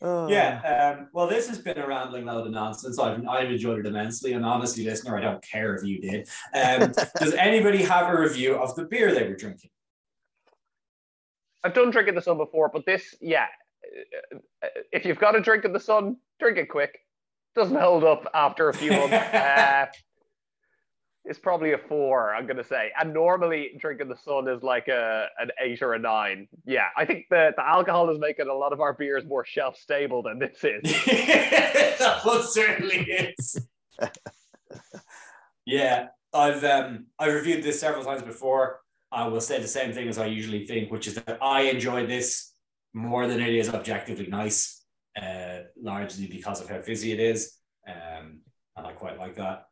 Yeah. 0.00 0.06
Oh. 0.08 0.28
Yeah. 0.28 0.96
Um, 0.98 1.08
well, 1.12 1.26
this 1.26 1.48
has 1.48 1.58
been 1.58 1.78
a 1.78 1.86
rambling 1.86 2.24
load 2.24 2.46
of 2.46 2.52
nonsense. 2.52 2.98
I've, 2.98 3.26
I've 3.26 3.50
enjoyed 3.50 3.80
it 3.80 3.86
immensely. 3.86 4.32
And 4.32 4.44
honestly, 4.44 4.84
listener, 4.84 5.16
I 5.16 5.20
don't 5.20 5.42
care 5.42 5.74
if 5.74 5.84
you 5.84 6.00
did. 6.00 6.28
Um, 6.54 6.92
does 7.18 7.34
anybody 7.34 7.82
have 7.82 8.12
a 8.12 8.20
review 8.20 8.54
of 8.54 8.74
the 8.76 8.84
beer 8.84 9.14
they 9.14 9.26
were 9.26 9.36
drinking? 9.36 9.70
I've 11.64 11.74
done 11.74 11.90
Drink'in 11.90 12.14
the 12.14 12.22
Sun 12.22 12.36
before, 12.36 12.70
but 12.72 12.86
this, 12.86 13.14
yeah. 13.20 13.46
uh, 14.62 14.68
If 14.92 15.04
you've 15.04 15.18
got 15.18 15.34
a 15.34 15.40
Drink'in 15.40 15.72
the 15.72 15.80
Sun, 15.80 16.16
drink 16.38 16.58
it 16.58 16.66
quick. 16.66 17.00
Doesn't 17.56 17.76
hold 17.76 18.04
up 18.04 18.30
after 18.34 18.68
a 18.68 18.74
few 18.74 18.92
months. 18.92 19.14
Uh, 19.34 19.86
it's 21.24 21.38
probably 21.38 21.72
a 21.72 21.78
four, 21.78 22.34
I'm 22.34 22.46
gonna 22.46 22.64
say. 22.64 22.90
And 22.98 23.12
normally, 23.12 23.70
drinking 23.78 24.08
the 24.08 24.16
sun 24.16 24.48
is 24.48 24.62
like 24.62 24.88
a 24.88 25.26
an 25.38 25.50
eight 25.62 25.82
or 25.82 25.94
a 25.94 25.98
nine. 25.98 26.48
Yeah, 26.64 26.86
I 26.96 27.04
think 27.04 27.26
the 27.30 27.52
the 27.56 27.66
alcohol 27.66 28.10
is 28.10 28.18
making 28.18 28.48
a 28.48 28.54
lot 28.54 28.72
of 28.72 28.80
our 28.80 28.94
beers 28.94 29.24
more 29.26 29.44
shelf 29.44 29.76
stable 29.76 30.22
than 30.22 30.38
this 30.38 30.64
is. 30.64 30.82
that 31.98 32.20
one 32.24 32.42
certainly 32.46 33.00
is. 33.00 33.68
yeah, 35.66 36.08
I've 36.32 36.64
um, 36.64 37.06
I've 37.18 37.34
reviewed 37.34 37.62
this 37.62 37.80
several 37.80 38.04
times 38.04 38.22
before. 38.22 38.80
I 39.10 39.26
will 39.28 39.40
say 39.40 39.60
the 39.60 39.68
same 39.68 39.92
thing 39.92 40.08
as 40.08 40.18
I 40.18 40.26
usually 40.26 40.66
think, 40.66 40.90
which 40.90 41.06
is 41.06 41.14
that 41.14 41.38
I 41.42 41.62
enjoy 41.62 42.06
this 42.06 42.52
more 42.92 43.26
than 43.26 43.40
it 43.40 43.54
is 43.54 43.68
objectively 43.68 44.26
nice. 44.26 44.82
uh, 45.20 45.60
largely 45.80 46.26
because 46.26 46.60
of 46.60 46.68
how 46.68 46.80
fizzy 46.80 47.12
it 47.12 47.20
is, 47.20 47.54
um, 47.86 48.40
and 48.76 48.86
I 48.86 48.92
quite 48.92 49.18
like 49.18 49.36
that. 49.36 49.66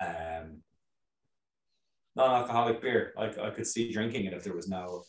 Um, 0.00 0.62
non-alcoholic 2.14 2.80
beer, 2.80 3.12
I, 3.18 3.26
I 3.26 3.50
could 3.50 3.66
see 3.66 3.92
drinking 3.92 4.24
it 4.26 4.32
if 4.32 4.44
there 4.44 4.54
was 4.54 4.68
no. 4.68 5.04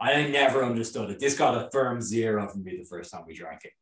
I 0.00 0.26
never 0.28 0.64
understood 0.64 1.10
it. 1.10 1.20
This 1.20 1.36
got 1.38 1.54
a 1.56 1.70
firm 1.70 2.00
zero 2.02 2.48
from 2.48 2.64
me 2.64 2.76
the 2.76 2.84
first 2.84 3.12
time 3.12 3.22
we 3.26 3.34
drank 3.34 3.64
it. 3.64 3.72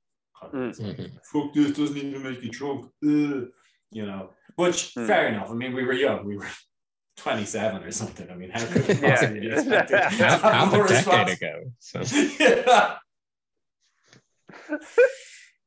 Mm. 0.53 0.77
Mhm. 0.79 1.11
Fuck 1.25 1.55
this 1.55 1.77
doesn't 1.77 1.97
even 1.97 2.23
make 2.23 2.43
you 2.43 2.51
drunk. 2.51 2.87
Ugh. 3.05 3.49
You 3.91 4.07
know, 4.07 4.31
which 4.57 4.95
Mm. 4.95 5.07
fair 5.07 5.29
enough. 5.29 5.51
I 5.51 5.55
mean, 5.55 5.73
we 5.73 5.85
were 5.85 5.93
young. 5.93 6.25
We 6.27 6.37
were 6.37 6.49
27 7.17 7.83
or 7.85 7.91
something. 7.93 8.29
I 8.31 8.35
mean, 8.35 8.51
how 8.51 8.65
could 8.67 8.87
we 8.89 8.95
Yeah. 8.95 9.11
possibly 9.15 9.41
be 9.41 9.51
expected 9.53 9.97
to 9.97 10.09
half, 10.09 10.41
half 10.43 10.73
a 10.75 10.89
decade 10.89 11.29
ago. 11.39 11.73
So 11.79 12.01
yeah. 12.41 12.97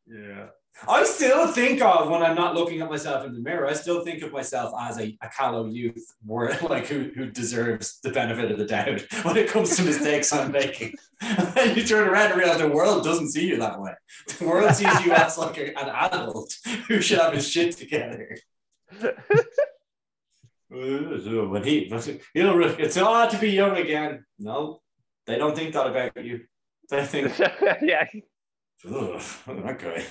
yeah. 0.08 0.48
I 0.88 1.04
still 1.06 1.48
think 1.48 1.82
of 1.82 2.10
when 2.10 2.22
I'm 2.22 2.36
not 2.36 2.54
looking 2.54 2.82
at 2.82 2.90
myself 2.90 3.26
in 3.26 3.34
the 3.34 3.40
mirror, 3.40 3.66
I 3.66 3.74
still 3.74 4.04
think 4.04 4.22
of 4.24 4.34
myself 4.34 4.74
as 4.80 5.00
a, 5.00 5.18
a 5.22 5.30
callow 5.30 5.66
youth 5.68 6.14
where 6.26 6.58
like 6.70 6.88
who, 6.88 7.12
who 7.16 7.32
deserves 7.32 8.00
the 8.04 8.12
benefit 8.12 8.52
of 8.52 8.58
the 8.58 8.66
doubt 8.66 9.02
when 9.24 9.38
it 9.38 9.48
comes 9.50 9.76
to 9.78 9.84
mistakes 9.84 10.34
I'm 10.34 10.52
making. 10.52 10.96
And 11.22 11.78
you 11.78 11.84
turn 11.86 12.10
around 12.10 12.32
and 12.32 12.40
realize 12.40 12.60
the 12.60 12.68
world 12.68 13.04
doesn't 13.06 13.30
see 13.32 13.48
you 13.48 13.58
that 13.58 13.80
way. 13.80 13.94
The 14.38 14.46
world 14.46 14.76
sees 14.76 15.06
you 15.06 15.14
as 15.14 15.38
like 15.38 15.58
a- 15.58 15.80
an 15.80 15.90
adult 15.90 16.54
who 16.88 17.00
should 17.02 17.20
have 17.20 17.34
his 17.34 17.50
shit 17.50 17.78
together. 17.78 18.38
When 20.70 21.64
he, 21.64 21.86
he'll, 22.34 22.56
re- 22.56 22.76
it's 22.78 22.98
odd 22.98 23.30
to 23.32 23.38
be 23.38 23.52
young 23.52 23.78
again. 23.78 24.26
No, 24.38 24.82
they 25.26 25.38
don't 25.38 25.56
think 25.56 25.74
that 25.74 25.88
about 25.88 26.24
you. 26.24 26.42
They 26.90 27.06
think 27.06 27.38
yeah. 27.82 28.06
Ugh, 28.84 29.22
that 29.48 29.80
guy. 29.80 30.06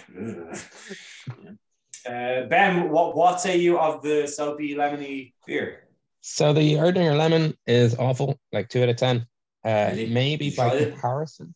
Uh, 2.07 2.47
ben, 2.49 2.91
what 2.91 3.17
what 3.17 3.41
say 3.41 3.57
you 3.57 3.79
of 3.79 4.03
the 4.03 4.27
soapy 4.27 4.75
lemony 4.75 5.33
beer? 5.47 5.85
So 6.21 6.53
the 6.53 6.75
Erdinger 6.75 7.17
lemon 7.17 7.55
is 7.67 7.95
awful, 7.97 8.39
like 8.53 8.69
two 8.69 8.83
out 8.83 8.89
of 8.89 8.97
ten. 8.97 9.27
Uh, 9.65 9.91
Really? 9.93 10.07
maybe 10.07 10.51
by 10.51 10.75
it? 10.75 10.91
comparison. 10.93 11.55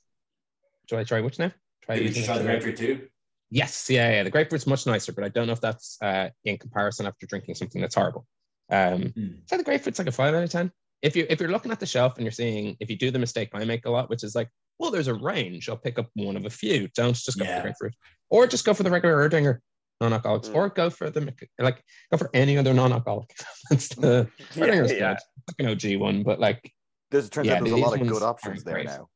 Should 0.88 0.98
I 0.98 1.04
try 1.04 1.20
which 1.20 1.38
now? 1.38 1.52
Try 1.82 1.98
Did 1.98 2.16
you 2.16 2.24
try 2.24 2.36
the 2.38 2.44
it. 2.44 2.46
grapefruit 2.46 2.76
too? 2.76 3.08
Yes, 3.50 3.88
yeah, 3.90 4.10
yeah. 4.10 4.22
The 4.22 4.30
grapefruit's 4.30 4.66
much 4.66 4.86
nicer, 4.86 5.12
but 5.12 5.24
I 5.24 5.28
don't 5.28 5.46
know 5.46 5.52
if 5.54 5.60
that's 5.60 5.96
uh, 6.02 6.28
in 6.44 6.56
comparison 6.58 7.06
after 7.06 7.26
drinking 7.26 7.54
something 7.56 7.80
that's 7.80 7.94
horrible. 7.94 8.26
Um, 8.70 9.12
Hmm. 9.14 9.28
so 9.46 9.56
the 9.56 9.64
grapefruit's 9.64 9.98
like 9.98 10.08
a 10.08 10.12
five 10.12 10.34
out 10.34 10.42
of 10.42 10.50
ten. 10.50 10.70
If 11.02 11.14
you 11.16 11.26
if 11.28 11.40
you're 11.40 11.50
looking 11.50 11.72
at 11.72 11.80
the 11.80 11.86
shelf 11.86 12.16
and 12.16 12.24
you're 12.24 12.32
seeing 12.32 12.76
if 12.80 12.90
you 12.90 12.96
do 12.96 13.10
the 13.10 13.18
mistake 13.18 13.50
I 13.54 13.64
make 13.64 13.84
a 13.86 13.90
lot, 13.90 14.08
which 14.10 14.22
is 14.24 14.34
like, 14.34 14.48
well, 14.78 14.90
there's 14.90 15.08
a 15.08 15.14
range. 15.14 15.68
I'll 15.68 15.76
pick 15.76 15.98
up 15.98 16.08
one 16.14 16.36
of 16.36 16.44
a 16.46 16.50
few. 16.50 16.88
Don't 16.94 17.14
just 17.14 17.38
go 17.38 17.44
for 17.44 17.52
the 17.54 17.60
grapefruit, 17.62 17.94
or 18.30 18.46
just 18.46 18.64
go 18.64 18.74
for 18.74 18.82
the 18.82 18.90
regular 18.90 19.28
Erdinger 19.28 19.58
non-alcoholics, 20.00 20.48
Mm. 20.48 20.54
or 20.54 20.68
go 20.68 20.90
for 20.90 21.10
the 21.10 21.34
like 21.58 21.82
go 22.12 22.16
for 22.18 22.30
any 22.34 22.56
other 22.56 22.72
non-alcoholic. 22.72 23.30
that's 23.70 23.88
the 23.88 24.28
Yeah, 24.54 24.64
Erdinger's 24.64 24.92
yeah. 24.92 25.14
good, 25.14 25.18
like 25.48 25.56
an 25.58 25.66
OG 25.94 26.00
one, 26.00 26.22
but 26.22 26.38
like 26.38 26.72
There's 27.10 27.26
it 27.26 27.32
turns 27.32 27.48
Yeah, 27.48 27.54
out 27.54 27.60
there's 27.64 27.72
a 27.72 27.76
lot 27.76 28.00
of 28.00 28.06
good 28.06 28.22
options 28.22 28.62
there 28.64 28.74
great. 28.74 28.86
now. 28.86 29.08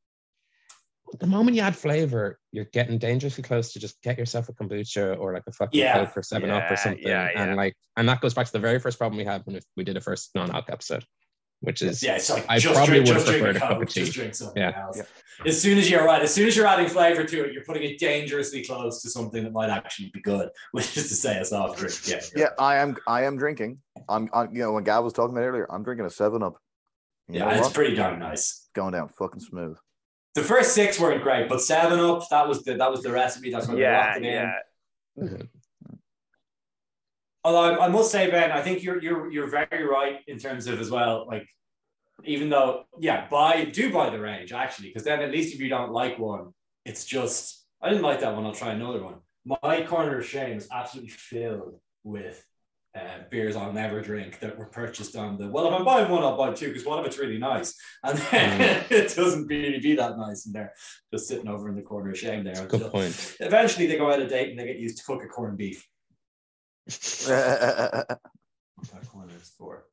the 1.21 1.27
moment 1.27 1.55
you 1.57 1.63
add 1.63 1.77
flavor, 1.77 2.39
you're 2.53 2.65
getting 2.73 2.97
dangerously 2.99 3.43
close 3.45 3.73
to 3.75 3.79
just 3.79 4.01
get 4.03 4.17
yourself 4.19 4.49
a 4.49 4.53
kombucha 4.55 5.19
or 5.21 5.35
like 5.35 5.43
a 5.47 5.53
fucking 5.53 5.79
Yeah. 5.79 6.05
Coke 6.07 6.17
or 6.17 6.23
Seven 6.23 6.49
Up 6.51 6.71
or 6.71 6.77
something. 6.77 7.03
yeah, 7.07 7.29
yeah. 7.33 7.43
And 7.45 7.55
like, 7.57 7.77
and 7.99 8.09
that 8.09 8.21
goes 8.23 8.33
back 8.35 8.47
to 8.47 8.53
the 8.53 8.59
very 8.59 8.79
first 8.81 8.97
problem 8.99 9.19
we 9.19 9.25
had 9.25 9.43
when 9.45 9.61
we 9.77 9.85
did 9.85 9.97
a 9.99 10.01
first 10.01 10.31
non-alc 10.35 10.71
episode, 10.71 11.05
which 11.63 11.81
is 11.81 12.03
Yeah, 12.03 12.17
it's 12.17 12.29
like 12.29 12.45
I 12.49 12.59
just 12.59 12.75
probably 12.75 13.03
drink, 13.03 13.07
would 13.09 13.15
just 13.15 13.27
have 13.29 13.37
drink 13.41 13.49
a 13.49 13.53
preferred 13.53 13.57
a 13.57 13.61
cup 13.61 13.79
Coke, 13.79 13.83
of 13.83 13.89
tea. 13.95 14.01
just 14.01 14.13
drink 14.13 14.35
something 14.35 14.63
Yeah. 14.63 14.83
else. 14.85 14.97
Yeah. 14.99 15.47
As 15.47 15.61
soon 15.61 15.79
as 15.79 15.91
you're 15.91 16.05
right, 16.05 16.21
as 16.23 16.33
soon 16.35 16.47
as 16.47 16.57
you're 16.57 16.67
adding 16.67 16.89
flavor 16.89 17.25
to 17.25 17.45
it, 17.45 17.53
you're 17.53 17.65
putting 17.65 17.83
it 17.85 17.99
dangerously 17.99 18.63
close 18.65 19.01
to 19.03 19.11
something 19.11 19.43
that 19.45 19.53
might 19.53 19.71
actually 19.71 20.11
be 20.13 20.21
good, 20.21 20.51
which 20.73 20.97
is 20.97 21.09
to 21.09 21.15
say 21.15 21.39
a 21.39 21.45
soft 21.45 21.79
drink. 21.79 21.95
Yeah, 22.07 22.21
Yeah, 22.37 22.49
I 22.59 22.77
am. 22.77 22.97
I 23.07 23.25
am 23.25 23.37
drinking. 23.39 23.79
I'm. 24.09 24.29
i 24.35 24.45
you 24.45 24.61
know, 24.61 24.73
when 24.73 24.85
Gav 24.85 25.03
was 25.05 25.13
talking 25.13 25.35
about 25.37 25.45
earlier, 25.47 25.67
I'm 25.73 25.83
drinking 25.83 26.07
a 26.07 26.11
Seven 26.11 26.43
Up. 26.43 26.57
You 27.29 27.39
yeah, 27.39 27.53
it's 27.53 27.63
what? 27.69 27.75
pretty 27.75 27.95
darn 27.95 28.19
nice. 28.19 28.69
going 28.75 28.93
down 28.93 29.09
fucking 29.09 29.41
smooth. 29.41 29.77
The 30.35 30.43
first 30.43 30.75
six 30.75 30.99
weren't 30.99 31.23
great, 31.23 31.49
but 31.49 31.61
seven 31.61 31.99
up, 32.01 32.23
that 32.31 32.47
was 32.49 32.63
the 32.65 32.75
that 32.75 32.91
was 32.91 33.03
the 33.03 33.13
recipe. 33.13 33.51
That's 33.51 33.69
what 33.69 33.77
they 33.77 33.83
Yeah, 33.83 34.07
locked 34.07 34.17
it 34.19 34.25
in. 34.25 34.53
yeah. 35.17 35.37
Although 37.45 37.81
I, 37.81 37.89
must 37.89 38.13
say, 38.13 38.31
Ben, 38.31 38.53
I 38.53 38.63
think 38.63 38.83
you're 38.83 39.03
you're 39.03 39.31
you're 39.31 39.49
very 39.49 39.85
right 39.85 40.21
in 40.29 40.39
terms 40.39 40.67
of 40.69 40.81
as 40.81 40.91
well. 40.91 41.27
Like, 41.27 41.49
even 42.25 42.49
though, 42.51 42.85
yeah, 43.01 43.27
buy 43.29 43.65
do 43.65 43.93
buy 43.93 44.11
the 44.11 44.21
range 44.21 44.53
actually, 44.53 44.89
because 44.89 45.05
then 45.05 45.21
at 45.21 45.31
least 45.31 45.55
if 45.55 45.61
you 45.61 45.69
don't 45.69 45.93
like 45.93 46.19
one, 46.19 46.53
it's 46.85 47.05
just 47.05 47.67
I 47.81 47.89
didn't 47.89 48.05
like 48.05 48.21
that 48.21 48.35
one. 48.35 48.47
I'll 48.47 48.55
try 48.55 48.73
another 48.73 49.03
one. 49.03 49.17
My 49.45 49.83
corner 49.83 50.19
of 50.19 50.27
shame 50.27 50.57
is 50.57 50.69
absolutely 50.71 51.11
filled 51.11 51.81
with 52.05 52.45
uh, 52.95 53.21
beers 53.31 53.57
I'll 53.57 53.73
never 53.73 54.03
drink 54.03 54.39
that 54.41 54.59
were 54.59 54.67
purchased 54.67 55.17
on 55.17 55.39
the. 55.39 55.49
Well, 55.49 55.67
if 55.67 55.73
I'm 55.73 55.85
buying 55.85 56.11
one, 56.11 56.23
I'll 56.23 56.37
buy 56.37 56.53
two 56.53 56.69
because 56.69 56.85
one 56.85 56.99
of 56.99 57.07
it's 57.07 57.19
really 57.19 57.39
nice, 57.39 57.75
and 58.05 58.19
then 58.19 58.85
it 58.91 59.15
doesn't 59.15 59.47
really 59.47 59.81
be 59.81 59.97
that 59.97 60.19
nice, 60.19 60.47
and 60.47 60.55
they're 60.55 60.75
just 61.13 61.27
sitting 61.27 61.49
over 61.49 61.69
in 61.69 61.75
the 61.75 61.83
corner 61.83 62.11
of 62.11 62.19
shame 62.19 62.45
there. 62.45 62.67
good 62.67 62.93
point. 62.93 63.37
Eventually, 63.41 63.87
they 63.87 63.97
go 63.97 64.13
out 64.13 64.21
of 64.21 64.29
date 64.29 64.51
and 64.51 64.59
they 64.59 64.67
get 64.67 64.79
used 64.79 64.99
to 64.99 65.05
cook 65.05 65.25
a 65.25 65.27
corned 65.27 65.57
beef. 65.57 65.89
Yeah, 66.87 68.05
That 68.09 69.09
corner 69.11 69.33
is 69.41 69.51
four. 69.59 69.85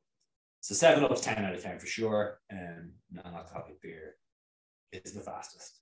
So 0.62 0.76
seven 0.76 1.04
up, 1.04 1.20
ten 1.22 1.44
out 1.46 1.54
of 1.56 1.62
ten 1.64 1.80
for 1.80 1.86
sure. 1.88 2.40
And 2.50 2.92
non-alcoholic 3.12 3.82
beer 3.82 4.16
is 4.92 5.14
the 5.14 5.22
fastest 5.22 5.80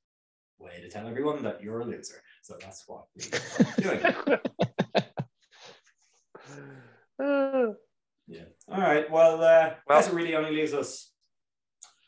way 0.59 0.81
to 0.81 0.89
tell 0.89 1.07
everyone 1.07 1.43
that 1.43 1.61
you're 1.61 1.79
a 1.81 1.85
loser. 1.85 2.21
So 2.43 2.55
that's 2.59 2.83
what 2.87 3.05
we're 3.15 3.99
doing. 3.99 4.15
Yeah. 8.29 8.41
All 8.69 8.81
right. 8.81 9.09
Well, 9.09 9.35
uh, 9.41 9.73
Well- 9.87 9.99
guess 10.01 10.09
it 10.09 10.13
really 10.13 10.35
only 10.35 10.51
leaves 10.51 10.73
us 10.73 11.11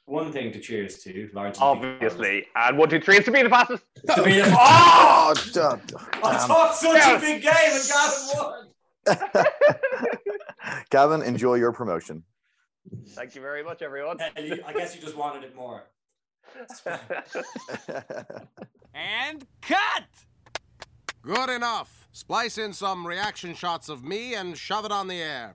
one 0.06 0.32
thing 0.34 0.52
to 0.52 0.60
cheers 0.60 1.02
to. 1.04 1.30
Largely, 1.34 1.62
Obviously. 1.62 2.46
And 2.56 2.78
one, 2.78 2.90
two, 2.90 3.00
three, 3.00 3.16
it's 3.18 3.26
to 3.26 3.32
be 3.32 3.42
the 3.42 3.50
fastest. 3.50 3.84
because- 3.96 4.16
to 4.18 4.24
be 4.24 4.34
the- 4.42 4.48
oh, 4.60 5.34
oh, 5.34 5.52
damn. 5.54 5.82
I 6.24 6.38
thought 6.40 6.76
such 6.76 7.02
a 7.08 7.20
big 7.20 7.42
game 7.42 7.54
and 7.54 7.88
Gavin 7.88 8.28
won. 8.36 8.68
Gavin, 10.90 11.22
enjoy 11.22 11.56
your 11.56 11.72
promotion. 11.72 12.24
Thank 13.10 13.36
you 13.36 13.42
very 13.42 13.64
much, 13.64 13.82
everyone. 13.82 14.18
And 14.36 14.48
you- 14.48 14.64
I 14.66 14.74
guess 14.74 14.96
you 14.96 15.02
just 15.02 15.16
wanted 15.16 15.44
it 15.44 15.56
more. 15.56 15.84
And 18.94 19.46
cut! 19.62 20.04
Good 21.22 21.50
enough. 21.50 22.08
Splice 22.12 22.58
in 22.58 22.74
some 22.74 23.06
reaction 23.06 23.54
shots 23.54 23.88
of 23.88 24.04
me 24.04 24.34
and 24.34 24.58
shove 24.58 24.84
it 24.84 24.92
on 24.92 25.08
the 25.08 25.22
air. 25.22 25.54